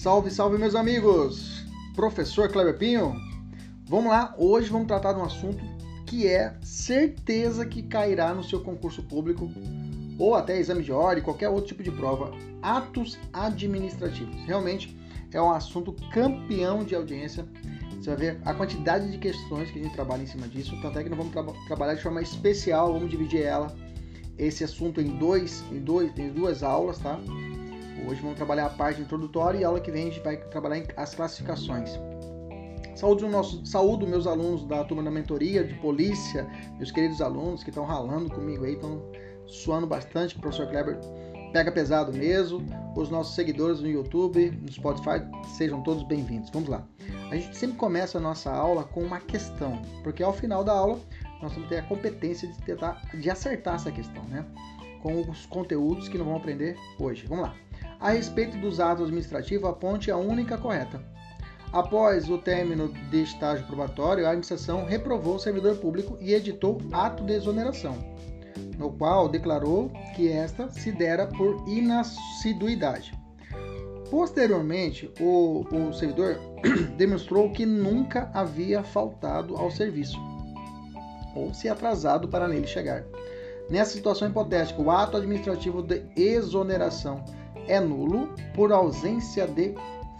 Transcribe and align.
Salve, 0.00 0.30
salve, 0.30 0.56
meus 0.56 0.74
amigos! 0.74 1.62
Professor 1.94 2.50
Kleber 2.50 2.78
Pinho, 2.78 3.14
vamos 3.84 4.10
lá. 4.10 4.34
Hoje 4.38 4.70
vamos 4.70 4.86
tratar 4.86 5.12
de 5.12 5.20
um 5.20 5.24
assunto 5.24 5.62
que 6.06 6.26
é 6.26 6.56
certeza 6.62 7.66
que 7.66 7.82
cairá 7.82 8.32
no 8.32 8.42
seu 8.42 8.62
concurso 8.62 9.02
público 9.02 9.52
ou 10.18 10.34
até 10.34 10.58
exame 10.58 10.82
de 10.82 10.90
ordem, 10.90 11.22
qualquer 11.22 11.50
outro 11.50 11.66
tipo 11.66 11.82
de 11.82 11.90
prova. 11.90 12.32
Atos 12.62 13.18
administrativos. 13.30 14.34
Realmente 14.46 14.98
é 15.34 15.42
um 15.42 15.50
assunto 15.50 15.94
campeão 16.10 16.82
de 16.82 16.94
audiência. 16.94 17.46
Você 18.00 18.08
vai 18.08 18.16
ver 18.16 18.40
a 18.46 18.54
quantidade 18.54 19.12
de 19.12 19.18
questões 19.18 19.70
que 19.70 19.80
a 19.80 19.82
gente 19.82 19.92
trabalha 19.92 20.22
em 20.22 20.26
cima 20.26 20.48
disso. 20.48 20.74
Tanto 20.80 20.98
é 20.98 21.02
que 21.02 21.10
nós 21.10 21.18
vamos 21.18 21.34
tra 21.34 21.44
trabalhar 21.66 21.92
de 21.92 22.02
forma 22.02 22.22
especial, 22.22 22.94
vamos 22.94 23.10
dividir 23.10 23.42
ela, 23.42 23.70
esse 24.38 24.64
assunto 24.64 24.98
em 24.98 25.18
dois, 25.18 25.62
em 25.70 25.78
dois, 25.78 26.18
em 26.18 26.30
duas 26.30 26.62
aulas, 26.62 26.98
tá? 27.00 27.20
Hoje 28.08 28.20
vamos 28.20 28.36
trabalhar 28.36 28.66
a 28.66 28.70
parte 28.70 29.00
introdutória 29.00 29.58
e 29.58 29.64
aula 29.64 29.80
que 29.80 29.90
vem 29.90 30.08
a 30.08 30.10
gente 30.10 30.20
vai 30.20 30.36
trabalhar 30.36 30.84
as 30.96 31.14
classificações. 31.14 31.90
Saúde, 32.94 33.26
nosso, 33.26 33.64
saúdo 33.64 34.06
meus 34.06 34.26
alunos 34.26 34.64
da 34.66 34.84
turma 34.84 35.02
da 35.02 35.10
mentoria 35.10 35.64
de 35.64 35.74
polícia, 35.74 36.46
meus 36.76 36.90
queridos 36.90 37.22
alunos 37.22 37.62
que 37.62 37.70
estão 37.70 37.84
ralando 37.84 38.30
comigo 38.30 38.64
aí, 38.64 38.74
estão 38.74 39.02
suando 39.46 39.86
bastante, 39.86 40.36
o 40.36 40.40
professor 40.40 40.68
Kleber 40.68 40.98
pega 41.52 41.70
pesado 41.72 42.12
mesmo. 42.12 42.64
Os 42.96 43.08
nossos 43.08 43.34
seguidores 43.34 43.80
no 43.80 43.88
YouTube, 43.88 44.50
no 44.50 44.70
Spotify, 44.70 45.24
sejam 45.56 45.82
todos 45.82 46.02
bem-vindos. 46.02 46.50
Vamos 46.50 46.68
lá. 46.68 46.84
A 47.30 47.36
gente 47.36 47.56
sempre 47.56 47.76
começa 47.76 48.18
a 48.18 48.20
nossa 48.20 48.50
aula 48.50 48.84
com 48.84 49.00
uma 49.00 49.20
questão, 49.20 49.80
porque 50.02 50.22
ao 50.22 50.32
final 50.32 50.64
da 50.64 50.72
aula 50.72 50.98
nós 51.40 51.52
vamos 51.52 51.68
ter 51.68 51.78
a 51.78 51.82
competência 51.82 52.48
de 52.48 52.58
tentar 52.62 53.00
de 53.14 53.30
acertar 53.30 53.76
essa 53.76 53.90
questão, 53.90 54.22
né? 54.24 54.44
Com 55.02 55.20
os 55.22 55.46
conteúdos 55.46 56.08
que 56.08 56.18
nós 56.18 56.26
vamos 56.26 56.42
aprender 56.42 56.76
hoje. 56.98 57.26
Vamos 57.26 57.44
lá. 57.44 57.69
A 58.00 58.10
respeito 58.10 58.56
dos 58.56 58.80
atos 58.80 59.04
administrativos, 59.04 59.68
aponte 59.68 60.10
a 60.10 60.16
única 60.16 60.56
correta. 60.56 61.02
Após 61.70 62.28
o 62.30 62.38
término 62.38 62.88
de 63.10 63.22
estágio 63.22 63.66
probatório, 63.66 64.24
a 64.24 64.30
administração 64.30 64.84
reprovou 64.86 65.34
o 65.36 65.38
servidor 65.38 65.76
público 65.76 66.16
e 66.18 66.32
editou 66.32 66.78
ato 66.92 67.22
de 67.24 67.34
exoneração, 67.34 67.96
no 68.78 68.90
qual 68.90 69.28
declarou 69.28 69.90
que 70.16 70.28
esta 70.28 70.68
se 70.70 70.90
dera 70.90 71.26
por 71.26 71.62
inassiduidade. 71.68 73.12
Posteriormente, 74.10 75.08
o, 75.20 75.64
o 75.70 75.92
servidor 75.92 76.40
demonstrou 76.96 77.52
que 77.52 77.64
nunca 77.64 78.30
havia 78.34 78.82
faltado 78.82 79.56
ao 79.56 79.70
serviço 79.70 80.18
ou 81.36 81.54
se 81.54 81.68
atrasado 81.68 82.26
para 82.26 82.48
nele 82.48 82.66
chegar. 82.66 83.04
Nessa 83.68 83.92
situação 83.92 84.28
hipotética, 84.28 84.82
o 84.82 84.90
ato 84.90 85.16
administrativo 85.16 85.80
de 85.80 86.02
exoneração 86.16 87.24
é 87.66 87.80
nulo 87.80 88.28
por 88.54 88.72
ausência 88.72 89.46
de 89.46 89.74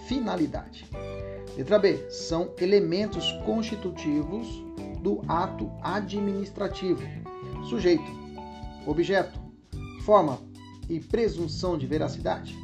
finalidade. 0.06 0.86
Letra 1.56 1.78
B. 1.78 2.10
São 2.10 2.52
elementos 2.60 3.32
constitutivos 3.44 4.46
do 5.02 5.20
ato 5.28 5.70
administrativo. 5.82 7.02
Sujeito, 7.68 8.10
objeto, 8.86 9.38
forma 10.02 10.38
e 10.88 11.00
presunção 11.00 11.76
de 11.76 11.86
veracidade. 11.86 12.56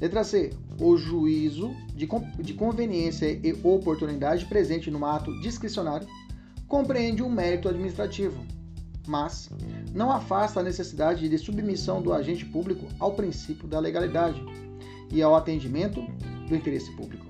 Letra 0.00 0.24
C. 0.24 0.50
O 0.78 0.96
juízo 0.96 1.74
de 1.94 2.52
conveniência 2.52 3.30
e 3.30 3.58
oportunidade 3.62 4.44
presente 4.44 4.90
no 4.90 5.04
ato 5.06 5.32
discricionário 5.40 6.06
compreende 6.68 7.22
um 7.22 7.30
mérito 7.30 7.68
administrativo, 7.68 8.44
mas 9.06 9.48
não 9.96 10.12
afasta 10.12 10.60
a 10.60 10.62
necessidade 10.62 11.26
de 11.26 11.38
submissão 11.38 12.02
do 12.02 12.12
agente 12.12 12.44
público 12.44 12.86
ao 13.00 13.14
princípio 13.14 13.66
da 13.66 13.80
legalidade 13.80 14.44
e 15.10 15.22
ao 15.22 15.34
atendimento 15.34 16.02
do 16.46 16.54
interesse 16.54 16.94
público. 16.94 17.24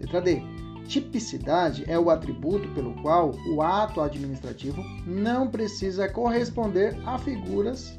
Letra 0.00 0.20
D. 0.20 0.42
Tipicidade 0.88 1.84
é 1.86 1.98
o 1.98 2.10
atributo 2.10 2.68
pelo 2.70 2.92
qual 3.02 3.32
o 3.48 3.62
ato 3.62 4.00
administrativo 4.00 4.82
não 5.06 5.48
precisa 5.48 6.08
corresponder 6.08 6.96
a 7.06 7.18
figuras 7.18 7.96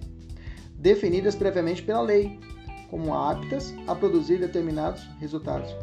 definidas 0.75 1.35
previamente 1.35 1.81
pela 1.81 2.01
lei, 2.01 2.39
como 2.89 3.13
aptas 3.13 3.73
a 3.88 3.95
produzir 3.95 4.39
determinados 4.39 5.01
resultados. 5.19 5.73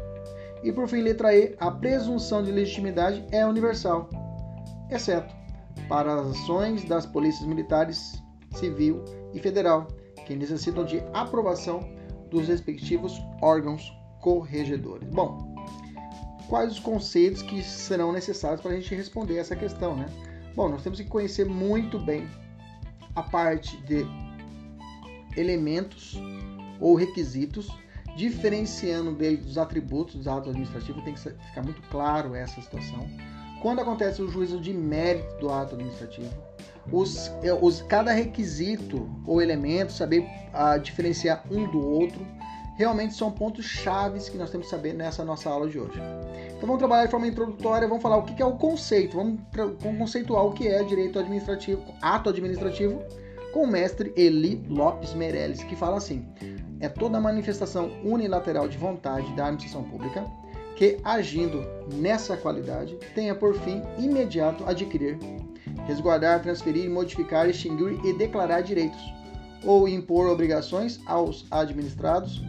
E 0.63 0.71
por 0.71 0.87
fim, 0.87 1.01
letra 1.01 1.35
E, 1.35 1.55
a 1.59 1.69
presunção 1.69 2.43
de 2.43 2.51
legitimidade 2.51 3.23
é 3.31 3.45
universal, 3.45 4.09
exceto 4.89 5.44
para 5.87 6.13
as 6.13 6.27
ações 6.27 6.83
das 6.85 7.05
polícias 7.05 7.47
militares, 7.47 8.21
civil 8.55 9.03
e 9.33 9.39
federal, 9.39 9.87
que 10.25 10.35
necessitam 10.35 10.83
de 10.83 11.03
aprovação 11.13 11.81
dos 12.29 12.47
respectivos 12.47 13.21
órgãos 13.41 13.93
corregedores. 14.21 15.07
Bom, 15.09 15.55
quais 16.47 16.71
os 16.71 16.79
conceitos 16.79 17.41
que 17.41 17.61
serão 17.61 18.11
necessários 18.11 18.61
para 18.61 18.71
a 18.71 18.75
gente 18.75 18.93
responder 18.95 19.37
essa 19.37 19.55
questão, 19.55 19.95
né? 19.95 20.07
Bom, 20.55 20.69
nós 20.69 20.81
temos 20.81 20.99
que 20.99 21.07
conhecer 21.07 21.45
muito 21.45 21.99
bem 21.99 22.27
a 23.15 23.21
parte 23.21 23.77
de 23.83 24.05
elementos 25.37 26.19
ou 26.79 26.95
requisitos, 26.95 27.67
diferenciando 28.15 29.11
dos 29.13 29.57
atributos 29.57 30.15
dos 30.15 30.27
atos 30.27 30.49
administrativos, 30.49 31.03
tem 31.03 31.13
que 31.13 31.19
ficar 31.19 31.63
muito 31.63 31.81
claro 31.89 32.33
essa 32.33 32.61
situação 32.61 33.07
quando 33.61 33.81
acontece 33.81 34.21
o 34.21 34.27
juízo 34.27 34.59
de 34.59 34.73
mérito 34.73 35.35
do 35.37 35.51
ato 35.51 35.75
administrativo, 35.75 36.29
os, 36.91 37.31
é, 37.41 37.53
os, 37.53 37.81
cada 37.81 38.11
requisito 38.11 39.09
ou 39.25 39.41
elemento, 39.41 39.91
saber 39.91 40.25
diferenciar 40.83 41.43
um 41.51 41.69
do 41.69 41.83
outro, 41.83 42.25
realmente 42.77 43.13
são 43.15 43.31
pontos 43.31 43.65
chaves 43.65 44.29
que 44.29 44.37
nós 44.37 44.49
temos 44.49 44.67
que 44.67 44.71
saber 44.71 44.93
nessa 44.93 45.23
nossa 45.23 45.49
aula 45.49 45.67
de 45.67 45.79
hoje. 45.79 45.99
Então 46.49 46.61
vamos 46.61 46.77
trabalhar 46.77 47.05
de 47.05 47.11
forma 47.11 47.27
introdutória, 47.27 47.87
vamos 47.87 48.03
falar 48.03 48.17
o 48.17 48.23
que 48.23 48.41
é 48.41 48.45
o 48.45 48.57
conceito, 48.57 49.17
vamos, 49.17 49.39
vamos 49.79 49.97
conceituar 49.97 50.45
o 50.45 50.51
que 50.51 50.67
é 50.67 50.83
direito 50.83 51.17
administrativo, 51.17 51.81
ato 52.01 52.29
administrativo, 52.29 53.01
com 53.53 53.63
o 53.63 53.67
mestre 53.67 54.13
Eli 54.17 54.65
Lopes 54.69 55.13
Meirelles, 55.13 55.63
que 55.63 55.75
fala 55.75 55.97
assim: 55.97 56.27
é 56.81 56.89
toda 56.89 57.19
manifestação 57.21 57.89
unilateral 58.03 58.67
de 58.67 58.77
vontade 58.77 59.33
da 59.33 59.47
administração 59.47 59.83
pública 59.83 60.25
que, 60.75 60.97
agindo 61.03 61.65
nessa 61.93 62.35
qualidade, 62.35 62.97
tenha 63.13 63.33
por 63.33 63.55
fim 63.55 63.81
imediato 63.97 64.65
adquirir, 64.65 65.17
resguardar, 65.87 66.41
transferir, 66.41 66.89
modificar, 66.89 67.49
extinguir 67.49 67.99
e 68.05 68.13
declarar 68.13 68.61
direitos, 68.61 68.99
ou 69.63 69.87
impor 69.87 70.29
obrigações 70.29 70.99
aos 71.05 71.45
administrados 71.49 72.41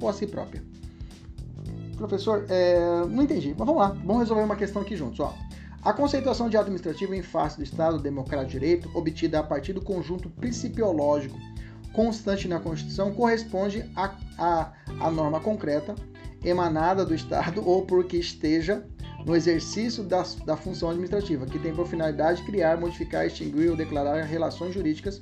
ou 0.00 0.08
a 0.08 0.12
si 0.12 0.26
própria. 0.26 0.62
Professor, 1.96 2.44
é... 2.48 3.04
não 3.06 3.22
entendi, 3.22 3.54
mas 3.56 3.66
vamos 3.66 3.76
lá, 3.76 3.88
vamos 3.88 4.18
resolver 4.18 4.42
uma 4.42 4.56
questão 4.56 4.82
aqui 4.82 4.96
juntos. 4.96 5.20
Ó. 5.20 5.32
A 5.82 5.92
conceituação 5.92 6.48
de 6.48 6.56
administrativo 6.56 7.14
em 7.14 7.22
face 7.22 7.58
do 7.58 7.62
Estado 7.62 7.98
Democrático 7.98 8.52
de 8.52 8.58
Direito, 8.58 8.90
obtida 8.94 9.38
a 9.38 9.42
partir 9.42 9.74
do 9.74 9.82
conjunto 9.82 10.30
principiológico 10.30 11.38
constante 11.92 12.48
na 12.48 12.58
Constituição, 12.58 13.12
corresponde 13.14 13.88
à 13.94 15.10
norma 15.12 15.38
concreta 15.38 15.94
emanada 16.44 17.04
do 17.04 17.14
Estado 17.14 17.66
ou 17.66 17.86
porque 17.86 18.16
esteja 18.16 18.84
no 19.24 19.34
exercício 19.34 20.04
da, 20.04 20.22
da 20.44 20.56
função 20.56 20.90
administrativa, 20.90 21.46
que 21.46 21.58
tem 21.58 21.74
por 21.74 21.86
finalidade 21.86 22.42
criar, 22.42 22.78
modificar, 22.78 23.26
extinguir 23.26 23.70
ou 23.70 23.76
declarar 23.76 24.22
relações 24.24 24.74
jurídicas 24.74 25.20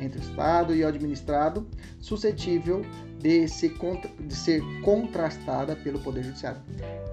entre 0.00 0.18
o 0.18 0.22
Estado 0.22 0.74
e 0.74 0.82
o 0.82 0.88
administrado, 0.88 1.68
suscetível 2.00 2.84
de, 3.20 3.46
se, 3.46 3.72
de 4.20 4.34
ser 4.34 4.60
contrastada 4.82 5.76
pelo 5.76 6.00
Poder 6.00 6.24
Judiciário. 6.24 6.60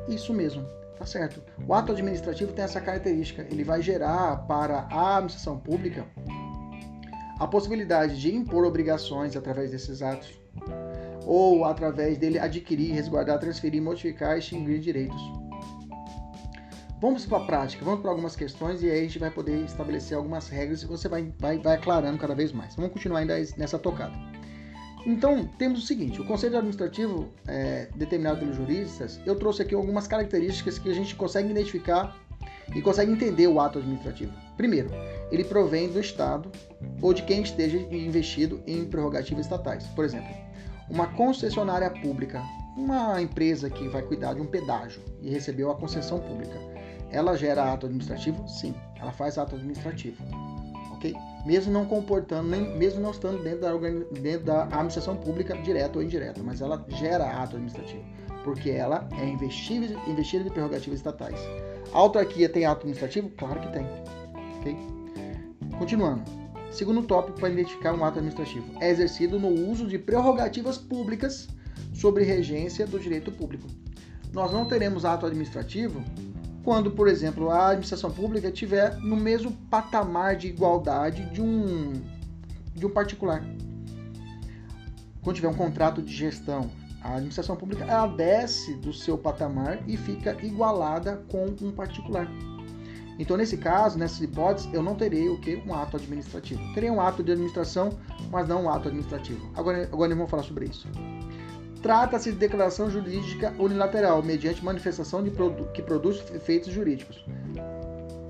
Isso 0.07 0.33
mesmo, 0.33 0.65
tá 0.97 1.05
certo. 1.05 1.43
O 1.67 1.73
ato 1.75 1.91
administrativo 1.91 2.51
tem 2.53 2.65
essa 2.65 2.81
característica, 2.81 3.45
ele 3.51 3.63
vai 3.63 3.81
gerar 3.83 4.37
para 4.47 4.87
a 4.89 5.17
administração 5.17 5.59
pública 5.59 6.05
a 7.39 7.47
possibilidade 7.47 8.19
de 8.19 8.35
impor 8.35 8.65
obrigações 8.65 9.35
através 9.35 9.71
desses 9.71 10.01
atos 10.01 10.40
ou 11.25 11.65
através 11.65 12.17
dele 12.17 12.39
adquirir, 12.39 12.93
resguardar, 12.93 13.39
transferir, 13.39 13.81
modificar 13.81 14.35
e 14.35 14.39
extinguir 14.39 14.79
direitos. 14.79 15.21
Vamos 17.01 17.25
para 17.25 17.39
a 17.39 17.45
prática, 17.45 17.83
vamos 17.83 18.01
para 18.01 18.11
algumas 18.11 18.35
questões 18.35 18.83
e 18.83 18.89
aí 18.89 18.99
a 18.99 19.01
gente 19.01 19.17
vai 19.17 19.31
poder 19.31 19.65
estabelecer 19.65 20.15
algumas 20.15 20.47
regras 20.49 20.83
e 20.83 20.85
você 20.85 21.07
vai, 21.07 21.33
vai, 21.39 21.57
vai 21.57 21.75
aclarando 21.75 22.17
cada 22.19 22.35
vez 22.35 22.51
mais. 22.51 22.75
Vamos 22.75 22.91
continuar 22.91 23.21
ainda 23.21 23.35
nessa 23.57 23.79
tocada. 23.79 24.13
Então, 25.05 25.49
temos 25.57 25.83
o 25.83 25.87
seguinte: 25.87 26.21
o 26.21 26.25
conceito 26.25 26.55
administrativo 26.55 27.33
é, 27.47 27.87
determinado 27.95 28.39
pelos 28.39 28.55
juristas, 28.55 29.19
eu 29.25 29.35
trouxe 29.35 29.63
aqui 29.63 29.73
algumas 29.73 30.05
características 30.05 30.77
que 30.77 30.89
a 30.89 30.93
gente 30.93 31.15
consegue 31.15 31.49
identificar 31.49 32.15
e 32.75 32.81
consegue 32.81 33.11
entender 33.11 33.47
o 33.47 33.59
ato 33.59 33.79
administrativo. 33.79 34.31
Primeiro, 34.55 34.89
ele 35.31 35.43
provém 35.43 35.89
do 35.89 35.99
Estado 35.99 36.51
ou 37.01 37.13
de 37.13 37.23
quem 37.23 37.41
esteja 37.41 37.77
investido 37.77 38.61
em 38.67 38.85
prerrogativas 38.85 39.45
estatais. 39.45 39.85
Por 39.87 40.05
exemplo, 40.05 40.31
uma 40.91 41.07
concessionária 41.07 41.89
pública, 41.89 42.41
uma 42.77 43.21
empresa 43.21 43.69
que 43.69 43.87
vai 43.87 44.01
cuidar 44.01 44.33
de 44.33 44.41
um 44.41 44.45
pedágio 44.45 45.01
e 45.21 45.29
recebeu 45.29 45.71
a 45.71 45.75
concessão 45.75 46.19
pública, 46.19 46.59
ela 47.09 47.35
gera 47.35 47.71
ato 47.71 47.87
administrativo? 47.87 48.47
Sim, 48.47 48.75
ela 48.99 49.11
faz 49.11 49.37
ato 49.37 49.55
administrativo. 49.55 50.23
Ok? 50.93 51.15
mesmo 51.45 51.71
não 51.71 51.85
comportando, 51.85 52.49
nem, 52.49 52.77
mesmo 52.77 53.01
não 53.01 53.11
estando 53.11 53.41
dentro 53.41 53.61
da, 53.61 53.71
dentro 54.19 54.45
da 54.45 54.63
administração 54.63 55.15
pública, 55.15 55.57
direta 55.57 55.97
ou 55.97 56.03
indireta, 56.03 56.41
mas 56.43 56.61
ela 56.61 56.83
gera 56.89 57.25
ato 57.25 57.55
administrativo, 57.55 58.03
porque 58.43 58.69
ela 58.69 59.07
é 59.19 59.25
investida, 59.25 59.87
de 59.87 60.49
prerrogativas 60.49 60.99
estatais. 60.99 61.39
A 61.93 61.97
autarquia 61.97 62.47
tem 62.47 62.65
ato 62.65 62.81
administrativo? 62.81 63.29
Claro 63.31 63.59
que 63.59 63.71
tem. 63.71 63.85
Okay? 64.59 64.77
Continuando. 65.77 66.40
Segundo 66.71 67.03
tópico 67.03 67.37
para 67.37 67.49
identificar 67.49 67.93
um 67.93 68.03
ato 68.03 68.19
administrativo. 68.19 68.65
É 68.79 68.89
exercido 68.89 69.37
no 69.37 69.49
uso 69.49 69.85
de 69.85 69.99
prerrogativas 69.99 70.77
públicas 70.77 71.49
sobre 71.93 72.23
regência 72.23 72.87
do 72.87 72.97
direito 72.97 73.31
público. 73.31 73.67
Nós 74.31 74.53
não 74.53 74.65
teremos 74.65 75.03
ato 75.03 75.25
administrativo 75.25 76.01
quando, 76.63 76.91
por 76.91 77.09
exemplo, 77.09 77.49
a 77.49 77.67
administração 77.69 78.09
pública 78.09 78.47
estiver 78.47 78.95
no 78.99 79.17
mesmo 79.17 79.51
patamar 79.69 80.37
de 80.37 80.47
igualdade 80.47 81.25
de 81.31 81.41
um, 81.41 81.93
de 82.73 82.85
um 82.85 82.89
particular. 82.89 83.43
Quando 85.21 85.35
tiver 85.35 85.49
um 85.49 85.53
contrato 85.53 86.01
de 86.01 86.13
gestão, 86.13 86.71
a 87.01 87.15
administração 87.15 87.55
pública 87.55 87.83
ela 87.83 88.07
desce 88.07 88.75
do 88.75 88.93
seu 88.93 89.17
patamar 89.17 89.83
e 89.89 89.97
fica 89.97 90.37
igualada 90.41 91.23
com 91.29 91.47
um 91.61 91.71
particular. 91.71 92.27
Então, 93.21 93.37
nesse 93.37 93.55
caso, 93.55 93.99
nessas 93.99 94.19
hipóteses, 94.19 94.73
eu 94.73 94.81
não 94.81 94.95
terei 94.95 95.29
o 95.29 95.39
que? 95.39 95.61
Um 95.67 95.75
ato 95.75 95.95
administrativo. 95.95 96.59
Terei 96.73 96.89
um 96.89 96.99
ato 96.99 97.23
de 97.23 97.31
administração, 97.31 97.91
mas 98.31 98.47
não 98.47 98.63
um 98.63 98.69
ato 98.69 98.87
administrativo. 98.87 99.47
Agora, 99.55 99.83
agora 99.83 100.15
vamos 100.15 100.31
falar 100.31 100.41
sobre 100.41 100.65
isso. 100.65 100.87
Trata-se 101.83 102.31
de 102.31 102.37
declaração 102.39 102.89
jurídica 102.89 103.53
unilateral, 103.59 104.23
mediante 104.23 104.65
manifestação 104.65 105.23
de 105.23 105.29
produ 105.29 105.65
que 105.71 105.83
produz 105.83 106.19
efeitos 106.33 106.73
jurídicos. 106.73 107.23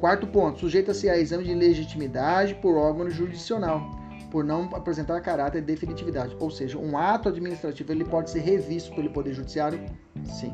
Quarto 0.01 0.27
ponto, 0.27 0.59
sujeita-se 0.59 1.09
a 1.09 1.17
exame 1.17 1.45
de 1.45 1.53
legitimidade 1.53 2.55
por 2.55 2.75
órgão 2.75 3.09
jurisdicional, 3.09 3.89
por 4.29 4.43
não 4.43 4.63
apresentar 4.75 5.21
caráter 5.21 5.61
de 5.61 5.67
definitividade. 5.67 6.35
Ou 6.37 6.51
seja, 6.51 6.77
um 6.77 6.97
ato 6.97 7.29
administrativo 7.29 7.93
ele 7.93 8.03
pode 8.03 8.29
ser 8.29 8.41
revisto 8.41 8.93
pelo 8.93 9.09
Poder 9.09 9.33
Judiciário? 9.33 9.79
Sim. 10.25 10.51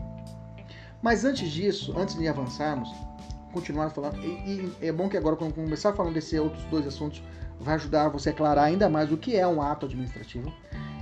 Mas 1.01 1.25
antes 1.25 1.50
disso, 1.50 1.95
antes 1.98 2.16
de 2.16 2.28
avançarmos, 2.28 2.88
continuar 3.54 3.90
falando, 3.90 4.18
e, 4.24 4.74
e 4.82 4.88
é 4.88 4.92
bom 4.92 5.10
que 5.10 5.18
agora, 5.18 5.36
quando 5.36 5.54
começar 5.54 5.94
falando 5.94 6.14
desses 6.14 6.40
outros 6.40 6.64
dois 6.66 6.86
assuntos, 6.86 7.24
vai 7.60 7.76
ajudar 7.76 8.10
você 8.10 8.30
a 8.30 8.32
aclarar 8.32 8.66
ainda 8.66 8.90
mais 8.90 9.12
o 9.12 9.18
que 9.18 9.36
é 9.36 9.48
um 9.48 9.62
ato 9.62 9.86
administrativo 9.86 10.54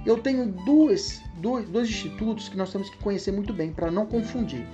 eu 0.06 0.20
tenho 0.20 0.46
duas, 0.46 1.20
dois, 1.38 1.68
dois 1.68 1.90
institutos 1.90 2.48
que 2.48 2.56
nós 2.56 2.72
temos 2.72 2.90
que 2.90 2.98
conhecer 2.98 3.32
muito 3.32 3.52
bem 3.52 3.72
para 3.74 3.90
não 3.90 4.06
confundir. 4.06 4.66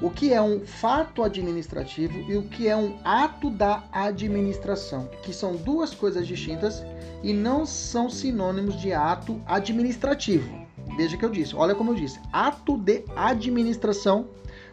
O 0.00 0.08
que 0.08 0.32
é 0.32 0.40
um 0.40 0.60
fato 0.60 1.22
administrativo 1.22 2.18
e 2.20 2.36
o 2.38 2.44
que 2.44 2.66
é 2.66 2.74
um 2.74 2.98
ato 3.04 3.50
da 3.50 3.84
administração, 3.92 5.10
que 5.22 5.32
são 5.32 5.56
duas 5.56 5.92
coisas 5.92 6.26
distintas 6.26 6.82
e 7.22 7.34
não 7.34 7.66
são 7.66 8.08
sinônimos 8.08 8.80
de 8.80 8.94
ato 8.94 9.38
administrativo. 9.46 10.66
Veja 10.96 11.18
que 11.18 11.24
eu 11.24 11.30
disse, 11.30 11.54
olha 11.54 11.74
como 11.74 11.90
eu 11.90 11.96
disse, 11.96 12.18
ato 12.32 12.78
de 12.78 13.04
administração 13.14 14.28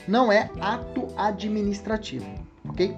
não 0.07 0.31
é 0.31 0.49
ato 0.59 1.07
administrativo, 1.17 2.27
ok? 2.67 2.95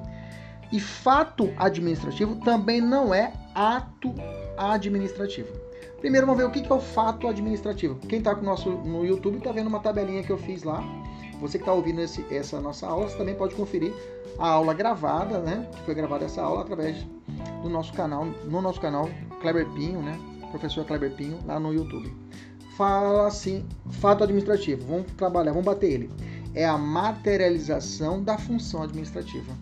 E 0.72 0.80
fato 0.80 1.52
administrativo 1.58 2.36
também 2.38 2.80
não 2.80 3.14
é 3.14 3.34
ato 3.56 4.14
administrativo. 4.58 5.50
Primeiro 6.00 6.28
vamos 6.28 6.42
ver 6.42 6.48
o 6.48 6.52
que 6.52 6.72
é 6.72 6.74
o 6.74 6.80
fato 6.80 7.28
administrativo. 7.28 7.96
Quem 8.08 8.20
está 8.20 8.34
nosso 8.36 8.70
no 8.70 9.04
YouTube 9.04 9.38
está 9.38 9.52
vendo 9.52 9.68
uma 9.68 9.80
tabelinha 9.80 10.24
que 10.24 10.32
eu 10.32 10.38
fiz 10.38 10.64
lá. 10.64 10.84
Você 11.42 11.58
que 11.58 11.64
está 11.64 11.74
ouvindo 11.74 12.02
esse, 12.02 12.26
essa 12.34 12.60
nossa 12.60 12.88
aula, 12.88 13.10
você 13.10 13.18
também 13.18 13.36
pode 13.36 13.56
conferir 13.56 13.94
a 14.38 14.48
aula 14.48 14.74
gravada, 14.74 15.40
né? 15.40 15.68
Que 15.72 15.82
foi 15.84 15.96
gravada 15.96 16.26
essa 16.26 16.42
aula 16.42 16.62
através 16.62 17.06
do 17.62 17.70
nosso 17.70 17.94
canal, 17.94 18.26
no 18.46 18.62
nosso 18.62 18.80
canal 18.80 19.10
Kleber 19.42 19.68
Pinho, 19.70 20.02
né? 20.02 20.18
Professor 20.52 20.86
Kleber 20.86 21.12
Pinho, 21.16 21.40
lá 21.46 21.60
no 21.60 21.74
YouTube. 21.74 22.14
Fala 22.78 23.28
assim, 23.28 23.66
fato 23.90 24.24
administrativo. 24.24 24.86
Vamos 24.86 25.12
trabalhar, 25.14 25.52
vamos 25.52 25.66
bater 25.66 25.92
ele. 25.92 26.10
É 26.60 26.66
a 26.66 26.78
materialização 26.78 28.22
da 28.22 28.38
função 28.38 28.84
administrativa. 28.84 29.54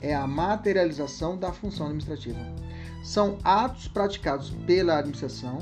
É 0.00 0.12
a 0.12 0.26
materialização 0.26 1.36
da 1.36 1.52
função 1.52 1.86
administrativa 1.86 2.40
são 3.02 3.38
atos 3.44 3.88
praticados 3.88 4.50
pela 4.66 4.98
administração 4.98 5.58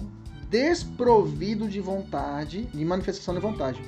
desprovido 0.50 1.68
de 1.68 1.80
vontade, 1.80 2.62
de 2.62 2.84
manifestação 2.84 3.34
de 3.34 3.40
vontade, 3.40 3.82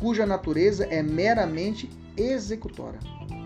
cuja 0.00 0.24
natureza 0.24 0.84
é 0.86 1.02
meramente 1.02 1.90
executória. 2.16 2.98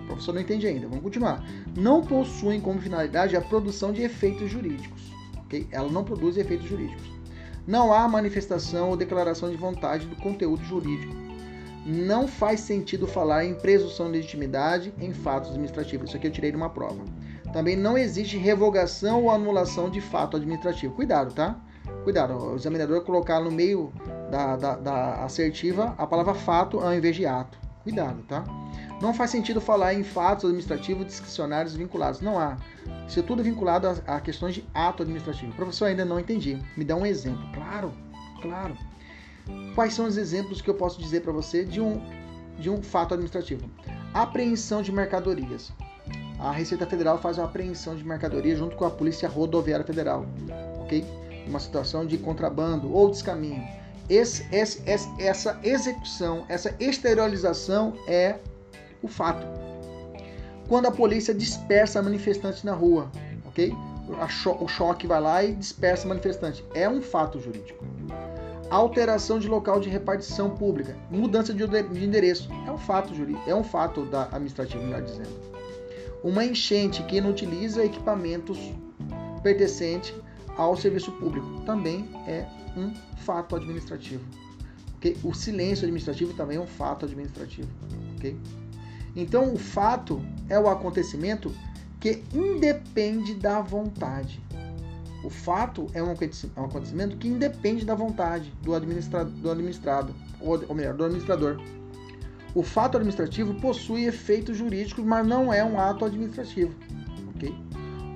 O 0.05 0.07
professor 0.07 0.33
não 0.33 0.41
entende 0.41 0.67
ainda, 0.67 0.87
vamos 0.87 1.03
continuar. 1.03 1.45
Não 1.77 2.03
possuem 2.03 2.61
como 2.61 2.81
finalidade 2.81 3.37
a 3.37 3.41
produção 3.41 3.93
de 3.93 4.03
efeitos 4.03 4.51
jurídicos. 4.51 5.03
Okay? 5.47 5.67
Ela 5.73 5.91
não 5.91 6.05
produz 6.05 6.37
efeitos 6.37 6.69
jurídicos. 6.69 7.11
Não 7.67 7.93
há 7.93 8.07
manifestação 8.09 8.91
ou 8.91 8.97
declaração 8.97 9.51
de 9.51 9.57
vontade 9.57 10.07
do 10.07 10.17
conteúdo 10.17 10.63
jurídico. 10.65 11.22
Não 11.85 12.29
faz 12.29 12.61
sentido 12.61 13.07
falar 13.07 13.45
em 13.45 13.55
presunção 13.55 14.07
de 14.07 14.13
legitimidade 14.13 14.95
em 14.99 15.13
fatos 15.13 15.51
administrativos. 15.51 16.09
Isso 16.09 16.17
aqui 16.17 16.29
eu 16.29 16.31
tirei 16.31 16.51
de 16.51 16.57
uma 16.57 16.71
prova. 16.71 17.05
Também 17.53 17.77
não 17.77 17.99
existe 17.99 18.37
revogação 18.37 19.25
ou 19.25 19.31
anulação 19.31 19.91
de 19.91 20.01
fato 20.01 20.37
administrativo. 20.37 20.95
Cuidado, 20.95 21.35
tá? 21.35 21.57
Cuidado, 22.05 22.35
o 22.35 22.55
examinador 22.55 23.03
colocar 23.03 23.41
no 23.41 23.51
meio 23.51 23.93
da, 24.31 24.57
da, 24.57 24.77
da 24.77 25.25
assertiva 25.25 25.95
a 25.99 26.07
palavra 26.07 26.35
fato 26.35 26.81
ao 26.81 26.95
invés 26.95 27.17
de 27.17 27.27
ato. 27.27 27.59
Cuidado, 27.83 28.23
tá? 28.29 28.45
Não 29.01 29.13
faz 29.13 29.31
sentido 29.31 29.61
falar 29.61 29.93
em 29.95 30.05
fatos 30.05 30.45
administrativos 30.45 31.07
discricionários 31.07 31.75
vinculados. 31.75 32.21
Não 32.21 32.39
há. 32.39 32.57
Isso 33.09 33.19
é 33.19 33.23
tudo 33.23 33.43
vinculado 33.43 33.89
a, 33.89 34.17
a, 34.17 34.21
questões 34.21 34.55
de 34.55 34.65
ato 34.73 35.03
administrativo. 35.03 35.53
Professor, 35.53 35.87
ainda 35.87 36.05
não 36.05 36.21
entendi. 36.21 36.57
Me 36.77 36.85
dá 36.85 36.95
um 36.95 37.05
exemplo. 37.05 37.45
Claro, 37.53 37.93
claro. 38.41 38.77
Quais 39.75 39.95
são 39.95 40.07
os 40.07 40.17
exemplos 40.17 40.61
que 40.61 40.69
eu 40.69 40.75
posso 40.75 41.01
dizer 41.01 41.23
para 41.23 41.33
você 41.33 41.65
de 41.65 41.81
um, 41.81 42.01
de 42.59 42.69
um 42.69 42.83
fato 42.83 43.15
administrativo? 43.15 43.69
Apreensão 44.13 44.83
de 44.83 44.93
mercadorias 44.93 45.73
a 46.43 46.51
Receita 46.51 46.85
Federal 46.87 47.19
faz 47.19 47.39
uma 47.39 47.45
apreensão 47.45 47.95
de 47.95 48.05
mercadoria 48.05 48.57
junto 48.57 48.75
com 48.75 48.85
a 48.85 48.91
Polícia 48.91 49.29
Rodoviária 49.29 49.87
Federal, 49.87 50.27
ok? 50.81 51.05
Uma 51.47 51.61
situação 51.61 52.05
de 52.05 52.19
contrabando 52.19 52.93
ou 52.93 53.09
descaminho. 53.09 53.63
Esse, 54.11 54.45
esse, 54.51 54.83
essa 55.21 55.59
execução, 55.63 56.45
essa 56.49 56.75
exteriorização 56.81 57.95
é 58.09 58.39
o 59.01 59.07
fato. 59.07 59.47
Quando 60.69 60.87
a 60.87 60.91
polícia 60.91 61.33
dispersa 61.33 62.03
manifestantes 62.03 62.65
na 62.65 62.75
rua, 62.75 63.11
ok? 63.47 63.73
o 64.61 64.69
choque 64.69 65.07
vai 65.07 65.21
lá 65.21 65.45
e 65.45 65.55
dispersa 65.55 66.09
manifestante. 66.09 66.65
É 66.75 66.89
um 66.89 67.01
fato 67.01 67.41
jurídico. 67.41 67.85
Alteração 68.73 69.39
de 69.39 69.49
local 69.49 69.79
de 69.81 69.91
repartição 69.91 70.49
pública, 70.49 70.97
mudança 71.11 71.53
de 71.53 71.63
endereço, 71.63 72.49
é 72.67 72.73
um 72.73 72.79
fato 72.79 73.15
jurídico, 73.15 73.43
é 73.47 73.55
um 73.55 73.63
fato 73.63 74.07
da 74.07 74.23
administrativa, 74.29 74.83
melhor 74.83 75.03
dizendo. 75.03 75.29
Uma 76.25 76.43
enchente 76.43 77.03
que 77.03 77.19
inutiliza 77.19 77.85
equipamentos 77.85 78.59
pertencentes 79.43 80.15
ao 80.57 80.75
serviço 80.75 81.13
público 81.13 81.61
também 81.67 82.09
é 82.27 82.47
um 82.75 82.95
fato 83.19 83.57
administrativo. 83.57 84.25
Okay? 84.97 85.19
O 85.23 85.35
silêncio 85.35 85.85
administrativo 85.85 86.33
também 86.33 86.57
é 86.57 86.61
um 86.61 86.67
fato 86.67 87.05
administrativo. 87.05 87.69
Okay? 88.17 88.39
Então, 89.15 89.53
o 89.53 89.59
fato 89.59 90.19
é 90.49 90.59
o 90.59 90.67
acontecimento 90.67 91.55
que 92.01 92.25
independe 92.33 93.35
da 93.35 93.61
vontade. 93.61 94.41
O 95.25 95.31
fato 95.31 95.87
é 95.95 96.03
um 96.03 96.11
acontecimento 96.11 97.17
que 97.17 97.29
independe 97.29 97.85
da 97.85 97.95
vontade 97.95 98.53
do, 98.63 98.75
administra 98.75 99.25
do 99.25 99.51
administrado, 99.51 100.15
ou 100.41 100.75
melhor, 100.75 100.95
do 100.95 101.05
administrador. 101.05 101.61
O 102.55 102.63
fato 102.63 102.97
administrativo 102.97 103.55
possui 103.55 104.05
efeitos 104.05 104.57
jurídicos, 104.57 105.05
mas 105.05 105.27
não 105.27 105.53
é 105.53 105.65
um 105.65 105.79
ato 105.79 106.05
administrativo. 106.05 106.75
Okay? 107.37 107.55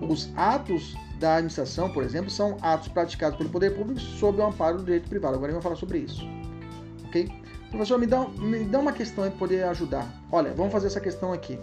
Os 0.08 0.30
atos 0.36 0.94
da 1.18 1.36
administração, 1.36 1.90
por 1.90 2.02
exemplo, 2.02 2.30
são 2.30 2.58
atos 2.60 2.88
praticados 2.88 3.38
pelo 3.38 3.48
poder 3.48 3.74
público 3.74 4.00
sob 4.00 4.40
o 4.40 4.46
amparo 4.46 4.78
do 4.78 4.84
direito 4.84 5.08
privado. 5.08 5.36
Agora 5.36 5.50
eu 5.50 5.54
vou 5.54 5.62
falar 5.62 5.76
sobre 5.76 5.98
isso. 5.98 6.22
Ok? 7.06 7.30
Professor, 7.70 7.98
me 7.98 8.06
dá, 8.06 8.26
me 8.28 8.64
dá 8.64 8.78
uma 8.78 8.92
questão 8.92 9.24
para 9.24 9.38
poder 9.38 9.64
ajudar. 9.64 10.06
Olha, 10.30 10.52
vamos 10.52 10.72
fazer 10.72 10.88
essa 10.88 11.00
questão 11.00 11.32
aqui. 11.32 11.58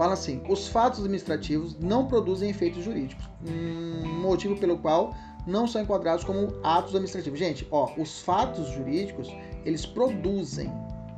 Fala 0.00 0.14
assim: 0.14 0.40
os 0.48 0.66
fatos 0.66 1.00
administrativos 1.00 1.78
não 1.78 2.06
produzem 2.06 2.48
efeitos 2.48 2.82
jurídicos. 2.82 3.28
Um 3.46 4.22
motivo 4.22 4.56
pelo 4.56 4.78
qual 4.78 5.14
não 5.46 5.66
são 5.66 5.82
enquadrados 5.82 6.24
como 6.24 6.58
atos 6.62 6.94
administrativos. 6.94 7.38
Gente, 7.38 7.68
ó, 7.70 7.92
os 7.98 8.22
fatos 8.22 8.66
jurídicos 8.70 9.28
eles 9.62 9.84
produzem 9.84 10.72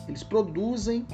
eles 0.08 0.24
produzem 0.24 1.06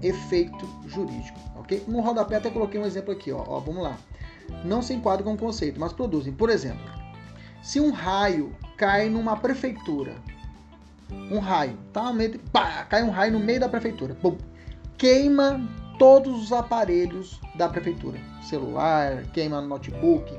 efeito 0.00 0.68
jurídico, 0.86 1.36
ok? 1.56 1.82
No 1.88 2.00
rodapé 2.00 2.36
até 2.36 2.48
coloquei 2.48 2.80
um 2.80 2.86
exemplo 2.86 3.10
aqui, 3.10 3.32
ó, 3.32 3.42
ó 3.44 3.58
vamos 3.58 3.82
lá. 3.82 3.98
Não 4.64 4.80
se 4.80 4.94
enquadram 4.94 5.24
com 5.24 5.34
o 5.34 5.48
conceito, 5.48 5.80
mas 5.80 5.92
produzem. 5.92 6.32
Por 6.32 6.48
exemplo, 6.48 6.88
se 7.60 7.80
um 7.80 7.90
raio 7.90 8.54
cai 8.76 9.08
numa 9.08 9.36
prefeitura, 9.36 10.14
um 11.32 11.40
raio, 11.40 11.76
tá? 11.92 12.12
Pá, 12.52 12.84
cai 12.84 13.02
um 13.02 13.10
raio 13.10 13.32
no 13.32 13.40
meio 13.40 13.58
da 13.58 13.68
prefeitura, 13.68 14.16
Bum, 14.22 14.36
queima 14.96 15.68
todos 15.98 16.44
os 16.44 16.52
aparelhos 16.52 17.40
da 17.54 17.68
prefeitura. 17.68 18.18
Celular, 18.42 19.24
queima 19.32 19.60
notebook, 19.60 20.32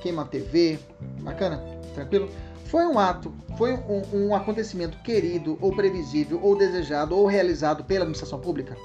queima 0.00 0.24
TV. 0.24 0.78
Bacana? 1.20 1.62
Tranquilo? 1.94 2.28
Foi 2.66 2.86
um 2.86 2.98
ato, 2.98 3.32
foi 3.56 3.72
um, 3.72 4.02
um 4.12 4.34
acontecimento 4.34 4.98
querido, 4.98 5.56
ou 5.60 5.74
previsível, 5.74 6.40
ou 6.42 6.56
desejado, 6.56 7.16
ou 7.16 7.26
realizado 7.26 7.84
pela 7.84 8.00
administração 8.00 8.40
pública? 8.40 8.76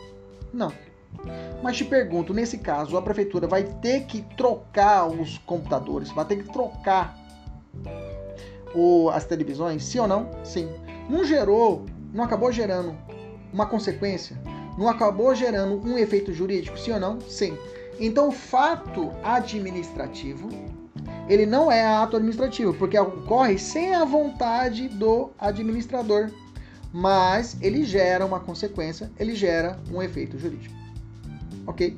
Não. 0.54 0.72
Mas 1.64 1.78
te 1.78 1.86
pergunto, 1.86 2.34
nesse 2.34 2.58
caso, 2.60 2.96
a 2.96 3.02
prefeitura 3.02 3.48
vai 3.48 3.64
ter 3.64 4.06
que 4.06 4.22
trocar 4.38 5.08
os 5.08 5.38
computadores, 5.40 6.12
vai 6.12 6.26
ter 6.26 6.38
que 6.38 6.54
trocar 6.54 7.18
o, 8.74 9.10
as 9.10 9.26
televisões, 9.26 9.84
sim 9.84 10.00
ou 10.00 10.08
não? 10.08 10.30
Sim. 10.44 10.70
Não 11.10 11.24
gerou, 11.24 11.86
não 12.14 12.24
acabou 12.24 12.52
gerando 12.52 12.96
uma 13.52 13.66
consequência? 13.66 14.38
Não 14.80 14.88
acabou 14.88 15.36
gerando 15.36 15.86
um 15.86 15.98
efeito 15.98 16.34
jurídico, 16.34 16.80
sim 16.80 16.92
ou 16.92 17.00
não? 17.02 17.20
Sim. 17.20 17.58
Então, 18.00 18.30
o 18.30 18.32
fato 18.32 19.12
administrativo, 19.22 20.48
ele 21.28 21.46
não 21.46 21.70
é 21.70 21.86
ato 21.86 22.16
administrativo, 22.16 22.74
porque 22.74 22.98
ocorre 22.98 23.58
sem 23.60 23.94
a 23.94 24.06
vontade 24.06 24.88
do 24.88 25.32
administrador, 25.38 26.32
mas 26.94 27.58
ele 27.62 27.84
gera 27.84 28.26
uma 28.26 28.40
consequência, 28.40 29.12
ele 29.20 29.36
gera 29.36 29.78
um 29.92 30.02
efeito 30.02 30.40
jurídico. 30.40 30.74
Ok? 31.68 31.98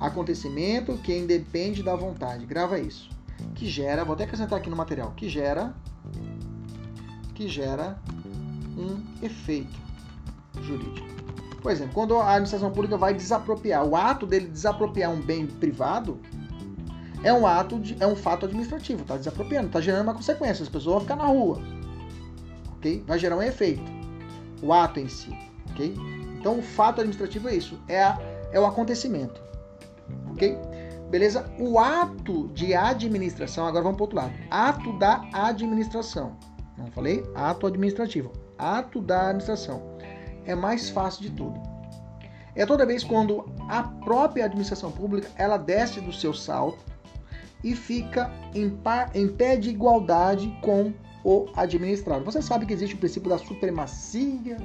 Acontecimento 0.00 0.98
que 0.98 1.16
independe 1.16 1.80
da 1.80 1.94
vontade, 1.94 2.44
grava 2.44 2.76
isso. 2.76 3.08
Que 3.54 3.68
gera, 3.68 4.04
vou 4.04 4.14
até 4.14 4.24
acrescentar 4.24 4.58
aqui 4.58 4.68
no 4.68 4.74
material, 4.74 5.12
que 5.16 5.28
gera 5.28 5.72
que 7.36 7.46
gera 7.46 7.96
um 8.76 9.00
efeito 9.24 9.78
jurídico. 10.60 11.25
Por 11.66 11.72
exemplo, 11.72 11.94
quando 11.94 12.16
a 12.16 12.28
administração 12.28 12.70
pública 12.70 12.96
vai 12.96 13.12
desapropriar, 13.12 13.84
o 13.84 13.96
ato 13.96 14.24
dele 14.24 14.46
desapropriar 14.46 15.10
um 15.10 15.20
bem 15.20 15.48
privado 15.48 16.20
é 17.24 17.32
um 17.32 17.44
ato 17.44 17.80
de, 17.80 17.96
é 17.98 18.06
um 18.06 18.14
fato 18.14 18.46
administrativo, 18.46 19.02
está 19.02 19.16
desapropriando, 19.16 19.66
está 19.66 19.80
gerando 19.80 20.04
uma 20.04 20.14
consequência, 20.14 20.62
as 20.62 20.68
pessoas 20.68 20.92
vão 20.92 21.00
ficar 21.00 21.16
na 21.16 21.26
rua, 21.26 21.60
ok? 22.76 23.02
Vai 23.04 23.18
gerar 23.18 23.36
um 23.36 23.42
efeito, 23.42 23.82
o 24.62 24.72
ato 24.72 25.00
em 25.00 25.08
si, 25.08 25.36
ok? 25.72 25.92
Então 26.38 26.56
o 26.56 26.62
fato 26.62 27.00
administrativo 27.00 27.48
é 27.48 27.56
isso, 27.56 27.76
é, 27.88 28.00
a, 28.00 28.16
é 28.52 28.60
o 28.60 28.64
acontecimento, 28.64 29.40
ok? 30.30 30.56
Beleza? 31.10 31.52
O 31.58 31.80
ato 31.80 32.46
de 32.54 32.76
administração, 32.76 33.66
agora 33.66 33.82
vamos 33.82 33.96
para 33.96 34.02
o 34.02 34.06
outro 34.06 34.18
lado, 34.18 34.32
ato 34.52 34.96
da 35.00 35.20
administração. 35.32 36.36
Não 36.78 36.86
falei? 36.92 37.24
Ato 37.34 37.66
administrativo. 37.66 38.30
Ato 38.58 39.00
da 39.00 39.30
administração. 39.30 39.95
É 40.46 40.54
mais 40.54 40.88
fácil 40.88 41.22
de 41.22 41.30
tudo. 41.30 41.60
É 42.54 42.64
toda 42.64 42.86
vez 42.86 43.04
quando 43.04 43.44
a 43.68 43.82
própria 43.82 44.46
administração 44.46 44.90
pública 44.90 45.28
ela 45.36 45.58
desce 45.58 46.00
do 46.00 46.12
seu 46.12 46.32
salto 46.32 46.78
e 47.62 47.74
fica 47.74 48.30
em, 48.54 48.70
par, 48.70 49.10
em 49.14 49.28
pé 49.28 49.56
de 49.56 49.68
igualdade 49.68 50.56
com 50.62 50.92
o 51.22 51.46
administrado. 51.54 52.24
Você 52.24 52.40
sabe 52.40 52.64
que 52.64 52.72
existe 52.72 52.94
o 52.94 52.98
princípio 52.98 53.28
da 53.28 53.36
supremacia 53.36 54.56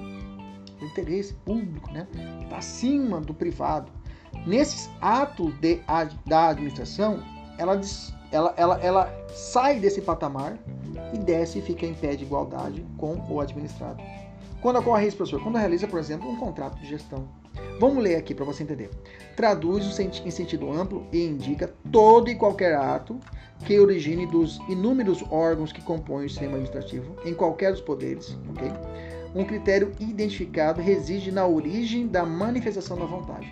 do 0.79 0.85
interesse 0.85 1.33
público, 1.33 1.91
né? 1.91 2.07
Está 2.43 2.57
acima 2.57 3.19
do 3.19 3.33
privado. 3.33 3.91
Nesses 4.45 4.89
atos 5.01 5.53
de, 5.59 5.81
da 6.25 6.49
administração, 6.49 7.21
ela, 7.57 7.79
ela, 8.31 8.53
ela, 8.55 8.79
ela 8.81 9.25
sai 9.33 9.79
desse 9.79 10.01
patamar 10.01 10.57
e 11.13 11.17
desce 11.17 11.59
e 11.59 11.61
fica 11.61 11.85
em 11.85 11.93
pé 11.93 12.15
de 12.15 12.23
igualdade 12.23 12.85
com 12.97 13.15
o 13.29 13.41
administrado. 13.41 14.01
Quando 14.61 14.77
ocorre 14.77 15.07
isso, 15.07 15.17
professor? 15.17 15.41
Quando 15.41 15.57
realiza, 15.57 15.87
por 15.87 15.99
exemplo, 15.99 16.29
um 16.29 16.35
contrato 16.35 16.79
de 16.79 16.87
gestão. 16.87 17.27
Vamos 17.79 18.03
ler 18.03 18.15
aqui 18.15 18.35
para 18.35 18.45
você 18.45 18.61
entender. 18.61 18.91
Traduz 19.35 19.99
em 19.99 20.31
sentido 20.31 20.71
amplo 20.71 21.07
e 21.11 21.25
indica 21.25 21.73
todo 21.91 22.29
e 22.29 22.35
qualquer 22.35 22.75
ato 22.75 23.19
que 23.65 23.79
origine 23.79 24.27
dos 24.27 24.59
inúmeros 24.69 25.23
órgãos 25.31 25.71
que 25.71 25.81
compõem 25.81 26.25
o 26.25 26.29
sistema 26.29 26.53
administrativo, 26.53 27.15
em 27.25 27.33
qualquer 27.33 27.71
dos 27.71 27.81
poderes, 27.81 28.37
ok? 28.49 28.71
Um 29.33 29.45
critério 29.45 29.93
identificado 29.99 30.79
reside 30.79 31.31
na 31.31 31.47
origem 31.47 32.07
da 32.07 32.23
manifestação 32.23 32.97
da 32.97 33.05
vontade. 33.05 33.49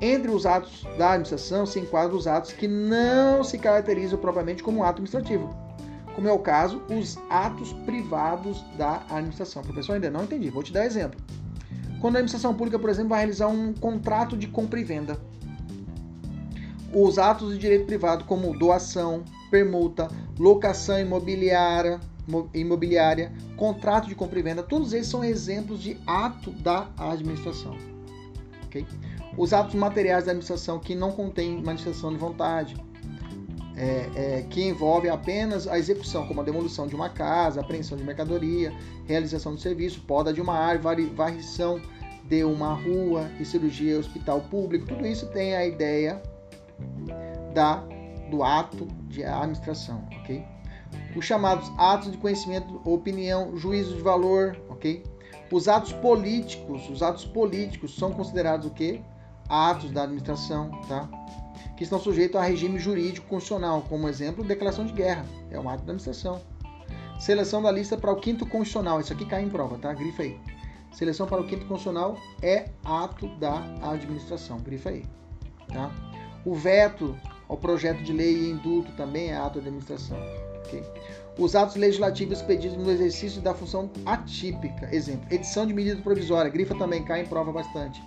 Entre 0.00 0.30
os 0.30 0.44
atos 0.44 0.84
da 0.98 1.12
administração 1.12 1.64
se 1.64 1.80
enquadram 1.80 2.16
os 2.16 2.26
atos 2.26 2.52
que 2.52 2.68
não 2.68 3.42
se 3.42 3.58
caracterizam 3.58 4.18
propriamente 4.18 4.62
como 4.62 4.82
ato 4.82 5.02
administrativo, 5.02 5.67
como 6.18 6.26
é 6.26 6.32
o 6.32 6.38
caso, 6.40 6.82
os 6.90 7.16
atos 7.30 7.72
privados 7.86 8.64
da 8.76 9.04
administração. 9.08 9.62
Professor, 9.62 9.92
ainda 9.92 10.10
não 10.10 10.24
entendi, 10.24 10.50
vou 10.50 10.64
te 10.64 10.72
dar 10.72 10.84
exemplo. 10.84 11.20
Quando 12.00 12.16
a 12.16 12.18
administração 12.18 12.52
pública, 12.52 12.76
por 12.76 12.90
exemplo, 12.90 13.10
vai 13.10 13.20
realizar 13.20 13.46
um 13.46 13.72
contrato 13.72 14.36
de 14.36 14.48
compra 14.48 14.80
e 14.80 14.82
venda, 14.82 15.16
os 16.92 17.20
atos 17.20 17.52
de 17.52 17.58
direito 17.60 17.86
privado, 17.86 18.24
como 18.24 18.58
doação, 18.58 19.22
permuta, 19.48 20.08
locação 20.36 20.98
imobiliária, 20.98 22.00
imobiliária, 22.52 23.32
contrato 23.56 24.08
de 24.08 24.16
compra 24.16 24.40
e 24.40 24.42
venda, 24.42 24.64
todos 24.64 24.92
eles 24.92 25.06
são 25.06 25.22
exemplos 25.22 25.80
de 25.80 25.96
ato 26.04 26.50
da 26.50 26.88
administração. 26.98 27.78
Okay? 28.66 28.84
Os 29.36 29.52
atos 29.52 29.76
materiais 29.76 30.24
da 30.24 30.32
administração 30.32 30.80
que 30.80 30.96
não 30.96 31.12
contêm 31.12 31.62
manifestação 31.62 32.10
de 32.10 32.18
vontade, 32.18 32.74
é, 33.78 34.10
é, 34.16 34.42
que 34.50 34.66
envolve 34.66 35.08
apenas 35.08 35.68
a 35.68 35.78
execução, 35.78 36.26
como 36.26 36.40
a 36.40 36.44
demolição 36.44 36.86
de 36.86 36.96
uma 36.96 37.08
casa, 37.08 37.60
apreensão 37.60 37.96
de 37.96 38.02
mercadoria, 38.02 38.72
realização 39.06 39.54
de 39.54 39.60
serviço, 39.60 40.00
poda 40.02 40.32
de 40.32 40.40
uma 40.40 40.58
árvore, 40.58 41.06
varrição 41.06 41.80
de 42.24 42.42
uma 42.44 42.74
rua 42.74 43.30
e 43.38 43.44
cirurgia 43.44 43.98
hospital 43.98 44.40
público, 44.50 44.86
tudo 44.86 45.06
isso 45.06 45.26
tem 45.28 45.54
a 45.54 45.64
ideia 45.64 46.20
da, 47.54 47.76
do 48.30 48.42
ato 48.42 48.86
de 49.08 49.24
administração, 49.24 50.06
ok? 50.20 50.44
Os 51.16 51.24
chamados 51.24 51.70
atos 51.78 52.10
de 52.10 52.18
conhecimento, 52.18 52.80
opinião, 52.84 53.56
juízo 53.56 53.94
de 53.94 54.02
valor, 54.02 54.58
ok? 54.68 55.04
Os 55.50 55.68
atos 55.68 55.92
políticos, 55.92 56.88
os 56.90 57.02
atos 57.02 57.24
políticos 57.24 57.96
são 57.96 58.12
considerados 58.12 58.66
o 58.66 58.70
quê? 58.70 59.00
Atos 59.48 59.90
da 59.90 60.02
administração, 60.02 60.70
tá? 60.88 61.08
Que 61.78 61.84
estão 61.84 62.00
sujeitos 62.00 62.34
a 62.34 62.42
regime 62.42 62.76
jurídico 62.76 63.28
constitucional, 63.28 63.86
como 63.88 64.08
exemplo, 64.08 64.42
declaração 64.42 64.84
de 64.84 64.92
guerra, 64.92 65.24
é 65.48 65.60
um 65.60 65.68
ato 65.68 65.84
da 65.84 65.92
administração. 65.92 66.42
Seleção 67.20 67.62
da 67.62 67.70
lista 67.70 67.96
para 67.96 68.10
o 68.10 68.16
quinto 68.16 68.44
constitucional, 68.44 69.00
isso 69.00 69.12
aqui 69.12 69.24
cai 69.24 69.44
em 69.44 69.48
prova, 69.48 69.78
tá? 69.78 69.92
Grifa 69.92 70.22
aí. 70.22 70.36
Seleção 70.92 71.28
para 71.28 71.40
o 71.40 71.46
quinto 71.46 71.66
constitucional 71.66 72.18
é 72.42 72.70
ato 72.84 73.28
da 73.38 73.62
administração, 73.92 74.58
grifa 74.58 74.90
aí, 74.90 75.04
tá? 75.68 75.92
O 76.44 76.52
veto 76.52 77.16
ao 77.48 77.56
projeto 77.56 78.02
de 78.02 78.12
lei 78.12 78.34
e 78.34 78.50
indulto 78.50 78.90
também 78.96 79.30
é 79.30 79.36
ato 79.36 79.60
da 79.60 79.66
administração, 79.66 80.18
ok? 80.56 80.82
Os 81.38 81.54
atos 81.54 81.76
legislativos 81.76 82.42
pedidos 82.42 82.76
no 82.76 82.90
exercício 82.90 83.40
da 83.40 83.54
função 83.54 83.88
atípica, 84.04 84.92
exemplo, 84.92 85.32
edição 85.32 85.64
de 85.64 85.72
medida 85.72 86.02
provisória, 86.02 86.50
grifa 86.50 86.74
também 86.74 87.04
cai 87.04 87.20
em 87.20 87.26
prova 87.26 87.52
bastante, 87.52 88.02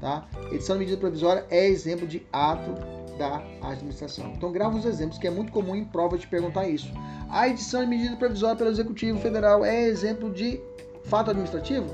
tá? 0.00 0.26
Edição 0.50 0.76
de 0.76 0.80
medida 0.80 0.96
provisória 0.96 1.44
é 1.50 1.66
exemplo 1.66 2.06
de 2.06 2.26
ato 2.32 2.99
da 3.20 3.44
administração. 3.60 4.32
Então 4.34 4.50
grava 4.50 4.78
os 4.78 4.86
exemplos, 4.86 5.18
que 5.18 5.26
é 5.26 5.30
muito 5.30 5.52
comum 5.52 5.76
em 5.76 5.84
prova 5.84 6.16
de 6.16 6.26
perguntar 6.26 6.66
isso. 6.66 6.90
A 7.28 7.46
edição 7.46 7.82
de 7.82 7.86
medida 7.86 8.16
provisória 8.16 8.56
pelo 8.56 8.70
Executivo 8.70 9.20
Federal 9.20 9.62
é 9.62 9.84
exemplo 9.84 10.30
de 10.30 10.58
fato 11.04 11.28
administrativo? 11.30 11.86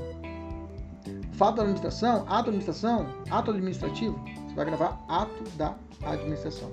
Fato 1.33 1.57
da 1.57 1.63
administração? 1.63 2.25
Ato 2.29 2.49
administração? 2.49 3.07
Ato 3.29 3.51
administrativo? 3.51 4.17
Você 4.47 4.55
vai 4.55 4.65
gravar 4.65 5.03
ato 5.09 5.43
da 5.57 5.75
administração. 6.01 6.71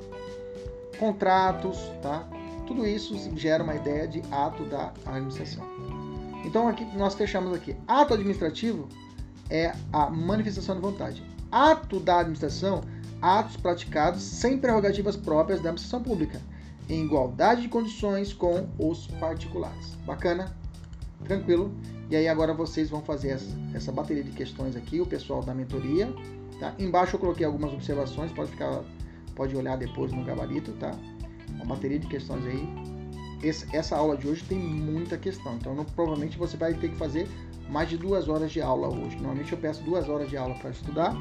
Contratos, 1.00 1.90
tá? 2.00 2.25
Tudo 2.64 2.87
isso 2.87 3.16
gera 3.37 3.64
uma 3.64 3.75
ideia 3.75 4.06
de 4.06 4.23
ato 4.30 4.62
da 4.66 4.92
administração. 5.04 5.64
Então 6.44 6.68
aqui 6.68 6.87
nós 6.96 7.14
fechamos 7.14 7.52
aqui. 7.52 7.75
Ato 7.88 8.14
administrativo 8.14 8.88
é 9.50 9.75
a 9.92 10.08
manifestação 10.08 10.76
de 10.76 10.80
vontade. 10.80 11.23
Ato 11.50 11.99
da 11.99 12.20
administração 12.20 12.82
atos 13.25 13.57
praticados 13.57 14.23
sem 14.23 14.59
prerrogativas 14.59 15.16
próprias 15.16 15.59
da 15.62 15.71
administração 15.71 16.02
pública, 16.02 16.38
em 16.90 17.02
igualdade 17.02 17.62
de 17.62 17.69
condições 17.69 18.35
com 18.35 18.69
os 18.78 19.07
particulares. 19.19 19.95
Bacana? 20.04 20.54
Tranquilo? 21.25 21.73
E 22.11 22.16
aí 22.16 22.28
agora 22.28 22.52
vocês 22.52 22.90
vão 22.90 23.00
fazer 23.00 23.31
essa, 23.31 23.57
essa 23.73 23.90
bateria 23.90 24.23
de 24.23 24.31
questões 24.33 24.76
aqui, 24.76 25.00
o 25.00 25.07
pessoal 25.07 25.43
da 25.43 25.54
mentoria. 25.54 26.12
Tá? 26.61 26.75
Embaixo 26.78 27.16
eu 27.16 27.21
coloquei 27.21 27.47
algumas 27.47 27.73
observações, 27.73 28.31
pode 28.31 28.50
ficar, 28.50 28.85
pode 29.35 29.57
olhar 29.57 29.78
depois 29.78 30.12
no 30.12 30.23
gabarito, 30.23 30.73
tá? 30.73 30.95
Uma 31.54 31.64
bateria 31.64 31.99
de 31.99 32.07
questões 32.07 32.45
aí. 32.45 32.69
Esse, 33.43 33.75
essa 33.75 33.97
aula 33.97 34.19
de 34.19 34.28
hoje 34.28 34.45
tem 34.45 34.59
muita 34.59 35.16
questão, 35.16 35.57
então 35.57 35.75
não, 35.75 35.85
provavelmente 35.85 36.37
você 36.37 36.59
vai 36.59 36.75
ter 36.75 36.90
que 36.90 36.97
fazer 36.97 37.26
mais 37.68 37.88
de 37.88 37.97
duas 37.97 38.28
horas 38.28 38.50
de 38.50 38.61
aula 38.61 38.88
hoje. 38.88 39.16
Normalmente 39.16 39.52
eu 39.52 39.59
peço 39.59 39.83
duas 39.83 40.09
horas 40.09 40.28
de 40.28 40.37
aula 40.37 40.54
para 40.54 40.71
estudar, 40.71 41.14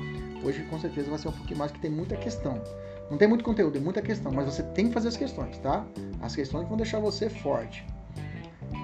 Hoje 0.44 0.62
com 0.64 0.78
certeza 0.78 1.10
vai 1.10 1.18
ser 1.18 1.30
um 1.30 1.32
pouquinho 1.32 1.58
mais, 1.58 1.72
que 1.72 1.80
tem 1.80 1.90
muita 1.90 2.18
questão. 2.18 2.62
Não 3.10 3.18
tem 3.18 3.28
muito 3.28 3.44
conteúdo, 3.44 3.74
tem 3.74 3.82
muita 3.82 4.02
questão, 4.02 4.32
mas 4.32 4.46
você 4.46 4.62
tem 4.62 4.88
que 4.88 4.94
fazer 4.94 5.08
as 5.08 5.18
questões, 5.18 5.58
tá? 5.60 5.86
As 6.22 6.36
questões 6.36 6.68
vão 6.68 6.76
deixar 6.76 7.00
você 7.00 7.30
forte. 7.30 7.86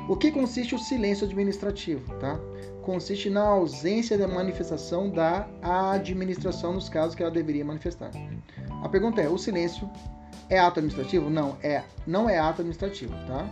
O 0.07 0.15
que 0.15 0.31
consiste 0.31 0.73
o 0.73 0.79
silêncio 0.79 1.27
administrativo, 1.27 2.15
tá? 2.15 2.39
Consiste 2.81 3.29
na 3.29 3.43
ausência 3.43 4.17
da 4.17 4.27
manifestação 4.27 5.09
da 5.09 5.47
administração 5.61 6.73
nos 6.73 6.87
casos 6.87 7.13
que 7.13 7.21
ela 7.21 7.31
deveria 7.31 7.65
manifestar. 7.65 8.11
A 8.81 8.87
pergunta 8.87 9.21
é: 9.21 9.27
o 9.27 9.37
silêncio 9.37 9.89
é 10.49 10.57
ato 10.57 10.79
administrativo? 10.79 11.29
Não, 11.29 11.57
é, 11.61 11.83
não 12.07 12.29
é 12.29 12.39
ato 12.39 12.61
administrativo, 12.61 13.13
tá? 13.27 13.47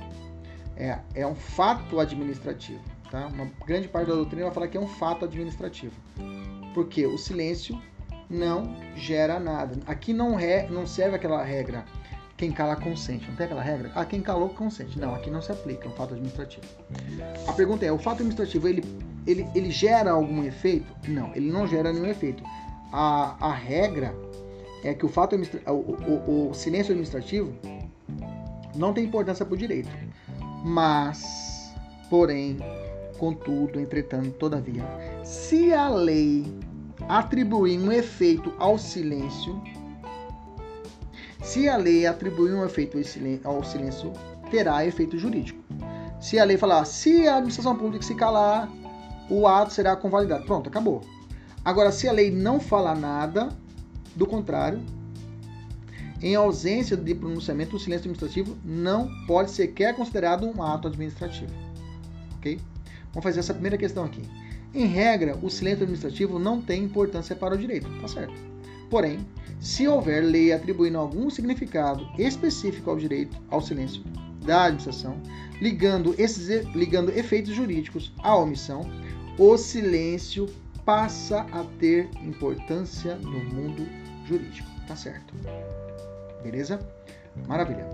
É, 0.77 0.99
é 1.13 1.27
um 1.27 1.35
fato 1.35 1.99
administrativo, 1.99 2.81
tá? 3.09 3.27
Uma 3.27 3.49
grande 3.65 3.87
parte 3.87 4.07
da 4.07 4.15
doutrina 4.15 4.45
vai 4.45 4.53
falar 4.53 4.67
que 4.67 4.77
é 4.77 4.79
um 4.79 4.87
fato 4.87 5.25
administrativo. 5.25 5.93
Porque 6.73 7.05
o 7.05 7.17
silêncio 7.17 7.79
não 8.29 8.75
gera 8.95 9.39
nada. 9.39 9.79
Aqui 9.87 10.13
não, 10.13 10.39
é, 10.39 10.67
não 10.69 10.85
serve 10.85 11.15
aquela 11.15 11.43
regra 11.43 11.85
quem 12.37 12.51
cala 12.51 12.75
consente. 12.75 13.27
Não 13.27 13.35
tem 13.35 13.47
aquela 13.47 13.63
regra? 13.63 13.91
Ah, 13.95 14.05
quem 14.05 14.21
calou 14.21 14.49
consente. 14.49 14.99
Não, 14.99 15.15
aqui 15.15 15.29
não 15.29 15.41
se 15.41 15.51
aplica, 15.51 15.87
é 15.87 15.89
um 15.89 15.93
fato 15.93 16.13
administrativo. 16.13 16.65
A 17.47 17.53
pergunta 17.53 17.83
é, 17.83 17.91
o 17.91 17.97
fato 17.97 18.17
administrativo, 18.17 18.67
ele, 18.67 18.83
ele, 19.25 19.47
ele 19.55 19.71
gera 19.71 20.11
algum 20.11 20.43
efeito? 20.43 20.85
Não, 21.07 21.33
ele 21.35 21.51
não 21.51 21.67
gera 21.67 21.91
nenhum 21.91 22.05
efeito. 22.05 22.43
A, 22.93 23.35
a 23.39 23.51
regra 23.51 24.13
é 24.83 24.93
que 24.93 25.05
o 25.05 25.09
fato 25.09 25.35
o, 25.35 25.71
o, 25.71 26.49
o 26.49 26.53
silêncio 26.53 26.91
administrativo 26.91 27.51
não 28.75 28.93
tem 28.93 29.03
importância 29.03 29.43
para 29.43 29.55
o 29.55 29.57
direito. 29.57 29.89
Mas, 30.63 31.73
porém, 32.09 32.59
contudo, 33.17 33.79
entretanto, 33.79 34.31
todavia, 34.31 34.83
se 35.23 35.73
a 35.73 35.89
lei 35.89 36.45
atribuir 37.07 37.79
um 37.79 37.91
efeito 37.91 38.53
ao 38.57 38.77
silêncio, 38.77 39.61
se 41.41 41.69
a 41.69 41.77
lei 41.77 42.05
atribuir 42.05 42.53
um 42.53 42.65
efeito 42.65 42.97
ao 43.43 43.63
silêncio, 43.63 44.11
terá 44.49 44.85
efeito 44.85 45.17
jurídico. 45.17 45.61
Se 46.19 46.39
a 46.39 46.43
lei 46.43 46.57
falar, 46.57 46.83
se 46.85 47.27
a 47.27 47.35
administração 47.35 47.75
pública 47.75 48.03
se 48.03 48.15
calar, 48.15 48.69
o 49.29 49.47
ato 49.47 49.73
será 49.73 49.95
convalidado. 49.95 50.45
Pronto, 50.45 50.67
acabou. 50.67 51.01
Agora, 51.63 51.91
se 51.91 52.07
a 52.07 52.11
lei 52.11 52.31
não 52.31 52.59
falar 52.59 52.95
nada, 52.95 53.49
do 54.15 54.25
contrário, 54.25 54.81
em 56.21 56.33
ausência 56.33 56.97
de 56.97 57.13
pronunciamento, 57.13 57.75
o 57.75 57.79
silêncio 57.79 58.09
administrativo 58.09 58.57
não 58.65 59.09
pode 59.27 59.51
sequer 59.51 59.95
considerado 59.95 60.47
um 60.47 60.63
ato 60.63 60.87
administrativo. 60.87 61.53
Ok? 62.37 62.59
Vamos 63.17 63.23
fazer 63.23 63.39
essa 63.39 63.53
primeira 63.55 63.79
questão 63.79 64.05
aqui. 64.05 64.21
Em 64.75 64.85
regra, 64.85 65.35
o 65.41 65.49
silêncio 65.49 65.81
administrativo 65.81 66.37
não 66.37 66.61
tem 66.61 66.83
importância 66.83 67.35
para 67.35 67.55
o 67.55 67.57
direito, 67.57 67.89
tá 67.99 68.07
certo? 68.07 68.35
Porém, 68.91 69.17
se 69.59 69.87
houver 69.87 70.21
lei 70.21 70.53
atribuindo 70.53 70.99
algum 70.99 71.27
significado 71.27 72.07
específico 72.19 72.91
ao 72.91 72.95
direito 72.95 73.35
ao 73.49 73.59
silêncio 73.59 74.03
da 74.45 74.65
administração, 74.65 75.19
ligando, 75.59 76.13
esses, 76.15 76.63
ligando 76.75 77.09
efeitos 77.09 77.55
jurídicos 77.55 78.13
à 78.19 78.35
omissão, 78.35 78.81
o 79.39 79.57
silêncio 79.57 80.45
passa 80.85 81.39
a 81.51 81.63
ter 81.79 82.11
importância 82.23 83.15
no 83.15 83.43
mundo 83.45 83.87
jurídico. 84.27 84.69
Tá 84.87 84.95
certo? 84.95 85.33
Beleza? 86.43 86.79
Maravilha. 87.47 87.87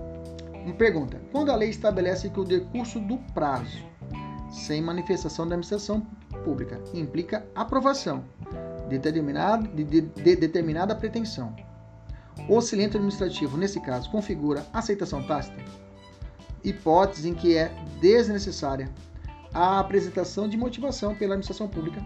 Uma 0.66 0.74
pergunta: 0.74 1.18
quando 1.32 1.50
a 1.50 1.56
lei 1.56 1.70
estabelece 1.70 2.28
que 2.28 2.40
o 2.40 2.44
decurso 2.44 3.00
do 3.00 3.16
prazo 3.32 3.93
sem 4.54 4.80
manifestação 4.80 5.46
da 5.46 5.54
administração 5.54 6.06
pública 6.44 6.80
implica 6.94 7.46
aprovação 7.54 8.24
de 8.88 8.98
determinada, 8.98 9.66
de, 9.68 9.84
de, 9.84 10.00
de 10.00 10.36
determinada 10.36 10.94
pretensão, 10.94 11.54
o 12.48 12.60
silêncio 12.60 12.98
administrativo, 12.98 13.56
nesse 13.56 13.80
caso, 13.80 14.10
configura 14.10 14.66
aceitação 14.72 15.22
tácita, 15.22 15.56
hipótese 16.62 17.28
em 17.28 17.34
que 17.34 17.56
é 17.56 17.74
desnecessária 18.00 18.90
a 19.52 19.78
apresentação 19.78 20.48
de 20.48 20.56
motivação 20.56 21.14
pela 21.14 21.34
administração 21.34 21.68
pública 21.68 22.04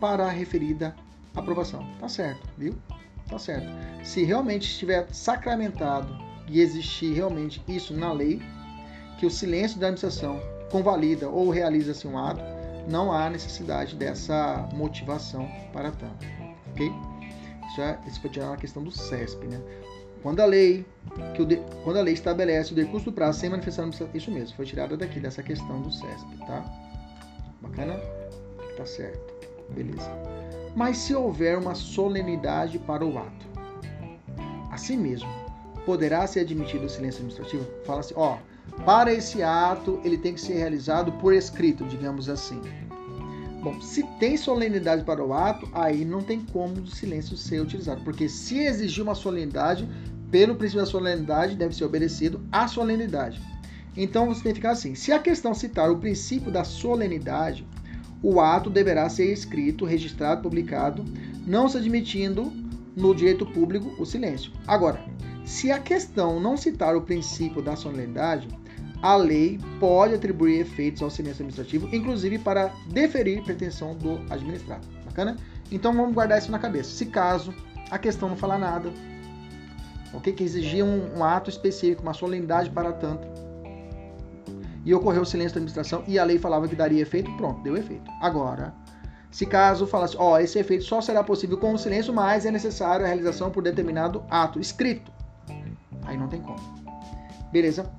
para 0.00 0.26
a 0.26 0.30
referida 0.30 0.94
aprovação. 1.34 1.86
Tá 2.00 2.08
certo, 2.08 2.48
viu? 2.56 2.74
Tá 3.28 3.38
certo. 3.38 3.68
Se 4.04 4.24
realmente 4.24 4.68
estiver 4.68 5.06
sacramentado 5.12 6.16
e 6.48 6.60
existir 6.60 7.12
realmente 7.12 7.62
isso 7.68 7.94
na 7.94 8.12
lei, 8.12 8.40
que 9.18 9.26
o 9.26 9.30
silêncio 9.30 9.78
da 9.78 9.88
administração 9.88 10.40
convalida 10.70 11.28
ou 11.28 11.50
realiza-se 11.50 12.06
um 12.06 12.18
ato, 12.18 12.40
não 12.88 13.12
há 13.12 13.28
necessidade 13.28 13.96
dessa 13.96 14.68
motivação 14.72 15.48
para 15.72 15.90
tanto. 15.90 16.26
Ok? 16.70 16.90
Isso, 17.68 17.80
é, 17.80 17.98
isso 18.06 18.20
foi 18.20 18.30
tirar 18.30 18.52
a 18.52 18.56
questão 18.56 18.82
do 18.82 18.90
CESP, 18.90 19.46
né? 19.46 19.60
Quando 20.22 20.40
a 20.40 20.46
lei, 20.46 20.84
que 21.34 21.44
de, 21.44 21.56
quando 21.84 21.98
a 21.98 22.02
lei 22.02 22.14
estabelece 22.14 22.72
o 22.72 22.74
decurso 22.74 23.06
do 23.06 23.12
prazo 23.12 23.40
sem 23.40 23.50
manifestação, 23.50 23.92
isso 24.14 24.30
mesmo, 24.30 24.56
foi 24.56 24.64
tirada 24.64 24.96
daqui 24.96 25.20
dessa 25.20 25.42
questão 25.42 25.82
do 25.82 25.92
CESP, 25.92 26.36
tá? 26.46 26.64
Bacana? 27.60 28.00
Tá 28.76 28.84
certo. 28.84 29.34
Beleza. 29.70 30.10
Mas 30.74 30.98
se 30.98 31.14
houver 31.14 31.58
uma 31.58 31.74
solenidade 31.74 32.78
para 32.78 33.04
o 33.04 33.18
ato, 33.18 33.46
assim 34.70 34.96
mesmo, 34.96 35.28
poderá 35.84 36.26
ser 36.26 36.40
admitido 36.40 36.86
o 36.86 36.88
silêncio 36.88 37.20
administrativo? 37.20 37.66
Fala 37.84 38.00
assim, 38.00 38.14
ó, 38.16 38.38
para 38.84 39.12
esse 39.12 39.42
ato 39.42 40.00
ele 40.04 40.18
tem 40.18 40.34
que 40.34 40.40
ser 40.40 40.54
realizado 40.54 41.12
por 41.12 41.32
escrito, 41.32 41.84
digamos 41.84 42.28
assim. 42.28 42.60
Bom, 43.62 43.80
se 43.80 44.02
tem 44.20 44.36
solenidade 44.36 45.02
para 45.02 45.24
o 45.24 45.32
ato, 45.32 45.68
aí 45.72 46.04
não 46.04 46.22
tem 46.22 46.40
como 46.40 46.82
o 46.82 46.86
silêncio 46.86 47.36
ser 47.36 47.60
utilizado, 47.60 48.02
porque 48.04 48.28
se 48.28 48.58
exigir 48.58 49.02
uma 49.02 49.14
solenidade, 49.14 49.88
pelo 50.30 50.54
princípio 50.54 50.84
da 50.84 50.90
solenidade 50.90 51.56
deve 51.56 51.74
ser 51.74 51.84
obedecido 51.84 52.40
à 52.52 52.68
solenidade. 52.68 53.40
Então 53.96 54.26
você 54.26 54.42
tem 54.42 54.52
que 54.52 54.58
ficar 54.58 54.72
assim: 54.72 54.94
se 54.94 55.10
a 55.10 55.18
questão 55.18 55.54
citar 55.54 55.90
o 55.90 55.98
princípio 55.98 56.52
da 56.52 56.62
solenidade, 56.62 57.66
o 58.22 58.40
ato 58.40 58.70
deverá 58.70 59.08
ser 59.08 59.32
escrito, 59.32 59.84
registrado, 59.84 60.42
publicado, 60.42 61.04
não 61.46 61.68
se 61.68 61.78
admitindo 61.78 62.52
no 62.94 63.14
direito 63.14 63.46
público 63.46 63.94
o 64.00 64.06
silêncio. 64.06 64.52
Agora, 64.66 65.00
se 65.46 65.70
a 65.70 65.78
questão 65.78 66.40
não 66.40 66.56
citar 66.56 66.96
o 66.96 67.02
princípio 67.02 67.62
da 67.62 67.76
solenidade, 67.76 68.48
a 69.00 69.14
lei 69.14 69.60
pode 69.78 70.14
atribuir 70.14 70.60
efeitos 70.60 71.00
ao 71.02 71.08
silêncio 71.08 71.44
administrativo, 71.44 71.88
inclusive 71.94 72.36
para 72.40 72.72
deferir 72.88 73.44
pretensão 73.44 73.94
do 73.94 74.16
administrado. 74.28 74.84
Bacana? 75.04 75.36
Então 75.70 75.94
vamos 75.94 76.14
guardar 76.14 76.38
isso 76.38 76.50
na 76.50 76.58
cabeça. 76.58 76.90
Se 76.90 77.06
caso 77.06 77.54
a 77.92 77.96
questão 77.96 78.28
não 78.28 78.36
falar 78.36 78.58
nada, 78.58 78.92
ok? 80.12 80.32
Que 80.32 80.42
exigia 80.42 80.84
um, 80.84 81.16
um 81.16 81.22
ato 81.22 81.48
específico, 81.48 82.02
uma 82.02 82.12
solenidade 82.12 82.68
para 82.68 82.92
tanto, 82.92 83.28
e 84.84 84.92
ocorreu 84.92 85.22
o 85.22 85.26
silêncio 85.26 85.54
da 85.54 85.58
administração 85.58 86.02
e 86.08 86.18
a 86.18 86.24
lei 86.24 86.40
falava 86.40 86.66
que 86.66 86.74
daria 86.74 87.02
efeito, 87.02 87.30
pronto, 87.36 87.62
deu 87.62 87.76
efeito. 87.76 88.10
Agora, 88.20 88.74
se 89.30 89.46
caso 89.46 89.86
falasse, 89.86 90.16
ó, 90.18 90.40
esse 90.40 90.58
efeito 90.58 90.82
só 90.82 91.00
será 91.00 91.22
possível 91.22 91.56
com 91.56 91.72
o 91.72 91.78
silêncio, 91.78 92.12
mas 92.12 92.44
é 92.44 92.50
necessário 92.50 93.04
a 93.04 93.08
realização 93.08 93.48
por 93.48 93.62
determinado 93.62 94.24
ato 94.28 94.58
escrito. 94.58 95.15
Aí 96.16 96.18
não 96.18 96.28
tem 96.28 96.40
como. 96.40 96.58
Beleza? 97.52 97.92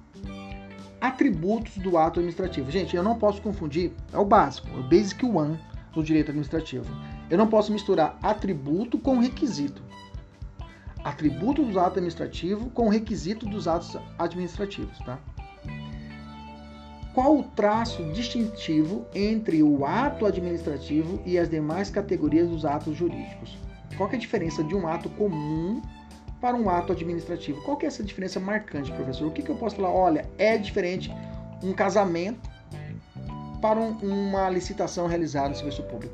Atributos 0.99 1.77
do 1.77 1.97
ato 1.97 2.19
administrativo. 2.19 2.71
Gente, 2.71 2.95
eu 2.95 3.03
não 3.03 3.17
posso 3.17 3.41
confundir, 3.41 3.93
é 4.11 4.17
o 4.17 4.25
básico, 4.25 4.67
é 4.69 4.79
o 4.79 4.83
basic 4.83 5.23
one 5.23 5.59
do 5.93 6.03
direito 6.03 6.29
administrativo. 6.29 6.85
Eu 7.29 7.37
não 7.37 7.47
posso 7.47 7.71
misturar 7.71 8.17
atributo 8.21 8.97
com 8.97 9.19
requisito. 9.19 9.83
Atributo 11.03 11.63
do 11.63 11.79
ato 11.79 11.91
administrativo 11.91 12.69
com 12.71 12.89
requisito 12.89 13.45
dos 13.45 13.67
atos 13.67 13.95
administrativos, 14.17 14.97
tá? 14.99 15.19
Qual 17.13 17.37
o 17.37 17.43
traço 17.43 18.03
distintivo 18.11 19.05
entre 19.13 19.63
o 19.63 19.85
ato 19.85 20.25
administrativo 20.25 21.21
e 21.25 21.37
as 21.37 21.49
demais 21.49 21.89
categorias 21.89 22.49
dos 22.49 22.65
atos 22.65 22.95
jurídicos? 22.95 23.57
Qual 23.95 24.09
é 24.11 24.15
a 24.15 24.19
diferença 24.19 24.63
de 24.63 24.75
um 24.75 24.87
ato 24.87 25.09
comum 25.11 25.81
para 26.39 26.55
um 26.55 26.69
ato 26.69 26.91
administrativo? 26.93 27.61
Qual 27.63 27.77
é 27.81 27.85
essa 27.85 28.03
diferença 28.03 28.39
marcante, 28.39 28.91
professor? 28.91 29.27
O 29.27 29.31
que, 29.31 29.41
que 29.41 29.49
eu 29.49 29.55
posso 29.55 29.75
falar? 29.75 29.91
Olha, 29.91 30.25
é 30.37 30.57
diferente 30.57 31.11
um 31.63 31.73
casamento 31.73 32.49
para 33.61 33.79
um, 33.79 33.91
uma 33.97 34.49
licitação 34.49 35.07
realizada 35.07 35.49
no 35.49 35.55
serviço 35.55 35.83
público. 35.83 36.13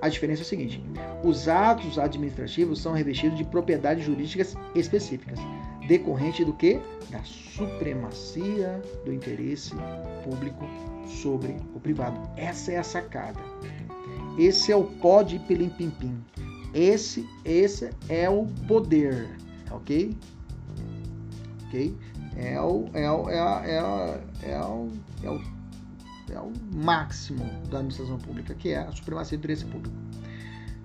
A 0.00 0.08
diferença 0.08 0.42
é 0.42 0.44
a 0.44 0.46
seguinte: 0.46 0.82
os 1.24 1.48
atos 1.48 1.98
administrativos 1.98 2.80
são 2.80 2.92
revestidos 2.92 3.38
de 3.38 3.44
propriedades 3.44 4.04
jurídicas 4.04 4.54
específicas, 4.74 5.38
decorrente 5.88 6.44
do 6.44 6.52
que? 6.52 6.80
Da 7.10 7.22
supremacia 7.24 8.80
do 9.04 9.12
interesse 9.12 9.74
público 10.22 10.66
sobre 11.06 11.56
o 11.74 11.80
privado. 11.80 12.20
Essa 12.36 12.72
é 12.72 12.76
a 12.78 12.82
sacada. 12.82 13.40
Esse 14.38 14.70
é 14.70 14.76
o 14.76 14.84
pó 14.84 15.22
de 15.22 15.38
pilim-pim-pim. 15.38 16.22
Esse, 16.74 17.26
esse 17.42 17.88
é 18.08 18.28
o 18.28 18.44
poder, 18.68 19.26
ok? 19.76 20.16
Ok? 21.66 21.96
É 22.36 22.60
o, 22.60 22.88
é 22.92 23.10
o, 23.10 23.30
é, 23.30 23.38
a, 23.40 23.62
é, 23.64 23.78
a, 23.78 24.20
é, 24.42 24.60
o, 24.60 24.90
é, 25.22 25.30
o, 25.30 25.42
é 26.32 26.40
o 26.40 26.52
máximo 26.74 27.44
da 27.70 27.78
administração 27.78 28.18
pública, 28.18 28.54
que 28.54 28.70
é 28.70 28.78
a 28.78 28.92
supremacia 28.92 29.38
do 29.38 29.40
interesse 29.40 29.64
público. 29.64 29.96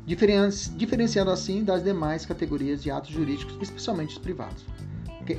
Diferenciando 0.06 1.30
assim 1.30 1.64
das 1.64 1.84
demais 1.84 2.26
categorias 2.26 2.82
de 2.82 2.90
atos 2.90 3.12
jurídicos, 3.12 3.56
especialmente 3.62 4.14
os 4.14 4.18
privados 4.18 4.66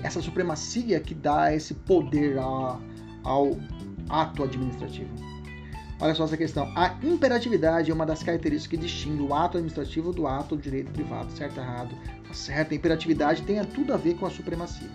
essa 0.02 0.20
supremacia 0.20 1.00
que 1.00 1.14
dá 1.14 1.54
esse 1.54 1.74
poder 1.74 2.38
ao, 2.38 3.56
ato 4.08 4.42
administrativo. 4.42 5.10
Olha 6.00 6.14
só 6.14 6.24
essa 6.24 6.36
questão. 6.36 6.70
A 6.76 6.96
imperatividade 7.02 7.90
é 7.90 7.94
uma 7.94 8.04
das 8.04 8.22
características 8.22 8.78
que 8.78 8.86
distingue 8.86 9.22
o 9.22 9.34
ato 9.34 9.58
administrativo 9.58 10.12
do 10.12 10.26
ato 10.26 10.56
do 10.56 10.62
direito 10.62 10.90
privado. 10.90 11.30
Certo, 11.32 11.58
errado? 11.58 11.94
Tá 12.32 12.36
certo. 12.36 12.72
A 12.72 12.74
imperatividade 12.74 13.42
tem 13.42 13.62
tudo 13.66 13.92
a 13.92 13.96
ver 13.98 14.14
com 14.14 14.24
a 14.24 14.30
supremacia. 14.30 14.88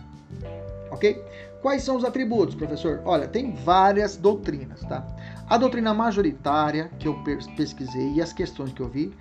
Ok? 0.89 1.23
Quais 1.61 1.83
são 1.83 1.95
os 1.95 2.03
atributos, 2.03 2.55
professor? 2.55 3.01
Olha, 3.05 3.27
tem 3.27 3.53
várias 3.53 4.17
doutrinas, 4.17 4.81
tá? 4.81 5.05
A 5.47 5.55
doutrina 5.55 5.93
majoritária 5.93 6.89
que 6.97 7.07
eu 7.07 7.15
pesquisei 7.55 8.13
e 8.13 8.21
as 8.21 8.33
questões 8.33 8.73
que 8.73 8.81
eu 8.81 8.89
vi 8.89 9.13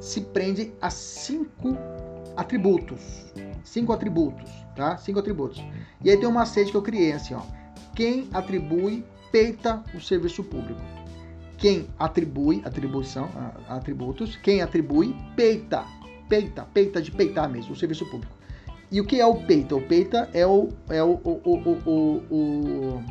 se 0.00 0.20
prende 0.20 0.72
a 0.80 0.90
cinco 0.90 1.76
atributos. 2.36 3.32
Cinco 3.64 3.92
atributos, 3.92 4.48
tá? 4.76 4.96
Cinco 4.98 5.18
atributos. 5.18 5.60
E 6.04 6.10
aí 6.10 6.16
tem 6.16 6.28
um 6.28 6.32
macete 6.32 6.70
que 6.70 6.76
eu 6.76 6.82
criei 6.82 7.12
assim, 7.12 7.34
ó. 7.34 7.42
Quem 7.96 8.28
atribui 8.32 9.04
peita 9.32 9.82
o 9.92 10.00
serviço 10.00 10.44
público. 10.44 10.80
Quem 11.58 11.88
atribui, 11.98 12.62
atribuição, 12.64 13.28
atributos, 13.68 14.36
quem 14.36 14.60
atribui 14.60 15.16
peita, 15.34 15.84
peita, 16.28 16.66
peita 16.72 17.00
de 17.00 17.10
peitar 17.10 17.48
mesmo, 17.48 17.72
o 17.72 17.76
serviço 17.76 18.06
público. 18.06 18.34
E 18.90 19.00
o 19.00 19.04
que 19.04 19.20
é 19.20 19.26
o 19.26 19.34
peita? 19.34 19.74
O 19.74 19.82
peita 19.82 20.28
é 20.32 20.46
o, 20.46 20.68
é 20.88 21.02
o, 21.02 21.20
o, 21.24 21.80
o, 21.84 22.22
o, 22.30 23.04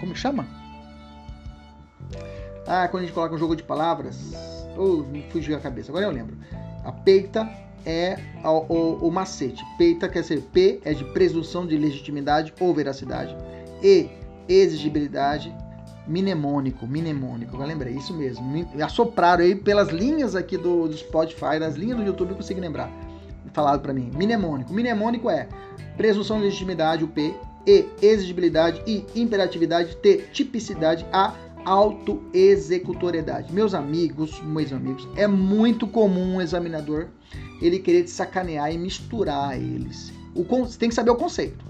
como 0.00 0.16
chama? 0.16 0.46
Ah, 2.66 2.88
quando 2.88 3.02
a 3.02 3.06
gente 3.06 3.14
coloca 3.14 3.34
um 3.34 3.38
jogo 3.38 3.54
de 3.54 3.62
palavras, 3.62 4.34
oh, 4.76 5.02
me 5.02 5.22
fugiu 5.30 5.56
a 5.56 5.60
cabeça, 5.60 5.90
agora 5.90 6.06
eu 6.06 6.10
lembro. 6.10 6.36
A 6.84 6.92
peita 6.92 7.48
é 7.84 8.18
o, 8.42 9.10
macete. 9.10 9.62
Peita 9.76 10.08
quer 10.08 10.24
ser 10.24 10.40
P 10.40 10.80
é 10.84 10.94
de 10.94 11.04
presunção 11.04 11.66
de 11.66 11.76
legitimidade 11.76 12.54
ou 12.58 12.74
veracidade. 12.74 13.36
E, 13.82 14.08
exigibilidade. 14.48 15.54
Mnemônico, 16.06 16.86
mnemônico, 16.86 17.56
eu 17.56 17.66
lembrei, 17.66 17.94
isso 17.94 18.12
mesmo. 18.12 18.68
Assopraram 18.82 19.42
aí 19.42 19.54
pelas 19.54 19.88
linhas 19.88 20.36
aqui 20.36 20.56
do, 20.56 20.86
do 20.86 20.96
Spotify, 20.96 21.58
das 21.58 21.76
linhas 21.76 21.96
do 21.96 22.04
YouTube, 22.04 22.30
eu 22.30 22.36
consegui 22.36 22.60
lembrar. 22.60 22.90
Falado 23.52 23.80
para 23.80 23.92
mim. 23.92 24.10
Mnemônico. 24.14 24.72
Mnemônico 24.72 25.30
é 25.30 25.48
presunção 25.96 26.38
de 26.38 26.44
legitimidade, 26.44 27.04
o 27.04 27.08
P, 27.08 27.34
E, 27.66 27.86
exigibilidade, 28.02 28.82
I, 28.86 29.06
imperatividade, 29.14 29.96
T, 29.96 30.24
tipicidade, 30.32 31.06
A, 31.12 31.32
autoexecutoriedade. 31.64 33.52
Meus 33.52 33.72
amigos, 33.72 34.40
meus 34.42 34.72
amigos, 34.72 35.08
é 35.16 35.26
muito 35.26 35.86
comum 35.86 36.36
um 36.36 36.42
examinador 36.42 37.08
ele 37.62 37.78
querer 37.78 38.04
te 38.04 38.10
sacanear 38.10 38.72
e 38.72 38.78
misturar 38.78 39.56
eles. 39.56 40.12
O, 40.34 40.44
você 40.44 40.78
tem 40.78 40.88
que 40.88 40.94
saber 40.94 41.10
o 41.10 41.16
conceito. 41.16 41.64